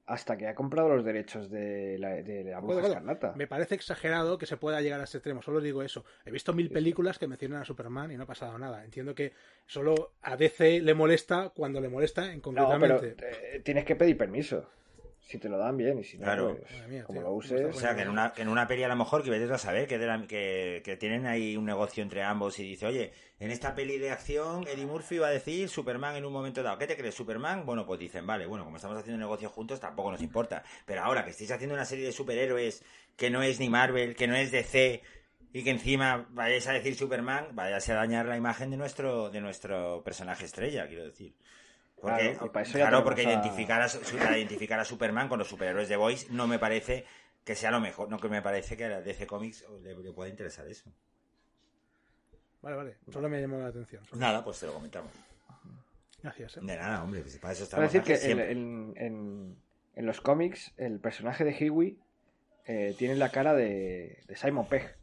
hasta 0.07 0.37
que 0.37 0.47
ha 0.47 0.55
comprado 0.55 0.89
los 0.89 1.05
derechos 1.05 1.51
de 1.51 1.99
la, 1.99 2.11
de 2.11 2.45
la 2.45 2.61
Bruja 2.61 2.75
Bueno, 2.75 2.89
Escarlata. 2.89 3.33
Me 3.37 3.47
parece 3.47 3.75
exagerado 3.75 4.39
que 4.39 4.47
se 4.47 4.57
pueda 4.57 4.81
llegar 4.81 5.01
a 5.01 5.05
ese 5.05 5.19
extremo. 5.19 5.43
Solo 5.43 5.61
digo 5.61 5.83
eso. 5.83 6.05
He 6.25 6.31
visto 6.31 6.53
mil 6.53 6.71
películas 6.71 7.19
que 7.19 7.27
mencionan 7.27 7.63
a 7.63 7.65
Superman 7.65 8.13
y 8.13 8.17
no 8.17 8.23
ha 8.23 8.27
pasado 8.27 8.57
nada. 8.59 8.85
Entiendo 8.85 9.15
que 9.15 9.33
solo 9.67 10.13
a 10.23 10.37
DC 10.37 10.81
le 10.81 10.95
molesta 10.95 11.51
cuando 11.51 11.81
le 11.81 11.89
molesta 11.89 12.33
en 12.33 12.37
No, 12.39 12.43
pero 12.43 12.67
concretamente. 12.99 13.17
eh, 13.57 13.61
tienes 13.65 13.85
que 13.85 13.97
pedir 13.97 14.17
permiso. 14.17 14.69
Si 15.27 15.39
te 15.39 15.49
lo 15.49 15.59
dan 15.59 15.77
bien 15.77 15.99
y 15.99 16.05
si 16.05 16.19
no, 16.19 16.25
Claro. 16.25 16.57
pues, 16.57 16.89
mía, 16.89 17.03
como 17.03 17.19
tío, 17.19 17.23
lo 17.23 17.27
¿cómo 17.27 17.39
uses... 17.39 17.77
O 17.77 17.81
sea, 17.81 17.97
que 17.97 18.03
en 18.03 18.09
una, 18.11 18.33
en 18.37 18.47
una 18.49 18.69
peli 18.69 18.85
a 18.85 18.89
lo 18.89 18.95
mejor, 18.95 19.25
que 19.25 19.31
vete 19.31 19.53
a 19.53 19.59
saber, 19.59 19.89
que, 19.89 19.99
de 19.99 20.07
la- 20.07 20.25
que, 20.25 20.83
que 20.85 20.97
tienen 20.97 21.27
ahí 21.27 21.57
un 21.57 21.65
negocio 21.65 22.01
entre 22.05 22.23
ambos 22.23 22.61
y 22.61 22.63
dice, 22.63 22.87
oye, 22.87 23.13
en 23.41 23.51
esta 23.51 23.75
peli 23.75 23.99
de 23.99 24.13
acción, 24.13 24.65
Eddie 24.69 24.87
Murphy 24.87 25.19
va 25.19 25.27
a 25.27 25.31
decir 25.31 25.69
Superman 25.69 26.15
en 26.15 26.25
un 26.25 26.33
momento 26.33 26.63
dado. 26.63 26.79
¿Qué 26.79 26.87
te 26.87 26.97
crees, 26.97 27.17
Superman? 27.17 27.67
Bueno, 27.67 27.85
pues 27.85 27.99
dicen, 27.99 28.25
vale, 28.25 28.47
bueno, 28.47 28.65
como 28.65 28.77
estamos 28.77 28.97
haciendo 28.97 29.17
un 29.17 29.21
negocio 29.29 29.49
juntos, 29.51 29.81
tampoco 29.81 30.13
nos 30.13 30.23
importa. 30.23 30.63
Pero 30.87 31.03
ahora 31.03 31.25
que 31.25 31.31
estéis 31.33 31.51
haciendo 31.51 31.75
una 31.75 31.85
serie 31.85 32.07
de 32.07 32.13
superhéroes 32.13 32.85
que 33.17 33.29
no 33.29 33.43
es 33.43 33.59
ni 33.59 33.69
Marvel, 33.69 34.15
que 34.15 34.29
no 34.29 34.37
es 34.37 34.53
DC, 34.53 35.03
y 35.53 35.65
que 35.65 35.71
encima 35.71 36.29
vayáis 36.31 36.69
a 36.69 36.73
decir 36.73 36.95
Superman, 36.95 37.49
vayáis 37.53 37.89
a 37.89 37.95
dañar 37.95 38.27
la 38.27 38.37
imagen 38.37 38.71
de 38.71 38.77
nuestro, 38.77 39.31
de 39.31 39.41
nuestro 39.41 40.03
personaje 40.05 40.45
estrella, 40.45 40.87
quiero 40.87 41.05
decir. 41.05 41.35
Porque, 42.07 42.31
Claro, 42.33 42.47
y 42.47 42.49
para 42.51 42.63
eso 42.63 42.73
ya 42.79 42.85
claro, 42.89 42.97
tenemos 42.99 43.05
porque 43.05 43.21
a- 43.23 43.31
identificar, 43.33 43.83
a, 43.83 43.89
su- 43.89 44.19
a 44.19 44.37
identificar 44.39 44.79
a 44.81 44.85
Superman 44.85 45.29
con 45.29 45.39
los 45.39 45.49
superhéroes 45.49 45.89
de 45.89 45.97
Boys 45.97 46.31
no 46.31 46.47
me 46.47 46.59
parece 46.59 47.05
que 47.45 47.55
sea 47.55 47.71
lo 47.71 47.81
mejor, 47.81 48.09
no 48.09 48.19
que 48.19 48.29
me 48.29 48.43
parece 48.43 48.77
que 48.77 48.85
a 48.85 49.01
DC 49.01 49.27
Comics 49.27 49.65
le, 49.83 49.95
le 49.97 50.13
pueda 50.13 50.29
interesar 50.31 50.67
eso. 50.69 50.91
Vale, 52.63 52.77
vale. 52.77 52.97
Solo 53.13 53.29
me 53.29 53.41
llamó 53.41 53.59
la 53.59 53.69
atención. 53.69 54.03
Nada, 54.15 54.43
pues 54.45 54.59
te 54.61 54.67
lo 54.67 54.73
comentamos. 54.75 55.13
Gracias. 56.23 56.57
¿eh? 56.57 56.61
De 56.63 56.77
nada, 56.77 57.05
hombre, 57.05 57.21
pues 57.21 57.39
para 57.39 57.53
eso 57.53 57.65
estamos 57.65 57.93
decir 57.93 58.03
que 58.03 58.15
en, 58.15 58.21
siempre. 58.21 58.51
en- 58.53 58.95
en- 58.97 59.57
en 59.95 60.07
los 60.07 60.21
cómics 60.21 60.73
el 60.77 60.99
personaje 61.01 61.45
de 61.45 61.71
Huey 61.71 61.99
eh, 62.65 62.95
tiene 62.99 63.15
la 63.15 63.31
cara 63.31 63.55
de, 63.55 64.23
de 64.27 64.37
Simon 64.37 64.69
Pegg. 64.69 64.97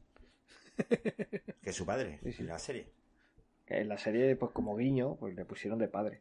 Que 1.61 1.69
es 1.69 1.75
su 1.75 1.85
padre, 1.85 2.19
Sí, 2.23 2.33
sí. 2.33 2.41
en 2.41 2.47
la 2.47 2.59
serie. 2.59 2.87
En 3.67 3.87
la 3.87 3.97
serie, 3.97 4.35
pues 4.35 4.51
como 4.51 4.75
guiño, 4.75 5.15
pues 5.15 5.33
le 5.35 5.45
pusieron 5.45 5.79
de 5.79 5.87
padre. 5.87 6.19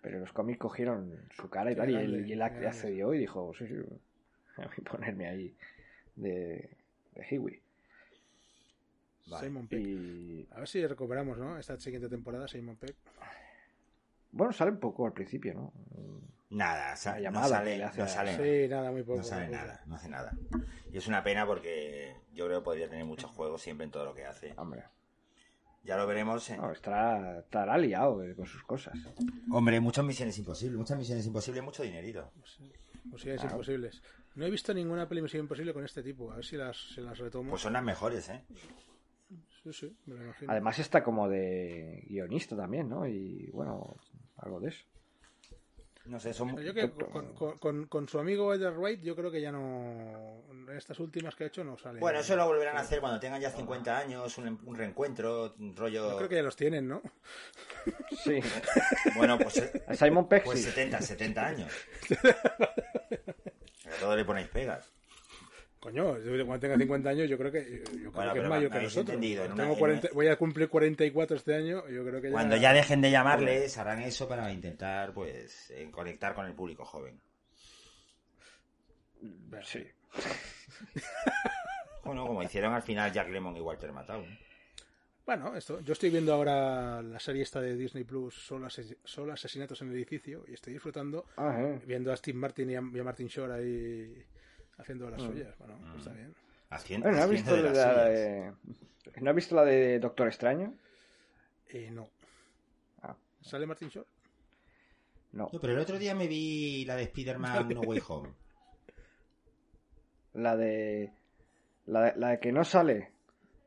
Pero 0.00 0.20
los 0.20 0.32
cómics 0.32 0.58
cogieron 0.60 1.12
su 1.36 1.50
cara 1.50 1.72
y 1.72 1.76
tal, 1.76 1.90
y 1.90 1.94
él, 1.96 2.26
y 2.28 2.32
él 2.32 2.42
accedió 2.42 3.12
y 3.14 3.18
dijo, 3.18 3.52
sí, 3.58 3.66
sí, 3.66 3.74
voy 4.56 4.66
a 4.66 4.90
ponerme 4.90 5.26
ahí 5.28 5.54
de, 6.16 6.70
de. 7.14 7.60
Vale. 9.26 9.44
Simon. 9.46 9.68
Y 9.70 10.46
A 10.52 10.58
ver 10.60 10.68
si 10.68 10.86
recuperamos, 10.86 11.36
¿no? 11.36 11.58
Esta 11.58 11.78
siguiente 11.78 12.08
temporada, 12.08 12.48
Simon 12.48 12.76
Pegg. 12.76 12.94
bueno, 14.32 14.52
sale 14.52 14.70
un 14.70 14.78
poco 14.80 15.04
al 15.06 15.12
principio, 15.12 15.52
¿no? 15.54 15.72
Nada, 16.50 16.96
sa- 16.96 17.10
La 17.12 17.16
no 17.16 17.22
llamada 17.24 17.48
sale, 17.48 17.84
hace 17.84 17.98
no 17.98 18.04
a- 18.04 18.08
sale, 18.08 18.36
Sí, 18.64 18.68
nada, 18.70 18.90
muy 18.90 19.02
poco. 19.02 19.18
no 19.18 19.24
sale 19.24 19.48
nada, 19.48 19.82
no 19.86 19.96
hace 19.96 20.08
nada. 20.08 20.32
Y 20.92 20.96
es 20.96 21.06
una 21.08 21.22
pena 21.22 21.44
porque 21.46 22.14
yo 22.32 22.46
creo 22.46 22.60
que 22.60 22.64
podría 22.64 22.88
tener 22.88 23.04
muchos 23.04 23.30
juegos 23.30 23.60
siempre 23.60 23.84
en 23.84 23.90
todo 23.90 24.06
lo 24.06 24.14
que 24.14 24.24
hace. 24.24 24.54
Hombre. 24.56 24.84
Ya 25.88 25.96
lo 25.96 26.06
veremos. 26.06 26.50
No, 26.50 26.70
estará, 26.70 27.38
estará 27.38 27.78
liado 27.78 28.22
con 28.36 28.44
sus 28.44 28.62
cosas. 28.62 28.92
Hombre, 29.50 29.80
muchas 29.80 30.04
misiones 30.04 30.36
imposibles, 30.36 30.76
muchas 30.76 30.98
misiones 30.98 31.26
imposibles, 31.26 31.64
mucho 31.64 31.82
dinerito. 31.82 32.30
Misiones 33.04 33.42
imposibles. 33.42 34.02
No 34.34 34.44
he 34.44 34.50
visto 34.50 34.74
ninguna 34.74 35.08
peli 35.08 35.22
misión 35.22 35.44
imposible 35.44 35.72
con 35.72 35.86
este 35.86 36.02
tipo. 36.02 36.30
A 36.30 36.36
ver 36.36 36.44
si 36.44 36.58
las, 36.58 36.76
si 36.94 37.00
las 37.00 37.16
retomo. 37.16 37.48
Pues 37.48 37.62
son 37.62 37.72
las 37.72 37.82
mejores, 37.82 38.28
¿eh? 38.28 38.44
Sí, 39.62 39.72
sí, 39.72 39.96
me 40.04 40.16
lo 40.16 40.24
imagino. 40.24 40.52
Además 40.52 40.78
está 40.78 41.02
como 41.02 41.26
de 41.26 42.04
guionista 42.06 42.54
también, 42.54 42.90
¿no? 42.90 43.06
Y 43.06 43.50
bueno, 43.52 43.96
algo 44.36 44.60
de 44.60 44.68
eso. 44.68 44.84
No 46.08 46.18
sé, 46.18 46.32
son... 46.32 46.56
Yo 46.62 46.72
que 46.72 46.90
con, 46.90 47.34
con, 47.34 47.58
con, 47.58 47.86
con, 47.86 48.08
su 48.08 48.18
amigo 48.18 48.54
Edgar 48.54 48.78
Wright, 48.78 49.02
yo 49.02 49.14
creo 49.14 49.30
que 49.30 49.42
ya 49.42 49.52
no. 49.52 50.42
Estas 50.74 50.98
últimas 51.00 51.34
que 51.34 51.44
ha 51.44 51.46
hecho 51.48 51.62
no 51.64 51.76
salen. 51.76 52.00
Bueno, 52.00 52.20
eso 52.20 52.34
lo 52.34 52.46
volverán 52.46 52.78
a 52.78 52.80
hacer 52.80 53.00
cuando 53.00 53.20
tengan 53.20 53.40
ya 53.40 53.50
50 53.50 53.98
años, 53.98 54.38
un, 54.38 54.58
un 54.64 54.74
reencuentro, 54.74 55.54
un 55.58 55.76
rollo. 55.76 56.10
Yo 56.10 56.16
creo 56.16 56.28
que 56.28 56.36
ya 56.36 56.42
los 56.42 56.56
tienen, 56.56 56.88
¿no? 56.88 57.02
Sí. 58.24 58.40
bueno, 59.16 59.38
pues. 59.38 59.62
Simon 59.98 60.28
Pegg. 60.28 60.44
Pues 60.44 60.62
70, 60.62 61.00
70 61.02 61.46
años. 61.46 61.72
a 63.86 64.00
todo 64.00 64.16
le 64.16 64.24
ponéis 64.24 64.48
pegas. 64.48 64.97
Coño, 65.90 66.46
cuando 66.46 66.60
tenga 66.60 66.76
50 66.78 67.08
años, 67.10 67.28
yo 67.28 67.38
creo 67.38 67.50
que, 67.52 67.78
yo 67.78 67.84
creo 67.84 68.10
Bueno, 68.12 68.32
que 68.34 68.40
es 68.40 68.48
mayor 68.48 68.70
que 68.70 68.80
nosotros. 68.82 69.16
una- 69.16 69.54
Tengo 69.54 69.72
en 69.72 69.78
40 69.78 70.08
voy 70.14 70.28
a 70.28 70.36
cumplir 70.36 70.68
44 70.68 71.36
este 71.36 71.54
año. 71.54 71.88
Yo 71.88 72.04
creo 72.04 72.20
que. 72.20 72.30
Cuando 72.30 72.56
ya 72.56 72.72
dejen 72.72 73.00
de 73.00 73.10
llamarles, 73.10 73.76
harán 73.78 74.00
eso 74.02 74.28
para 74.28 74.50
intentar, 74.52 75.12
pues, 75.12 75.70
eh, 75.70 75.88
conectar 75.90 76.34
con 76.34 76.46
el 76.46 76.52
público 76.54 76.84
joven. 76.84 77.20
Sí. 79.64 79.86
Bueno, 82.04 82.26
como 82.26 82.42
hicieron 82.42 82.72
al 82.72 82.80
final 82.82 83.12
Jack 83.12 83.28
Lemmon 83.28 83.54
y 83.58 83.60
Walter 83.60 83.92
Matthau. 83.92 84.22
¿no? 84.22 84.38
Bueno, 85.26 85.54
esto, 85.54 85.80
yo 85.80 85.92
estoy 85.92 86.08
viendo 86.08 86.32
ahora 86.32 87.02
la 87.02 87.20
serie 87.20 87.42
esta 87.42 87.60
de 87.60 87.76
Disney 87.76 88.04
Plus, 88.04 88.34
solo, 88.34 88.66
ases- 88.66 88.96
solo 89.04 89.34
asesinatos 89.34 89.82
en 89.82 89.88
el 89.88 89.94
edificio, 89.96 90.42
y 90.48 90.54
estoy 90.54 90.72
disfrutando 90.72 91.26
Ah, 91.36 91.54
eh. 91.60 91.82
viendo 91.84 92.10
a 92.10 92.16
Steve 92.16 92.38
Martin 92.38 92.70
y 92.70 92.76
a, 92.76 92.82
y 92.94 92.98
a 92.98 93.04
Martin 93.04 93.26
Short 93.26 93.52
ahí 93.52 94.24
haciendo 94.78 95.06
Mm. 95.06 95.10
las 95.10 95.22
suyas. 95.22 95.58
Bueno, 95.58 95.78
pues 95.92 95.98
está 95.98 96.12
bien. 96.12 96.34
Haciendo, 96.70 97.04
Bueno, 97.04 97.18
¿no 97.18 97.24
has 97.24 97.30
visto 97.30 97.56
de 97.56 97.62
la 97.62 97.68
suyas. 97.70 98.04
de... 98.08 98.52
¿No 99.20 99.30
has 99.30 99.36
visto 99.36 99.54
la 99.54 99.64
de 99.64 99.98
Doctor 99.98 100.26
Extraño? 100.28 100.74
Eh, 101.68 101.90
no. 101.90 102.08
Ah. 103.02 103.16
¿Sale 103.40 103.66
Martin 103.66 103.88
Short? 103.88 104.06
No. 105.32 105.48
No, 105.52 105.60
pero 105.60 105.72
el 105.74 105.78
otro 105.78 105.98
día 105.98 106.14
me 106.14 106.26
vi 106.26 106.84
la 106.84 106.96
de 106.96 107.02
Spider-Man 107.04 107.68
No 107.68 107.80
Way 107.82 108.02
Home. 108.08 108.30
La 110.34 110.56
de... 110.56 111.12
La 111.86 112.02
de, 112.02 112.16
la 112.20 112.28
de 112.30 112.40
que 112.40 112.52
no 112.52 112.64
sale 112.64 113.12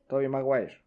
Tobey 0.07 0.27
Maguire 0.27 0.79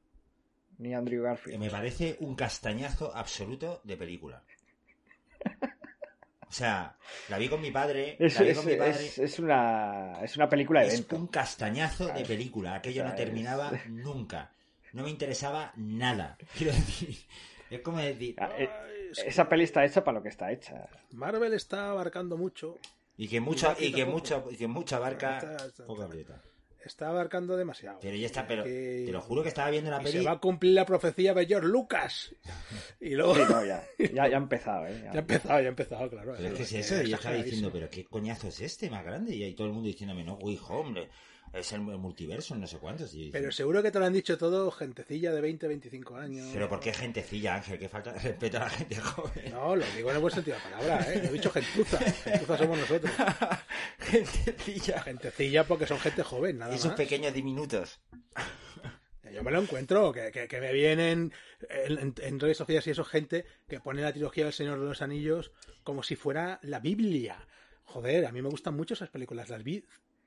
ni 0.79 0.95
Andrew 0.95 1.23
que 1.23 1.29
Garfield. 1.29 1.59
me 1.59 1.71
parece 1.71 2.17
un 2.21 2.35
castañazo 2.37 3.15
absoluto 3.15 3.81
de 3.85 3.97
película. 3.97 4.43
O 6.55 6.57
sea, 6.57 6.97
la 7.31 7.37
vi 7.39 7.49
con 7.49 7.61
mi 7.61 7.73
padre, 7.73 8.15
Es, 8.21 8.37
la 8.37 8.43
vi 8.43 8.51
es- 8.51 8.57
con 8.59 8.67
mi 8.67 8.77
padre. 8.77 8.93
es- 9.07 9.19
es 9.19 9.39
una, 9.41 10.21
es 10.23 10.37
una 10.37 10.49
película 10.49 10.83
de 10.83 10.87
Es 10.87 10.95
evento. 10.95 11.17
un 11.17 11.27
castañazo 11.27 12.07
de 12.07 12.25
película. 12.25 12.77
Aquello 12.77 13.03
O 13.03 13.09
no 13.09 13.15
terminaba 13.17 13.73
es- 13.75 13.87
nunca. 13.91 14.53
No 14.93 15.03
me 15.03 15.11
interesaba 15.11 15.73
nada. 15.75 16.39
Quiero 16.57 16.73
decir, 16.73 17.19
es 17.71 17.81
como 17.81 17.99
decir. 17.99 18.37
Ah, 18.39 18.51
eh, 18.57 18.71
Ay, 18.73 19.09
es 19.11 19.19
que 19.25 19.29
Esa 19.31 19.49
peli 19.49 19.65
está 19.65 19.85
hecha 19.85 20.05
para 20.05 20.19
lo 20.19 20.23
que 20.23 20.29
está 20.29 20.53
hecha. 20.53 20.87
Marvel 21.11 21.55
está 21.55 21.91
abarcando 21.91 22.37
mucho. 22.37 22.79
Y 23.17 23.27
que 23.27 23.41
mucha, 23.41 23.75
y 23.77 23.91
que 23.93 24.05
mucha, 24.05 24.41
y 24.49 24.57
que 24.57 24.69
mucha 24.69 25.01
barca, 25.01 25.39
Está- 25.39 25.67
está- 25.67 25.87
poca 25.87 26.05
aprieta. 26.05 26.41
Está 26.85 27.09
abarcando 27.09 27.57
demasiado. 27.57 27.99
Pero 28.03 28.17
ya 28.17 28.27
está, 28.27 28.47
pero 28.47 28.65
Que- 28.65 29.05
te 29.07 29.13
lo 29.13 29.21
juro 29.21 29.43
que 29.43 29.49
estaba 29.49 29.71
viendo 29.71 29.91
la 29.91 30.01
y 30.01 30.05
peli. 30.05 30.19
se 30.19 30.25
va 30.25 30.33
a 30.33 30.39
cumplir 30.39 30.75
la 30.75 30.85
profecía 30.85 31.33
de 31.35 31.47
George 31.47 31.67
Lucas. 31.69 32.35
Y 33.01 33.15
luego... 33.15 33.35
Sí, 33.35 33.43
no, 33.49 33.65
ya, 33.65 33.85
ya, 33.99 34.29
ya 34.29 34.35
ha 34.37 34.37
empezado, 34.37 34.87
¿eh? 34.87 35.01
Ya. 35.05 35.13
Ya 35.13 35.17
ha 35.17 35.19
empezado, 35.21 35.61
ya 35.61 35.67
ha 35.67 35.69
empezado, 35.69 36.11
claro. 36.11 36.35
Pero 36.37 36.49
es 36.49 36.55
que 36.55 36.63
es 36.63 36.73
eso, 36.73 37.03
yo 37.03 37.17
estaba 37.17 37.37
diciendo, 37.37 37.71
pero 37.73 37.89
qué 37.91 38.05
coñazo 38.05 38.49
es 38.49 38.61
este 38.61 38.91
más 38.91 39.05
grande. 39.05 39.35
Y 39.35 39.43
ahí 39.45 39.55
todo 39.55 39.67
el 39.67 39.73
mundo 39.73 39.87
diciéndome, 39.89 40.25
no, 40.25 40.35
Way 40.35 40.61
Home, 40.69 41.09
es 41.55 41.73
el 41.73 41.81
multiverso, 41.81 42.55
no 42.57 42.67
sé 42.67 42.79
cuántos. 42.79 43.15
Y 43.15 43.31
Pero 43.31 43.51
seguro 43.53 43.83
que 43.83 43.91
te 43.91 43.99
lo 43.99 44.05
han 44.07 44.13
dicho 44.13 44.37
todo 44.37 44.71
gentecilla 44.71 45.33
de 45.33 45.41
20, 45.41 45.69
25 45.69 46.17
años. 46.17 46.49
pero 46.53 46.69
¿por 46.69 46.81
qué 46.81 46.93
gentecilla, 46.93 47.55
Ángel? 47.57 47.79
Que 47.79 47.89
falta 47.89 48.13
de 48.13 48.19
respeto 48.19 48.57
a 48.59 48.61
la 48.61 48.71
gente 48.71 48.97
joven. 48.97 49.53
No, 49.53 49.77
lo 49.77 49.85
digo 49.97 50.11
en 50.11 50.17
el 50.17 50.21
buen 50.23 50.35
sentido 50.35 50.57
de 50.57 50.63
la 50.63 50.71
palabra, 50.79 51.13
¿eh? 51.15 51.21
No 51.23 51.29
he 51.29 51.33
dicho 51.33 51.51
gentuza. 51.51 51.99
Gentuza 51.99 52.59
somos 52.59 52.79
nosotros. 52.79 53.13
gentecilla. 53.99 55.01
Gentecilla 55.03 55.65
porque 55.65 55.87
son 55.87 55.99
gente 56.01 56.23
joven, 56.23 56.59
nada 56.59 56.73
Y 56.73 56.77
esos 56.77 56.89
más. 56.89 56.97
pequeños 56.97 57.33
diminutos. 57.33 58.01
Yo 59.33 59.43
me 59.43 59.51
lo 59.51 59.61
encuentro, 59.63 60.13
que, 60.13 60.31
que, 60.31 60.47
que 60.47 60.61
me 60.61 60.73
vienen 60.73 61.33
en, 61.69 61.99
en- 61.99 62.15
en 62.21 62.41
redes 62.41 62.57
sociales 62.59 62.87
y 62.87 62.91
eso, 62.91 63.05
gente 63.05 63.45
que 63.67 63.81
pone 63.81 64.01
la 64.03 64.13
trilogía 64.13 64.45
del 64.45 64.53
Señor 64.53 64.79
de 64.79 64.87
los 64.87 65.03
Anillos 65.03 65.51
como 65.83 66.03
si 66.05 66.15
fuera 66.15 66.61
la 66.63 66.79
Biblia. 66.79 67.45
Joder, 67.85 68.27
a 68.27 68.33
mí 68.33 68.43
me 68.43 68.49
gustan 68.49 68.75
mucho 68.77 68.95
esas 68.95 69.11
películas, 69.11 69.49
las 69.51 69.65
vi 69.65 69.85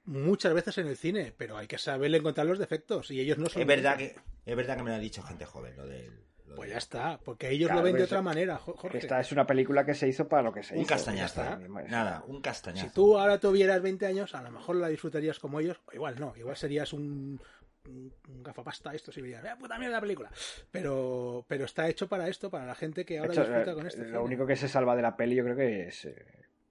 muchas 0.07 0.53
veces 0.53 0.77
en 0.79 0.87
el 0.87 0.97
cine, 0.97 1.33
pero 1.37 1.55
hay 1.57 1.67
que 1.67 1.77
saberle 1.77 2.17
encontrar 2.17 2.47
los 2.47 2.57
defectos 2.59 3.11
y 3.11 3.19
ellos 3.21 3.37
no 3.37 3.47
son. 3.47 3.61
Es 3.61 3.67
verdad 3.67 3.95
que, 3.97 4.15
es 4.45 4.55
verdad 4.55 4.75
que 4.77 4.83
me 4.83 4.89
lo 4.89 4.95
ha 4.95 4.99
dicho 4.99 5.21
gente 5.21 5.45
joven, 5.45 5.75
lo 5.77 5.85
del. 5.85 6.11
lo 6.47 6.55
Pues 6.55 6.71
ya 6.71 6.77
está, 6.77 7.19
porque 7.23 7.49
ellos 7.51 7.67
Claro, 7.67 7.81
lo 7.81 7.85
ven 7.85 7.97
de 7.97 8.03
otra 8.03 8.21
manera, 8.21 8.57
Jo- 8.57 8.75
Jorge. 8.75 8.97
Esta 8.97 9.19
es 9.19 9.31
una 9.31 9.45
película 9.45 9.85
que 9.85 9.93
se 9.93 10.07
hizo 10.07 10.27
para 10.27 10.41
lo 10.41 10.51
que 10.53 10.63
se 10.63 10.73
Un 10.73 10.81
hizo. 10.81 10.89
castañazo. 10.89 11.43
Ya 11.43 11.53
está. 11.59 11.67
Nada, 11.89 12.23
un 12.27 12.41
castañazo. 12.41 12.87
Si 12.87 12.93
tú 12.93 13.17
ahora 13.19 13.39
tuvieras 13.39 13.81
20 13.81 14.05
años, 14.07 14.33
a 14.33 14.41
lo 14.41 14.49
mejor 14.51 14.77
la 14.77 14.87
disfrutarías 14.87 15.37
como 15.39 15.59
ellos, 15.59 15.79
o 15.85 15.93
igual 15.93 16.19
no, 16.19 16.33
igual 16.37 16.55
serías 16.57 16.93
un, 16.93 17.39
un, 17.87 18.13
un 18.29 18.43
gafapasta, 18.43 18.93
esto 18.95 19.11
sí 19.11 19.21
dirías, 19.21 19.43
¡eh, 19.45 19.49
puta 19.59 19.77
mierda 19.77 19.95
la 19.97 20.01
película! 20.01 20.31
Pero, 20.71 21.45
pero 21.47 21.65
está 21.65 21.87
hecho 21.89 22.07
para 22.07 22.27
esto, 22.27 22.49
para 22.49 22.65
la 22.65 22.75
gente 22.75 23.05
que 23.05 23.19
ahora 23.19 23.33
hecho, 23.33 23.43
disfruta 23.45 23.73
con 23.73 23.87
este 23.87 23.99
lo 23.99 24.05
cine. 24.07 24.17
único 24.19 24.45
que 24.45 24.55
se 24.55 24.67
salva 24.67 24.95
de 24.95 25.01
la 25.01 25.15
peli 25.17 25.35
yo 25.35 25.43
creo 25.43 25.55
que 25.57 25.87
es 25.87 26.05
eh, 26.05 26.25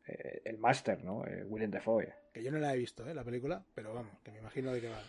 eh, 0.07 0.43
el 0.45 0.59
máster, 0.59 1.03
¿no? 1.05 1.25
Eh, 1.27 1.45
William 1.45 1.71
Defoe. 1.71 2.13
Que 2.33 2.43
yo 2.43 2.51
no 2.51 2.59
la 2.59 2.75
he 2.75 2.79
visto, 2.79 3.07
¿eh? 3.09 3.15
la 3.15 3.25
película, 3.25 3.65
pero 3.75 3.95
vamos, 3.95 4.19
que 4.23 4.31
me 4.31 4.39
imagino 4.39 4.73
de 4.73 4.81
qué 4.81 4.89
va. 4.89 5.03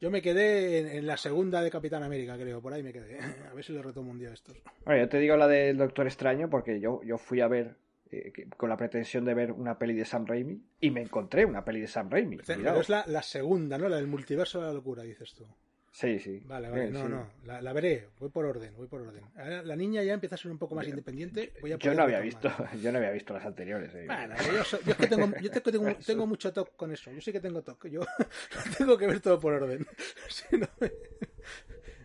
Yo 0.00 0.10
me 0.10 0.20
quedé 0.20 0.78
en, 0.78 0.88
en 0.88 1.06
la 1.06 1.16
segunda 1.16 1.62
de 1.62 1.70
Capitán 1.70 2.02
América, 2.02 2.36
creo, 2.36 2.60
por 2.60 2.72
ahí 2.72 2.82
me 2.82 2.92
quedé. 2.92 3.18
A 3.50 3.54
ver 3.54 3.64
si 3.64 3.72
le 3.72 3.82
retomo 3.82 4.10
un 4.10 4.18
día 4.18 4.30
a 4.30 4.34
estos. 4.34 4.60
Bueno, 4.84 5.00
yo 5.02 5.08
te 5.08 5.18
digo 5.18 5.36
la 5.36 5.46
del 5.46 5.76
Doctor 5.76 6.06
Extraño 6.06 6.50
porque 6.50 6.80
yo, 6.80 7.02
yo 7.04 7.18
fui 7.18 7.40
a 7.40 7.46
ver 7.46 7.76
eh, 8.10 8.32
con 8.56 8.68
la 8.68 8.76
pretensión 8.76 9.24
de 9.24 9.34
ver 9.34 9.52
una 9.52 9.78
peli 9.78 9.94
de 9.94 10.04
Sam 10.04 10.26
Raimi 10.26 10.60
y 10.80 10.90
me 10.90 11.02
encontré 11.02 11.44
una 11.44 11.64
peli 11.64 11.80
de 11.80 11.86
Sam 11.86 12.10
Raimi. 12.10 12.38
Pero 12.44 12.80
es 12.80 12.88
la, 12.88 13.04
la 13.06 13.22
segunda, 13.22 13.78
¿no? 13.78 13.88
La 13.88 13.96
del 13.96 14.08
multiverso 14.08 14.60
de 14.60 14.66
la 14.66 14.72
locura, 14.72 15.02
dices 15.02 15.34
tú. 15.34 15.46
Sí, 15.94 16.18
sí. 16.18 16.40
Vale, 16.46 16.70
vale, 16.70 16.86
Eh, 16.86 16.90
no, 16.90 17.02
sí. 17.02 17.08
no, 17.10 17.30
la, 17.44 17.60
la 17.60 17.72
veré, 17.74 18.08
voy 18.18 18.30
por 18.30 18.46
orden, 18.46 18.74
voy 18.76 18.88
por 18.88 19.02
orden. 19.02 19.22
Ahora 19.36 19.62
la 19.62 19.76
niña 19.76 20.02
ya 20.02 20.14
empieza 20.14 20.36
a 20.36 20.38
ser 20.38 20.50
un 20.50 20.56
poco 20.58 20.74
más 20.74 20.88
independiente. 20.88 21.52
Voy 21.60 21.72
a 21.72 21.76
Yo 21.76 21.92
no 21.94 22.02
había 22.04 22.20
visto, 22.20 22.48
más. 22.48 22.72
yo 22.82 22.90
no 22.92 22.98
había 22.98 23.10
visto 23.10 23.34
las 23.34 23.44
anteriores. 23.44 23.94
eh. 23.94 24.06
Bueno, 24.06 24.34
yo, 24.54 24.64
soy- 24.64 24.80
yo 24.86 24.92
es 24.92 24.96
que 24.96 25.06
tengo, 25.06 25.26
yo 25.38 25.50
tengo, 25.50 25.70
tengo, 25.70 25.96
tengo 26.06 26.26
mucho 26.26 26.50
toque 26.52 26.72
con 26.76 26.92
eso. 26.92 27.12
Yo 27.12 27.20
sí 27.20 27.30
que 27.30 27.40
tengo 27.40 27.62
toque. 27.62 27.90
Yo 27.90 28.00
tengo 28.78 28.96
que 28.96 29.06
ver 29.06 29.20
todo 29.20 29.38
por 29.38 29.52
orden. 29.52 29.86
Si 30.28 30.56
no 30.56 30.66
me, 30.80 30.92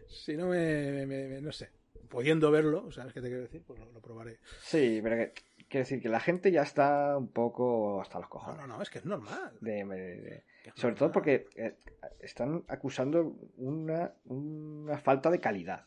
si 0.07 0.35
no 0.35 0.47
me, 0.47 1.05
me- 1.05 1.27
me- 1.27 1.41
no 1.41 1.51
sé, 1.53 1.69
pudiendo 2.09 2.51
verlo, 2.51 2.91
¿sabes 2.91 3.13
qué 3.13 3.21
te 3.21 3.27
quiero 3.27 3.43
decir? 3.43 3.63
Pues 3.65 3.79
lo, 3.79 3.89
lo 3.91 4.01
probaré. 4.01 4.39
Sí, 4.61 4.99
pero 5.01 5.15
que, 5.15 5.33
quiero 5.69 5.83
decir 5.85 6.01
que 6.01 6.09
la 6.09 6.19
gente 6.19 6.51
ya 6.51 6.63
está 6.63 7.17
un 7.17 7.29
poco 7.31 8.01
hasta 8.01 8.17
los 8.19 8.25
No, 8.25 8.29
cojones. 8.31 8.59
no, 8.61 8.67
no, 8.67 8.81
es 8.81 8.89
que 8.89 8.99
es 8.99 9.05
normal. 9.05 9.57
de- 9.61 10.43
sobre 10.75 10.95
todo 10.95 11.11
porque 11.11 11.47
eh, 11.55 11.75
están 12.19 12.63
acusando 12.67 13.35
una, 13.57 14.13
una 14.25 14.97
falta 14.97 15.29
de 15.29 15.39
calidad. 15.39 15.85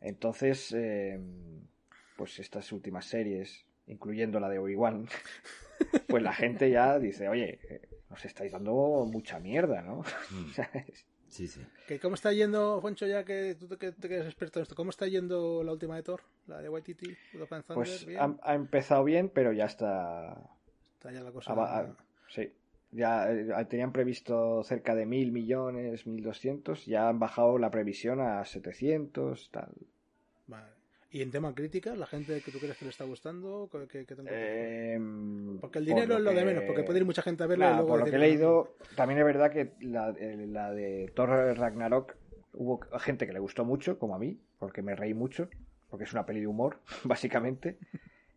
Entonces, 0.00 0.72
eh, 0.72 1.20
pues 2.16 2.38
estas 2.38 2.72
últimas 2.72 3.04
series, 3.04 3.66
incluyendo 3.86 4.40
la 4.40 4.48
de 4.48 4.58
Obi-Wan, 4.58 5.06
pues 6.08 6.22
la 6.22 6.32
gente 6.32 6.70
ya 6.70 6.98
dice, 6.98 7.28
oye, 7.28 7.60
eh, 7.68 7.88
nos 8.08 8.24
estáis 8.24 8.52
dando 8.52 9.06
mucha 9.10 9.38
mierda, 9.38 9.82
¿no? 9.82 10.02
Mm, 10.30 10.50
¿Sabes? 10.54 11.06
Sí, 11.28 11.46
sí. 11.46 11.64
¿Que 11.86 12.00
¿Cómo 12.00 12.16
está 12.16 12.32
yendo, 12.32 12.80
Foncho, 12.80 13.06
ya 13.06 13.24
que 13.24 13.54
tú 13.54 13.68
que, 13.78 13.94
que 13.94 14.14
eres 14.14 14.26
experto 14.26 14.58
en 14.58 14.64
esto? 14.64 14.74
¿Cómo 14.74 14.90
está 14.90 15.06
yendo 15.06 15.62
la 15.62 15.72
última 15.72 15.94
de 15.94 16.02
Thor? 16.02 16.22
La 16.48 16.60
de 16.60 16.68
Waititi, 16.68 17.16
pues 17.72 18.06
ha, 18.18 18.36
ha 18.42 18.54
empezado 18.54 19.04
bien, 19.04 19.28
pero 19.28 19.52
ya 19.52 19.66
está... 19.66 20.50
Está 20.94 21.12
ya 21.12 21.22
la 21.22 21.30
cosa... 21.30 21.94
sí. 22.28 22.52
Ya 22.92 23.30
eh, 23.30 23.64
tenían 23.68 23.92
previsto 23.92 24.62
cerca 24.64 24.94
de 24.94 25.06
mil 25.06 25.32
millones, 25.32 26.06
mil 26.06 26.22
doscientos, 26.22 26.86
ya 26.86 27.08
han 27.08 27.18
bajado 27.18 27.58
la 27.58 27.70
previsión 27.70 28.20
a 28.20 28.44
700, 28.44 29.50
tal. 29.50 29.70
Vale. 30.48 30.80
¿Y 31.12 31.22
en 31.22 31.30
tema 31.32 31.54
críticas, 31.54 31.98
la 31.98 32.06
gente 32.06 32.40
que 32.40 32.52
tú 32.52 32.58
crees 32.58 32.76
que 32.76 32.84
le 32.84 32.90
está 32.92 33.04
gustando? 33.04 33.68
Eh, 33.72 34.98
porque 35.60 35.80
el 35.80 35.86
por 35.86 35.94
dinero 35.94 36.16
es 36.18 36.22
lo 36.22 36.32
de 36.32 36.44
menos, 36.44 36.64
porque 36.64 36.84
puede 36.84 37.00
ir 37.00 37.04
mucha 37.04 37.22
gente 37.22 37.42
a 37.42 37.46
verlo 37.48 37.64
y 37.64 37.66
Nada, 37.66 37.76
luego 37.78 37.88
por 37.88 37.98
lo 38.00 38.04
que 38.04 38.16
he 38.16 38.18
leído, 38.18 38.74
también 38.94 39.18
es 39.18 39.24
verdad 39.24 39.50
que 39.50 39.72
la, 39.80 40.12
la 40.12 40.72
de 40.72 41.10
Thor 41.14 41.30
Ragnarok 41.58 42.14
hubo 42.52 42.80
gente 43.00 43.26
que 43.26 43.32
le 43.32 43.40
gustó 43.40 43.64
mucho, 43.64 43.98
como 43.98 44.14
a 44.14 44.20
mí, 44.20 44.38
porque 44.60 44.82
me 44.82 44.94
reí 44.94 45.12
mucho, 45.12 45.48
porque 45.88 46.04
es 46.04 46.12
una 46.12 46.26
peli 46.26 46.40
de 46.40 46.46
humor, 46.46 46.78
básicamente, 47.04 47.76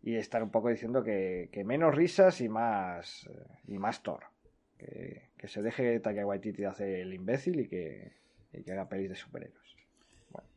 y 0.02 0.16
están 0.16 0.42
un 0.42 0.50
poco 0.50 0.68
diciendo 0.68 1.04
que, 1.04 1.50
que 1.52 1.62
menos 1.62 1.94
risas 1.94 2.40
y 2.40 2.48
más 2.48 3.28
eh, 3.28 3.46
y 3.68 3.78
más 3.78 4.02
Thor. 4.02 4.33
Que, 4.78 5.30
que 5.38 5.48
se 5.48 5.62
deje 5.62 6.00
Taika 6.00 6.26
Waititi 6.26 6.62
de 6.62 6.66
hacer 6.68 6.88
el 7.00 7.12
imbécil 7.14 7.60
y 7.60 7.68
que, 7.68 8.12
y 8.52 8.62
que 8.62 8.72
haga 8.72 8.88
pelis 8.88 9.08
de 9.10 9.16
superhéroes. 9.16 9.76
Bueno. 10.30 10.48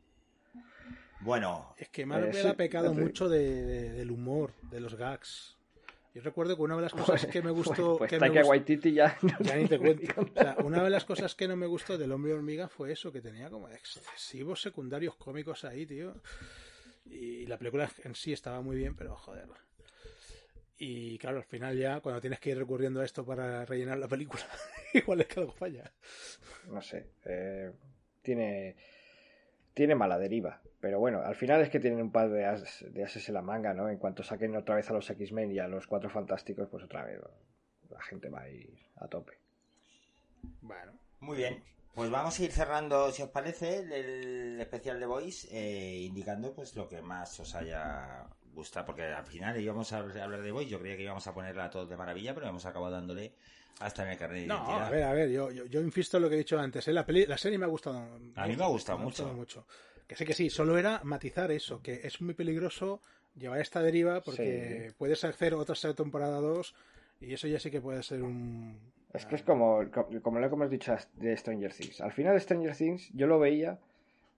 Bueno. 1.20 1.74
Es 1.78 1.88
que 1.88 2.04
Marvel 2.06 2.30
Eh, 2.30 2.42
sí, 2.42 2.46
ha 2.46 2.54
pecado 2.56 2.92
mucho 2.94 3.28
de- 3.28 3.64
de- 3.64 3.90
del 3.92 4.10
humor, 4.10 4.52
de 4.70 4.80
los 4.80 4.94
gags. 4.96 5.56
Yo 6.14 6.22
recuerdo 6.22 6.56
que 6.56 6.62
una 6.62 6.74
de 6.74 6.82
las 6.82 6.92
cosas 6.94 7.26
que 7.26 7.42
me 7.42 7.50
gustó. 7.52 7.98
Pues 7.98 8.10
que 8.10 8.16
me 8.16 8.26
Taika 8.26 8.40
gust- 8.42 8.48
Waititi 8.48 8.92
ya... 8.92 9.16
Ya 9.40 9.56
ni 9.56 9.66
te 9.66 9.78
cuento. 9.78 10.20
O 10.20 10.26
sea, 10.34 10.56
una 10.64 10.82
de 10.82 10.90
las 10.90 11.04
cosas 11.04 11.34
que 11.34 11.46
no 11.46 11.54
me 11.54 11.66
gustó 11.66 11.96
del 11.96 12.10
hombre 12.12 12.32
hormiga 12.32 12.68
fue 12.68 12.90
eso, 12.92 13.12
que 13.12 13.20
tenía 13.20 13.50
como 13.50 13.68
excesivos 13.68 14.60
secundarios 14.62 15.14
cómicos 15.16 15.64
ahí, 15.64 15.86
tío. 15.86 16.14
Y 17.06 17.46
la 17.46 17.56
película 17.58 17.88
en 18.04 18.14
sí 18.14 18.32
estaba 18.32 18.60
muy 18.62 18.76
bien, 18.76 18.96
pero 18.96 19.14
joder. 19.16 19.46
Y 20.78 21.18
claro, 21.18 21.38
al 21.38 21.44
final 21.44 21.76
ya, 21.76 22.00
cuando 22.00 22.20
tienes 22.20 22.38
que 22.40 22.50
ir 22.50 22.58
recurriendo 22.58 23.00
a 23.00 23.04
esto 23.04 23.24
para 23.26 23.64
rellenar 23.64 23.98
la 23.98 24.06
película, 24.08 24.42
igual 24.94 25.20
es 25.20 25.26
que 25.26 25.40
algo 25.40 25.52
falla. 25.52 25.92
no 26.70 26.80
sé, 26.80 27.08
eh, 27.24 27.72
tiene, 28.22 28.76
tiene 29.74 29.94
mala 29.94 30.18
deriva. 30.18 30.60
Pero 30.80 31.00
bueno, 31.00 31.20
al 31.22 31.34
final 31.34 31.60
es 31.62 31.70
que 31.70 31.80
tienen 31.80 32.00
un 32.00 32.12
par 32.12 32.30
de, 32.30 32.44
as- 32.44 32.84
de 32.88 33.02
ases 33.04 33.26
en 33.28 33.34
la 33.34 33.42
manga, 33.42 33.74
¿no? 33.74 33.88
En 33.88 33.98
cuanto 33.98 34.22
saquen 34.22 34.54
otra 34.54 34.76
vez 34.76 34.88
a 34.88 34.92
los 34.92 35.10
X-Men 35.10 35.50
y 35.50 35.58
a 35.58 35.66
los 35.66 35.88
Cuatro 35.88 36.08
Fantásticos, 36.10 36.68
pues 36.68 36.84
otra 36.84 37.04
vez 37.04 37.20
la 37.90 38.00
gente 38.02 38.28
va 38.28 38.42
a 38.42 38.48
ir 38.48 38.78
a 38.96 39.08
tope. 39.08 39.32
Bueno, 40.60 40.92
Muy 41.20 41.36
bien. 41.36 41.62
Pues 41.94 42.10
vamos 42.10 42.38
a 42.38 42.44
ir 42.44 42.52
cerrando, 42.52 43.10
si 43.10 43.22
os 43.22 43.30
parece, 43.30 43.78
el, 43.78 43.92
el 43.92 44.60
especial 44.60 45.00
de 45.00 45.06
Voice, 45.06 45.48
eh, 45.50 46.02
indicando 46.02 46.54
pues 46.54 46.76
lo 46.76 46.88
que 46.88 47.02
más 47.02 47.40
os 47.40 47.56
haya 47.56 48.24
gustado, 48.54 48.86
porque 48.86 49.02
al 49.04 49.24
final 49.24 49.60
íbamos 49.60 49.92
a 49.92 49.98
hablar 49.98 50.42
de 50.42 50.52
Voice, 50.52 50.70
yo 50.70 50.78
creía 50.80 50.96
que 50.96 51.02
íbamos 51.04 51.26
a 51.26 51.34
ponerla 51.34 51.66
a 51.66 51.70
todos 51.70 51.88
de 51.88 51.96
maravilla, 51.96 52.34
pero 52.34 52.48
hemos 52.48 52.64
acabado 52.66 52.92
dándole 52.92 53.32
hasta 53.80 54.02
en 54.04 54.08
el 54.10 54.18
carnet 54.18 54.40
de 54.42 54.46
no, 54.48 54.56
identidad. 54.56 54.86
a 54.86 54.90
ver, 54.90 55.02
a 55.04 55.12
ver, 55.12 55.30
yo, 55.30 55.50
yo, 55.50 55.64
yo 55.66 55.80
insisto 55.80 56.16
en 56.16 56.22
lo 56.24 56.28
que 56.28 56.34
he 56.34 56.38
dicho 56.38 56.58
antes. 56.58 56.86
¿eh? 56.88 56.92
La, 56.92 57.06
peli- 57.06 57.26
la 57.26 57.38
serie 57.38 57.58
me 57.58 57.64
ha 57.64 57.68
gustado. 57.68 57.98
A 58.34 58.46
mí 58.46 58.56
me 58.56 58.64
ha 58.64 58.68
gustado 58.68 58.98
mucho. 58.98 59.32
mucho. 59.34 59.66
Que 60.06 60.16
sé 60.16 60.24
que 60.24 60.32
sí, 60.34 60.50
solo 60.50 60.76
era 60.78 61.00
matizar 61.04 61.50
eso, 61.52 61.80
que 61.82 62.00
es 62.02 62.20
muy 62.20 62.34
peligroso 62.34 63.00
llevar 63.36 63.60
esta 63.60 63.80
deriva 63.82 64.20
porque 64.22 64.86
Sí. 64.88 64.94
puedes 64.98 65.22
hacer 65.22 65.54
otra 65.54 65.74
temporada 65.94 66.40
2 66.40 66.74
y 67.20 67.34
eso 67.34 67.46
ya 67.46 67.60
sí 67.60 67.70
que 67.70 67.80
puede 67.80 68.02
ser 68.02 68.22
un... 68.22 68.78
Es 69.12 69.26
que 69.26 69.36
es 69.36 69.42
como, 69.42 69.80
como 70.22 70.38
lo 70.40 70.48
que 70.48 70.54
hemos 70.54 70.70
dicho 70.70 70.94
de 71.14 71.36
Stranger 71.36 71.72
Things. 71.72 72.00
Al 72.00 72.12
final 72.12 72.40
Stranger 72.40 72.74
Things 72.76 73.10
yo 73.14 73.26
lo 73.26 73.38
veía 73.38 73.78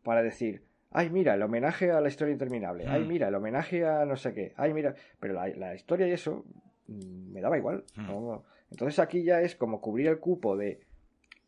para 0.02 0.22
decir, 0.22 0.62
ay 0.92 1.10
mira, 1.10 1.34
el 1.34 1.42
homenaje 1.42 1.90
a 1.90 2.00
la 2.00 2.08
historia 2.08 2.32
interminable, 2.32 2.86
ay 2.88 3.04
Mm. 3.04 3.08
mira, 3.08 3.28
el 3.28 3.34
homenaje 3.34 3.84
a 3.86 4.04
no 4.04 4.16
sé 4.16 4.32
qué, 4.34 4.52
ay 4.56 4.72
mira, 4.74 4.94
pero 5.18 5.34
la, 5.34 5.48
la 5.48 5.74
historia 5.74 6.06
y 6.08 6.12
eso 6.12 6.44
mm, 6.88 7.32
me 7.32 7.40
daba 7.40 7.56
igual. 7.58 7.84
Mm. 7.96 8.06
¿no? 8.06 8.44
Entonces 8.70 8.98
aquí 8.98 9.22
ya 9.24 9.40
es 9.42 9.54
como 9.56 9.80
cubrir 9.80 10.08
el 10.08 10.18
cupo 10.18 10.56
de 10.56 10.80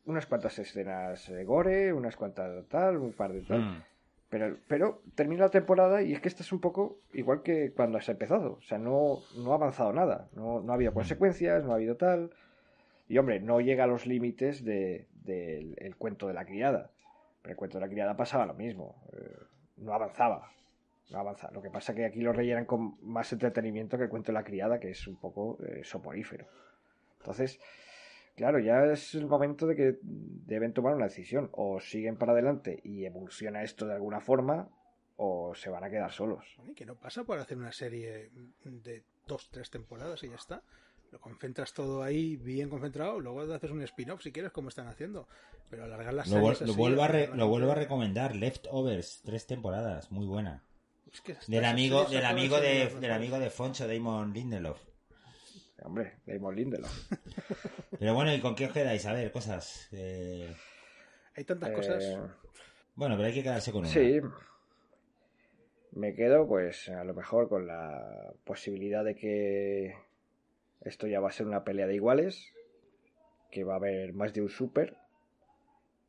unas 0.06 0.26
cuantas 0.26 0.58
escenas 0.58 1.28
de 1.28 1.44
gore, 1.44 1.92
unas 1.92 2.16
cuantas 2.16 2.64
tal, 2.68 2.96
un 2.96 3.12
par 3.12 3.32
de 3.32 3.42
tal. 3.42 3.84
Pero, 4.28 4.56
pero 4.66 5.02
termina 5.14 5.42
la 5.44 5.50
temporada 5.50 6.02
y 6.02 6.12
es 6.14 6.20
que 6.20 6.28
esta 6.28 6.42
es 6.42 6.52
un 6.52 6.60
poco 6.60 6.98
igual 7.12 7.42
que 7.42 7.70
cuando 7.72 7.98
has 7.98 8.08
empezado. 8.08 8.54
O 8.54 8.62
sea, 8.62 8.78
no, 8.78 9.18
no 9.36 9.52
ha 9.52 9.56
avanzado 9.56 9.92
nada. 9.92 10.28
No, 10.34 10.60
no 10.62 10.72
ha 10.72 10.74
habido 10.74 10.94
consecuencias, 10.94 11.62
no 11.64 11.72
ha 11.72 11.74
habido 11.74 11.96
tal. 11.96 12.30
Y 13.08 13.18
hombre, 13.18 13.40
no 13.40 13.60
llega 13.60 13.84
a 13.84 13.86
los 13.86 14.06
límites 14.06 14.64
de- 14.64 15.06
del 15.24 15.74
el 15.78 15.96
cuento 15.96 16.26
de 16.28 16.34
la 16.34 16.46
criada. 16.46 16.90
Pero 17.42 17.52
el 17.52 17.56
cuento 17.56 17.78
de 17.78 17.86
la 17.86 17.90
criada 17.90 18.16
pasaba 18.16 18.46
lo 18.46 18.54
mismo. 18.54 19.02
Eh, 19.12 19.36
no 19.78 19.92
avanzaba. 19.92 20.50
No 21.10 21.18
avanzaba. 21.18 21.52
Lo 21.52 21.60
que 21.60 21.70
pasa 21.70 21.94
que 21.94 22.06
aquí 22.06 22.20
lo 22.20 22.32
rellenan 22.32 22.64
con 22.64 22.96
más 23.02 23.32
entretenimiento 23.32 23.98
que 23.98 24.04
el 24.04 24.10
cuento 24.10 24.32
de 24.32 24.34
la 24.34 24.44
criada, 24.44 24.78
que 24.78 24.90
es 24.90 25.06
un 25.06 25.16
poco 25.16 25.58
eh, 25.64 25.82
soporífero. 25.82 26.46
Entonces, 27.18 27.60
claro, 28.36 28.58
ya 28.58 28.84
es 28.84 29.14
el 29.14 29.26
momento 29.26 29.66
de 29.66 29.76
que 29.76 29.98
deben 30.02 30.72
tomar 30.72 30.94
una 30.94 31.06
decisión. 31.06 31.50
O 31.52 31.80
siguen 31.80 32.16
para 32.16 32.32
adelante 32.32 32.80
y 32.84 33.04
evoluciona 33.04 33.62
esto 33.62 33.86
de 33.86 33.94
alguna 33.94 34.20
forma, 34.20 34.68
o 35.16 35.54
se 35.54 35.70
van 35.70 35.84
a 35.84 35.90
quedar 35.90 36.10
solos. 36.12 36.56
Oye, 36.58 36.74
que 36.74 36.86
no 36.86 36.94
pasa 36.94 37.24
por 37.24 37.38
hacer 37.38 37.58
una 37.58 37.72
serie 37.72 38.30
de 38.64 39.02
dos, 39.26 39.50
tres 39.50 39.70
temporadas 39.70 40.22
y 40.24 40.30
ya 40.30 40.36
está. 40.36 40.62
Lo 41.12 41.20
concentras 41.20 41.72
todo 41.74 42.02
ahí 42.02 42.36
bien 42.36 42.68
concentrado, 42.70 43.20
luego 43.20 43.42
haces 43.54 43.70
un 43.70 43.82
spin-off 43.82 44.22
si 44.22 44.32
quieres, 44.32 44.50
como 44.50 44.70
están 44.70 44.88
haciendo. 44.88 45.28
Pero 45.70 45.84
alargar 45.84 46.14
las 46.14 46.28
Lo, 46.28 46.36
series 46.40 46.60
lo 46.62 46.66
así, 46.72 46.76
vuelvo 46.76 47.02
a 47.02 47.08
re- 47.08 47.28
lo 47.34 47.48
vuelvo 47.48 47.70
a 47.72 47.74
recomendar, 47.74 48.34
Leftovers, 48.34 49.20
tres 49.24 49.46
temporadas, 49.46 50.10
muy 50.10 50.26
buena. 50.26 50.62
Es 51.12 51.20
que 51.20 51.36
Del 51.46 51.64
amigo, 51.66 52.04
del 52.06 52.24
amigo 52.24 52.58
de, 52.60 52.88
del 52.98 53.12
amigo 53.12 53.38
de 53.38 53.50
Foncho, 53.50 53.86
Damon 53.86 54.32
Lindelof. 54.32 54.80
Hombre, 55.82 56.14
Damon 56.26 56.56
Lindelof. 56.56 57.10
Pero 57.98 58.14
bueno, 58.14 58.32
¿y 58.34 58.40
con 58.40 58.54
qué 58.54 58.66
os 58.66 58.72
quedáis? 58.72 59.04
A 59.06 59.12
ver, 59.12 59.30
cosas. 59.32 59.88
eh, 59.92 60.54
Hay 61.36 61.44
tantas 61.44 61.70
Eh, 61.70 61.74
cosas. 61.74 62.04
Bueno, 62.94 63.16
pero 63.16 63.28
hay 63.28 63.34
que 63.34 63.42
quedarse 63.42 63.72
con 63.72 63.80
una. 63.84 63.88
Sí. 63.92 64.20
Me 65.92 66.14
quedo, 66.14 66.46
pues, 66.46 66.88
a 66.88 67.04
lo 67.04 67.12
mejor 67.14 67.48
con 67.48 67.66
la 67.66 68.32
posibilidad 68.44 69.04
de 69.04 69.14
que 69.14 69.94
esto 70.84 71.06
ya 71.06 71.20
va 71.20 71.28
a 71.28 71.32
ser 71.32 71.46
una 71.46 71.64
pelea 71.64 71.86
de 71.86 71.94
iguales, 71.94 72.52
que 73.50 73.64
va 73.64 73.74
a 73.74 73.76
haber 73.76 74.12
más 74.14 74.32
de 74.32 74.42
un 74.42 74.48
super, 74.48 74.96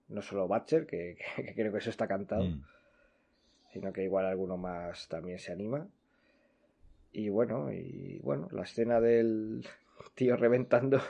no 0.09 0.21
solo 0.21 0.47
Batcher, 0.47 0.85
que, 0.85 1.17
que 1.35 1.53
creo 1.53 1.71
que 1.71 1.77
eso 1.79 1.89
está 1.89 2.07
cantado, 2.07 2.43
Mm. 2.43 2.63
sino 3.73 3.91
que 3.93 4.03
igual 4.03 4.25
alguno 4.25 4.57
más 4.57 5.07
también 5.07 5.39
se 5.39 5.51
anima. 5.51 5.87
Y 7.11 7.29
bueno, 7.29 7.71
y 7.71 8.19
bueno, 8.23 8.47
la 8.51 8.63
escena 8.63 8.99
del 8.99 9.67
tío 10.15 10.35
reventando, 10.35 11.01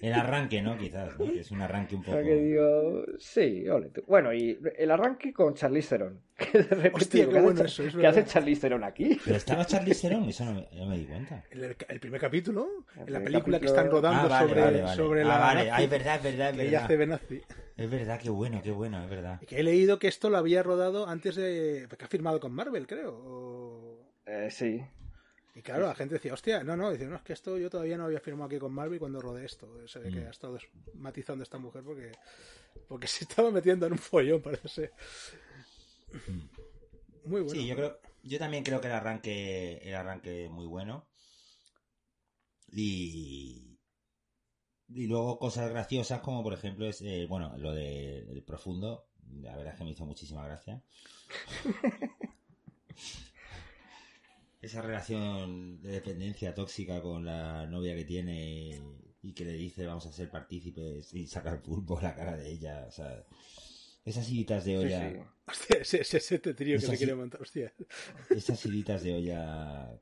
El 0.00 0.14
arranque, 0.14 0.62
¿no? 0.62 0.78
Quizás, 0.78 1.18
¿no? 1.18 1.26
Que 1.26 1.40
es 1.40 1.50
un 1.50 1.60
arranque 1.60 1.94
un 1.94 2.00
o 2.02 2.04
poco. 2.04 2.16
sea 2.16 2.24
que 2.26 2.34
digo, 2.36 3.04
sí, 3.18 3.68
ole 3.68 3.90
tú. 3.90 4.02
Bueno, 4.06 4.32
y 4.32 4.58
el 4.78 4.90
arranque 4.90 5.32
con 5.32 5.54
Charlize 5.54 5.88
Theron, 5.90 6.20
que 6.36 6.58
de 6.58 6.62
repente 6.64 6.90
Hostia, 6.94 7.20
digo, 7.20 7.30
qué 7.32 7.36
¿qué 7.36 7.42
bueno 7.42 7.60
hace- 7.60 7.68
eso, 7.68 7.82
es 7.84 7.94
¿qué 7.96 8.06
hace 8.06 8.20
verdad. 8.20 8.32
Charlize 8.32 8.60
Theron 8.62 8.84
aquí? 8.84 9.18
Pero 9.24 9.36
estaba 9.36 9.64
Charlize 9.66 10.08
Theron, 10.08 10.24
eso 10.28 10.44
no 10.46 10.54
me, 10.54 10.68
no 10.72 10.86
me 10.86 10.96
di 10.98 11.04
cuenta. 11.04 11.44
El, 11.50 11.76
el 11.88 12.00
primer 12.00 12.20
capítulo, 12.20 12.66
El 12.96 13.06
en 13.08 13.12
la 13.12 13.20
película 13.20 13.58
que 13.60 13.66
capítulo- 13.66 13.68
están 13.68 13.90
rodando 13.90 14.20
Ah, 14.22 14.28
vale, 14.28 14.48
sobre, 14.48 14.60
vale, 14.62 14.82
vale. 14.82 14.96
sobre 14.96 15.22
Ah, 15.22 15.24
la 15.26 15.38
vale. 15.38 15.54
nazi, 15.66 15.70
Ah, 15.72 15.82
es 15.84 15.90
verdad, 15.90 16.16
es 16.16 16.22
verdad, 16.22 16.50
es 16.50 16.56
que 16.56 16.62
ella 16.62 16.70
verdad. 16.70 16.84
hace 16.84 16.96
de 16.96 17.06
nazi. 17.06 17.42
Es 17.76 17.90
verdad, 17.90 18.20
qué 18.22 18.30
bueno, 18.30 18.60
qué 18.62 18.70
bueno, 18.72 19.02
es 19.04 19.10
verdad. 19.10 19.38
Y 19.42 19.46
que 19.46 19.58
he 19.60 19.62
leído 19.62 19.98
que 19.98 20.08
esto 20.08 20.28
lo 20.30 20.36
había 20.38 20.62
rodado 20.62 21.08
antes 21.08 21.34
de... 21.36 21.86
que 21.98 22.04
ha 22.04 22.08
firmado 22.08 22.38
con 22.40 22.52
Marvel, 22.52 22.86
creo. 22.86 23.12
o- 23.14 24.06
Eh, 24.26 24.48
sí, 24.50 24.82
Y 25.60 25.62
claro, 25.62 25.88
la 25.88 25.94
gente 25.94 26.14
decía, 26.14 26.32
hostia, 26.32 26.64
no, 26.64 26.74
no, 26.74 26.90
dice, 26.90 27.04
no, 27.06 27.16
es 27.16 27.20
que 27.22 27.34
esto 27.34 27.58
yo 27.58 27.68
todavía 27.68 27.98
no 27.98 28.06
había 28.06 28.18
firmado 28.18 28.46
aquí 28.46 28.58
con 28.58 28.72
Marvel 28.72 28.98
cuando 28.98 29.20
rodé 29.20 29.44
esto. 29.44 29.86
Se 29.86 29.98
ve 29.98 30.10
que 30.10 30.20
Mm. 30.22 30.26
ha 30.28 30.30
estado 30.30 30.58
matizando 30.94 31.44
esta 31.44 31.58
mujer 31.58 31.82
porque, 31.84 32.12
porque 32.88 33.06
se 33.06 33.24
estaba 33.24 33.50
metiendo 33.50 33.84
en 33.84 33.92
un 33.92 33.98
follón, 33.98 34.40
parece 34.40 34.68
ser. 34.70 34.92
Muy 37.26 37.42
bueno. 37.42 37.50
Sí, 37.50 37.66
yo 37.66 37.76
creo, 37.76 38.00
yo 38.22 38.38
también 38.38 38.64
creo 38.64 38.80
que 38.80 38.86
el 38.86 38.94
arranque, 38.94 39.76
el 39.82 39.94
arranque 39.94 40.48
muy 40.48 40.64
bueno. 40.66 41.10
Y, 42.68 43.78
y 44.88 45.06
luego 45.08 45.38
cosas 45.38 45.68
graciosas 45.68 46.20
como 46.22 46.42
por 46.42 46.54
ejemplo 46.54 46.86
es, 46.88 47.02
eh, 47.02 47.26
bueno, 47.28 47.54
lo 47.58 47.74
de 47.74 48.20
el 48.20 48.42
profundo, 48.44 49.10
la 49.42 49.54
verdad 49.58 49.74
es 49.74 49.78
que 49.78 49.84
me 49.84 49.90
hizo 49.90 50.06
muchísima 50.06 50.42
gracia. 50.46 50.82
Esa 54.60 54.82
relación 54.82 55.80
de 55.80 55.90
dependencia 55.92 56.54
tóxica 56.54 57.00
con 57.00 57.24
la 57.24 57.66
novia 57.66 57.94
que 57.96 58.04
tiene 58.04 58.80
y 59.22 59.32
que 59.32 59.44
le 59.44 59.52
dice 59.54 59.86
vamos 59.86 60.06
a 60.06 60.12
ser 60.12 60.30
partícipes 60.30 61.12
y 61.14 61.26
sacar 61.26 61.62
pulpo 61.62 61.98
a 61.98 62.02
la 62.02 62.14
cara 62.14 62.36
de 62.36 62.50
ella, 62.50 62.84
o 62.86 62.90
sea, 62.90 63.24
esas 64.04 64.28
iritas 64.30 64.64
de 64.64 64.72
sí, 64.72 64.76
olla. 64.76 65.10
sí. 65.10 65.16
Hostia, 65.46 65.76
ese, 65.80 66.00
ese, 66.02 66.16
ese 66.18 66.38
trío 66.38 66.78
que 66.78 66.86
así. 66.86 66.96
quiere 66.96 67.14
montar, 67.14 67.40
hostia. 67.42 67.72
esas 68.28 68.64
iritas 68.66 69.02
de 69.02 69.14
olla 69.14 70.00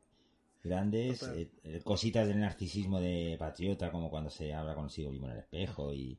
grandes, 0.63 1.23
eh, 1.23 1.51
eh, 1.65 1.81
cositas 1.85 2.27
del 2.29 2.41
narcisismo 2.41 3.01
de 3.01 3.37
patriota, 3.39 3.91
como 3.91 4.11
cuando 4.11 4.31
se 4.31 4.53
habla 4.53 4.75
consigo 4.75 5.11
mismo 5.11 5.27
en 5.27 5.33
el 5.35 5.39
espejo 5.39 5.95
y, 5.95 6.19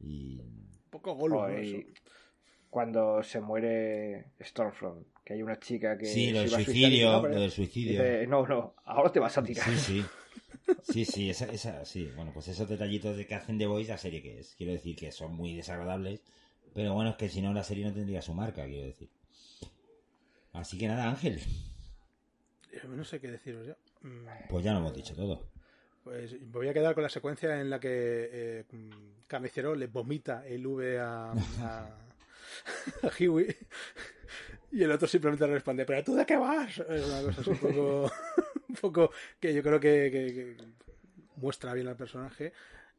y 0.00 0.40
Un 0.40 0.90
poco. 0.90 1.12
Hoy, 1.12 1.74
Eso. 1.74 1.78
cuando 2.70 3.22
se 3.22 3.40
muere 3.40 4.32
Stormfront, 4.40 5.06
que 5.26 5.34
hay 5.34 5.42
una 5.42 5.58
chica 5.58 5.98
que 5.98 6.06
sí, 6.06 6.30
lo 6.30 6.38
del 6.38 6.50
suicidio, 6.50 7.20
lo 7.28 7.40
del 7.40 7.50
suicidio. 7.50 8.00
dice, 8.00 8.26
no, 8.28 8.46
no, 8.46 8.76
ahora 8.84 9.10
te 9.10 9.18
vas 9.18 9.36
a 9.36 9.42
tirar. 9.42 9.68
Sí, 9.68 9.76
sí. 9.76 10.04
Sí, 10.82 11.04
sí, 11.04 11.30
esa, 11.30 11.44
esa, 11.46 11.84
sí. 11.84 12.10
Bueno, 12.16 12.32
pues 12.34 12.48
esos 12.48 12.68
detallitos 12.68 13.16
de 13.16 13.24
que 13.24 13.36
hacen 13.36 13.56
de 13.56 13.66
Voice 13.66 13.90
la 13.90 13.98
serie 13.98 14.20
que 14.20 14.40
es. 14.40 14.54
Quiero 14.56 14.72
decir 14.72 14.96
que 14.96 15.12
son 15.12 15.32
muy 15.32 15.54
desagradables, 15.54 16.22
pero 16.74 16.92
bueno, 16.92 17.10
es 17.10 17.16
que 17.16 17.28
si 17.28 17.40
no 17.40 17.52
la 17.52 17.62
serie 17.62 17.84
no 17.84 17.92
tendría 17.92 18.20
su 18.20 18.34
marca, 18.34 18.64
quiero 18.66 18.84
decir. 18.84 19.08
Así 20.52 20.76
que 20.76 20.88
nada, 20.88 21.08
Ángel, 21.08 21.40
Eh, 22.72 22.80
No 22.88 23.04
sé 23.04 23.20
qué 23.20 23.30
deciros 23.30 23.64
ya. 23.66 23.76
Mm, 24.02 24.26
pues 24.48 24.64
ya 24.64 24.72
lo 24.72 24.78
hemos 24.78 24.94
dicho 24.94 25.14
todo. 25.14 25.48
Pues 26.02 26.34
voy 26.50 26.68
a 26.68 26.74
quedar 26.74 26.94
con 26.94 27.04
la 27.04 27.08
secuencia 27.10 27.60
en 27.60 27.70
la 27.70 27.78
que 27.78 27.88
eh, 28.32 28.64
Carnicero 29.28 29.74
le 29.76 29.86
vomita 29.86 30.44
el 30.46 30.66
V 30.66 30.98
a, 30.98 31.30
a, 31.32 31.98
a 33.02 33.10
Huey 33.20 33.54
y 34.72 34.82
el 34.82 34.90
otro 34.92 35.06
simplemente 35.08 35.46
le 35.46 35.54
responde, 35.54 35.84
¿pero 35.84 36.02
tú 36.04 36.14
de 36.14 36.26
qué 36.26 36.36
vas? 36.36 36.78
Es 36.78 37.06
una 37.06 37.22
cosa 37.22 37.40
así 37.40 37.50
un 37.50 37.58
poco, 37.58 38.10
un 38.68 38.74
poco 38.76 39.10
que 39.40 39.54
yo 39.54 39.62
creo 39.62 39.78
que, 39.80 40.10
que- 40.10 40.34
que 40.34 40.56
muestra 41.36 41.72
bien 41.74 41.88
al 41.88 41.96
personaje. 41.96 42.52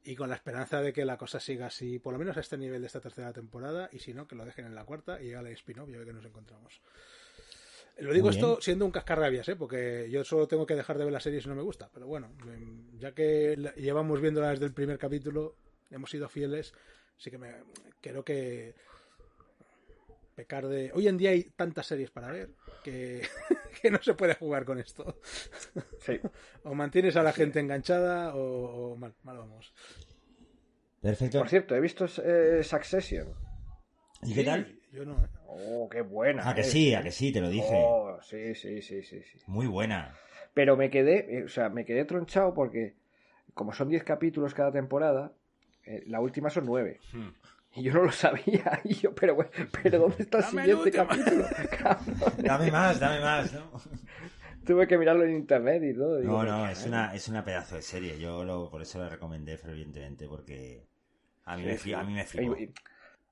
y 0.03 0.15
con 0.15 0.29
la 0.29 0.35
esperanza 0.35 0.81
de 0.81 0.93
que 0.93 1.03
la 1.03 1.17
cosa 1.17 1.37
siga 1.39 1.65
así, 1.65 1.99
por 1.99 2.13
lo 2.13 2.19
menos 2.19 2.37
a 2.37 2.39
este 2.39 2.57
nivel 2.57 2.79
de 2.81 2.87
esta 2.87 3.01
tercera 3.01 3.33
temporada, 3.33 3.89
y 3.91 3.99
si 3.99 4.13
no, 4.13 4.25
que 4.25 4.35
lo 4.35 4.45
dejen 4.45 4.65
en 4.65 4.73
la 4.75 4.85
cuarta 4.85 5.21
y 5.21 5.25
llega 5.25 5.41
el 5.41 5.47
spin-off 5.47 5.89
y 5.89 5.95
a 5.95 5.97
ver 5.97 6.07
que 6.07 6.13
nos 6.13 6.23
encontramos. 6.25 6.81
Lo 7.97 8.13
digo 8.13 8.29
esto 8.29 8.61
siendo 8.61 8.85
un 8.85 8.91
cascarrabias, 8.91 9.49
¿eh? 9.49 9.55
porque 9.55 10.07
yo 10.09 10.23
solo 10.23 10.47
tengo 10.47 10.65
que 10.67 10.75
dejar 10.75 10.97
de 10.97 11.03
ver 11.03 11.11
la 11.11 11.19
serie 11.19 11.41
si 11.41 11.49
no 11.49 11.55
me 11.55 11.63
gusta. 11.63 11.89
Pero 11.93 12.05
bueno, 12.07 12.31
em, 12.45 12.97
ya 12.99 13.11
que 13.13 13.57
llevamos 13.75 14.21
viéndola 14.21 14.51
desde 14.51 14.65
el 14.65 14.73
primer 14.73 14.97
capítulo, 14.99 15.55
hemos 15.89 16.09
sido 16.11 16.29
fieles, 16.29 16.73
sí 17.17 17.31
que 17.31 17.39
me, 17.39 17.51
creo 17.99 18.23
que 18.23 18.75
pecar 20.37 20.67
de... 20.67 20.91
Hoy 20.93 21.07
en 21.07 21.17
día 21.17 21.31
hay 21.31 21.45
tantas 21.55 21.87
series 21.87 22.11
para 22.11 22.31
ver 22.31 22.51
que, 22.83 23.23
que 23.81 23.89
no 23.89 23.99
se 24.03 24.13
puede 24.13 24.35
jugar 24.35 24.65
con 24.65 24.77
esto. 24.77 25.19
Sí. 25.99 26.19
o 26.63 26.75
mantienes 26.75 27.15
a 27.15 27.23
la 27.23 27.33
gente 27.33 27.59
enganchada 27.59 28.35
o, 28.35 28.95
mal, 28.95 29.15
mal 29.23 29.39
vamos. 29.39 29.73
Perfecto. 31.01 31.39
Por 31.39 31.49
cierto, 31.49 31.75
he 31.75 31.81
visto 31.81 32.05
eh, 32.23 32.63
Succession. 32.63 33.33
¿Y 34.21 34.35
qué 34.35 34.43
tal? 34.43 34.79
Yo 34.91 35.05
no. 35.05 35.13
¿eh? 35.15 35.29
Oh, 35.47 35.89
qué 35.89 36.01
buena. 36.01 36.47
Ah, 36.47 36.53
que 36.53 36.63
sí, 36.63 36.93
a 36.93 37.01
que 37.01 37.11
sí, 37.11 37.31
te 37.31 37.41
lo 37.41 37.49
dije. 37.49 37.73
Oh, 37.83 38.19
sí, 38.21 38.53
sí, 38.53 38.83
sí, 38.83 39.01
sí, 39.01 39.23
sí. 39.23 39.39
Muy 39.47 39.65
buena. 39.65 40.15
Pero 40.53 40.77
me 40.77 40.91
quedé, 40.91 41.39
eh, 41.39 41.43
o 41.45 41.49
sea, 41.49 41.69
me 41.69 41.83
quedé 41.83 42.05
tronchado 42.05 42.53
porque 42.53 42.95
como 43.55 43.73
son 43.73 43.89
10 43.89 44.03
capítulos 44.03 44.53
cada 44.53 44.71
temporada, 44.71 45.33
eh, 45.83 46.03
la 46.05 46.19
última 46.19 46.51
son 46.51 46.65
9. 46.65 46.99
Hmm. 47.11 47.29
Y 47.77 47.83
yo 47.83 47.93
no 47.93 48.03
lo 48.03 48.11
sabía. 48.11 48.81
Y 48.83 48.95
yo, 48.95 49.13
pero, 49.13 49.37
pero 49.83 49.99
¿dónde 49.99 50.23
está 50.23 50.39
el 50.39 50.43
Dame 50.45 50.61
siguiente 50.63 50.89
el 50.89 50.95
capítulo? 50.95 51.45
Cabrón. 51.77 52.33
Dame 52.39 52.71
más, 52.71 52.99
dame 52.99 53.19
más, 53.21 53.53
¿no? 53.53 53.71
Tuve 54.65 54.87
que 54.87 54.97
mirarlo 54.97 55.23
en 55.23 55.35
internet 55.35 55.83
y 55.83 55.93
todo. 55.93 56.19
No, 56.19 56.43
no, 56.43 56.67
es 56.67 56.85
una, 56.85 57.13
es 57.13 57.27
una 57.27 57.45
pedazo 57.45 57.75
de 57.75 57.83
serie. 57.83 58.19
Yo 58.19 58.43
lo, 58.43 58.69
por 58.69 58.81
eso 58.81 58.99
la 58.99 59.09
recomendé 59.09 59.57
fervientemente, 59.57 60.27
porque 60.27 60.87
a 61.45 61.55
mí, 61.55 61.63
Sí, 61.77 61.91
me, 61.91 61.95
a 61.95 62.03
mí 62.03 62.13
me 62.13 62.25
flipó. 62.25 62.57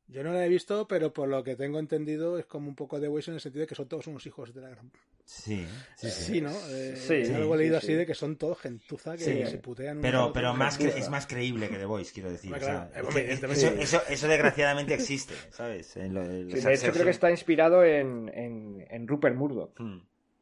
Yo 0.07 0.23
no 0.23 0.31
la 0.31 0.45
he 0.45 0.49
visto, 0.49 0.87
pero 0.87 1.11
por 1.11 1.27
lo 1.27 1.43
que 1.43 1.55
tengo 1.55 1.79
entendido 1.79 2.37
es 2.37 2.45
como 2.45 2.69
un 2.69 2.75
poco 2.75 2.99
de 2.99 3.09
Waze 3.09 3.31
en 3.31 3.35
el 3.35 3.41
sentido 3.41 3.61
de 3.61 3.67
que 3.67 3.75
son 3.75 3.87
todos 3.87 4.05
unos 4.05 4.25
hijos 4.27 4.53
de 4.53 4.61
la 4.61 4.69
gran... 4.69 4.91
Sí, 5.28 5.65
sí, 5.95 6.09
sí. 6.11 6.23
Sí, 6.34 6.41
¿no? 6.41 6.51
Eh, 6.69 6.95
Sí, 6.95 7.34
algo 7.34 7.55
he 7.55 7.57
sí, 7.57 7.63
leído 7.63 7.80
sí. 7.82 7.86
así 7.88 7.93
de 7.95 8.05
que 8.05 8.13
son 8.13 8.36
todos 8.38 8.59
gentuza 8.59 9.17
que 9.17 9.23
Sí. 9.23 9.45
se 9.47 9.57
putean. 9.57 9.99
Pero, 9.99 10.32
pero 10.32 10.53
más 10.53 10.78
que, 10.78 10.88
es 10.88 11.09
más 11.09 11.26
creíble 11.26 11.67
que 11.67 11.78
The 11.78 11.86
Voice, 11.86 12.13
quiero 12.13 12.32
decir. 12.32 12.53
Hombre, 12.53 12.65
o 12.67 12.69
sea, 12.71 12.88
claro, 12.89 12.93
es 12.95 13.01
que 13.01 13.07
hombre, 13.07 13.34
eso, 13.34 13.67
eso, 13.97 14.01
eso 14.07 14.28
desgraciadamente 14.28 14.93
existe, 14.93 15.34
¿sabes? 15.49 15.97
En 15.97 16.13
lo- 16.13 16.23
en 16.23 16.47
sí, 16.49 16.53
los 16.55 16.63
de 16.63 16.73
hecho, 16.76 16.91
creo 16.91 17.05
que 17.05 17.11
está 17.11 17.32
inspirado 17.32 17.84
en, 17.84 18.30
en, 18.36 18.86
en 18.89 19.07
Rupert 19.07 19.36
Murdoch. 19.36 19.80
Hmm. 19.80 19.99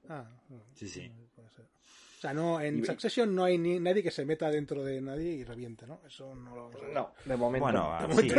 Ah, 0.09 0.29
no, 0.49 0.61
Sí, 0.73 0.89
sí. 0.89 1.09
puede 1.33 1.49
ser. 1.49 1.63
O 1.63 2.21
sea, 2.21 2.33
no, 2.33 2.59
en 2.59 2.79
Y- 2.79 2.85
Succession 2.85 3.33
no 3.33 3.45
hay 3.45 3.57
ni 3.57 3.79
nadie 3.79 4.03
que 4.03 4.11
se 4.11 4.25
meta 4.25 4.49
dentro 4.51 4.83
de 4.83 4.99
nadie 5.01 5.31
y 5.31 5.43
reviente, 5.45 5.87
¿no? 5.87 6.01
Eso 6.05 6.35
no 6.35 6.55
lo 6.55 6.63
vamos 6.63 6.81
a 6.81 6.85
ver. 6.85 6.93
No, 6.93 7.13
de 7.23 7.37
momento. 7.37 7.63
Bueno, 7.63 7.93
a, 7.93 8.05
De 8.05 8.15
sí, 8.15 8.29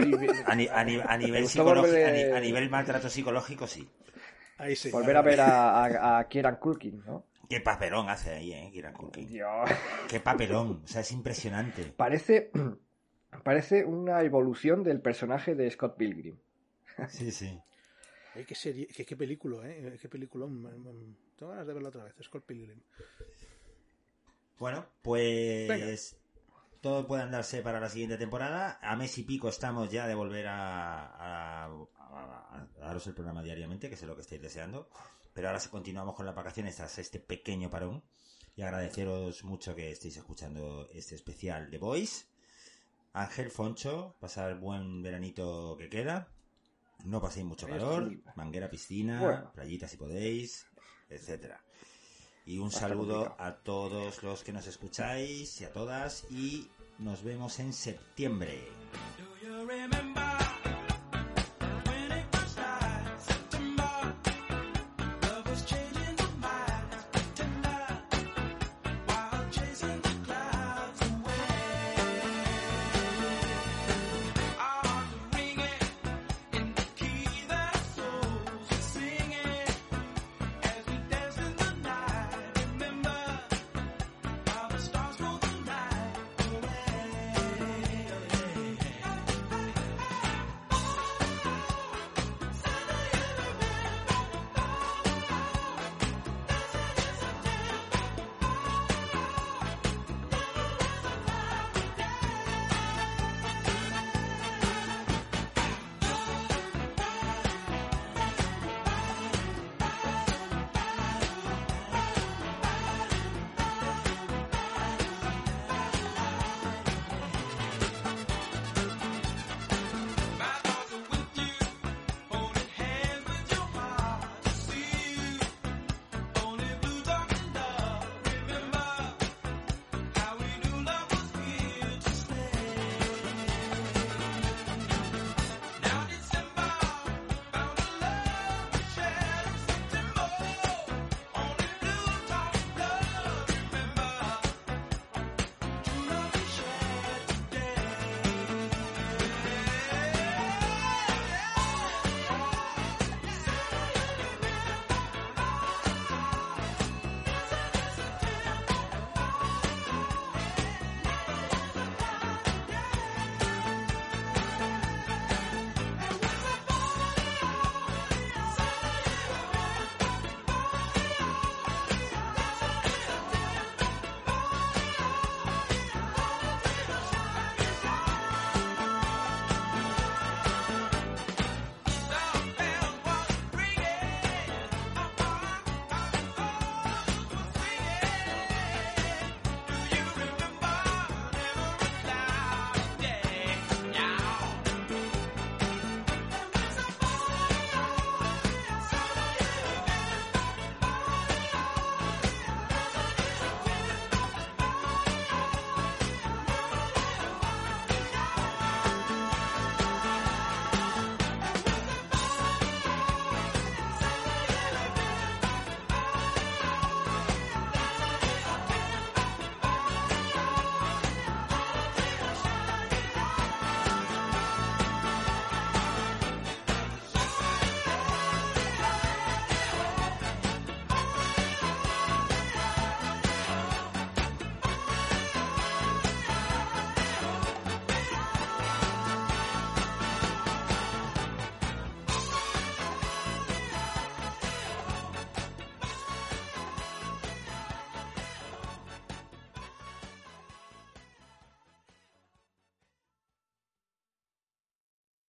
a, 0.46 0.54
ni- 0.54 0.68
a 0.68 0.84
ni- 0.84 0.98
a 1.00 1.16
nivel 1.18 1.46
de- 1.46 2.32
a 2.36 2.40
nivel 2.40 2.68
maltrato 2.68 3.08
psicológico, 3.08 3.66
sí. 3.66 3.88
Ahí 4.58 4.76
sí. 4.76 4.90
Volver 4.90 5.16
a 5.16 5.22
ver 5.22 5.40
a, 5.40 5.84
a, 5.84 6.18
a 6.18 6.28
Kieran 6.28 6.56
Culkin, 6.56 7.02
¿no? 7.04 7.24
Qué 7.48 7.60
papelón 7.60 8.08
hace 8.08 8.30
ahí, 8.30 8.52
¿eh? 8.52 8.70
Kieran 8.72 8.94
Culkin. 8.94 9.26
Dios. 9.26 9.68
Qué 10.08 10.20
papelón, 10.20 10.80
o 10.84 10.86
sea, 10.86 11.02
es 11.02 11.12
impresionante. 11.12 11.84
Parece, 11.96 12.50
parece 13.44 13.84
una 13.84 14.22
evolución 14.22 14.82
del 14.82 15.00
personaje 15.00 15.54
de 15.54 15.70
Scott 15.70 15.96
Pilgrim. 15.96 16.36
Sí, 17.08 17.30
sí. 17.32 17.60
Qué 18.46 18.54
serie, 18.54 18.86
qué, 18.88 19.04
qué 19.04 19.16
película, 19.16 19.68
¿eh? 19.68 19.96
Qué 20.00 20.08
peliculón. 20.08 20.62
Mm. 20.62 21.14
Tengo 21.36 21.52
ganas 21.52 21.66
de 21.66 21.74
verla 21.74 21.88
otra 21.90 22.04
vez. 22.04 22.14
Scott 22.22 22.44
Pilgrim. 22.46 22.80
Bueno, 24.58 24.86
pues 25.02 26.16
todo 26.80 27.06
puede 27.06 27.22
andarse 27.22 27.60
para 27.62 27.80
la 27.80 27.88
siguiente 27.88 28.16
temporada. 28.16 28.78
A 28.82 28.96
mes 28.96 29.16
y 29.18 29.22
pico 29.24 29.48
estamos 29.48 29.90
ya 29.90 30.06
de 30.06 30.14
volver 30.14 30.46
a, 30.46 31.64
a- 31.64 31.86
daros 32.78 33.06
el 33.06 33.14
programa 33.14 33.42
diariamente, 33.42 33.88
que 33.88 33.94
es 33.94 34.02
lo 34.02 34.14
que 34.14 34.22
estáis 34.22 34.42
deseando. 34.42 34.88
Pero 35.32 35.48
ahora 35.48 35.60
continuamos 35.70 36.14
con 36.14 36.26
las 36.26 36.34
vacaciones 36.34 36.76
tras 36.76 36.98
este 36.98 37.18
pequeño 37.20 37.70
parón. 37.70 38.02
Y 38.56 38.62
agradeceros 38.62 39.42
mucho 39.42 39.74
que 39.74 39.90
estéis 39.90 40.16
escuchando 40.16 40.88
este 40.92 41.16
especial 41.16 41.70
de 41.70 41.78
Voice. 41.78 42.26
Ángel, 43.12 43.50
Foncho, 43.50 44.14
pasar 44.20 44.58
buen 44.58 45.02
veranito 45.02 45.76
que 45.76 45.88
queda. 45.88 46.28
No 47.04 47.20
paséis 47.20 47.44
mucho 47.44 47.66
calor. 47.66 48.10
Manguera, 48.36 48.70
piscina, 48.70 49.20
Bueno. 49.20 49.52
playita 49.52 49.88
si 49.88 49.96
podéis, 49.96 50.66
etcétera. 51.08 51.60
Y 52.46 52.58
un 52.58 52.70
saludo 52.70 53.34
a 53.38 53.56
todos 53.56 54.22
los 54.22 54.44
que 54.44 54.52
nos 54.52 54.66
escucháis 54.66 55.60
y 55.60 55.64
a 55.64 55.72
todas 55.72 56.24
y 56.30 56.70
nos 56.98 57.22
vemos 57.24 57.58
en 57.58 57.72
septiembre. 57.72 58.62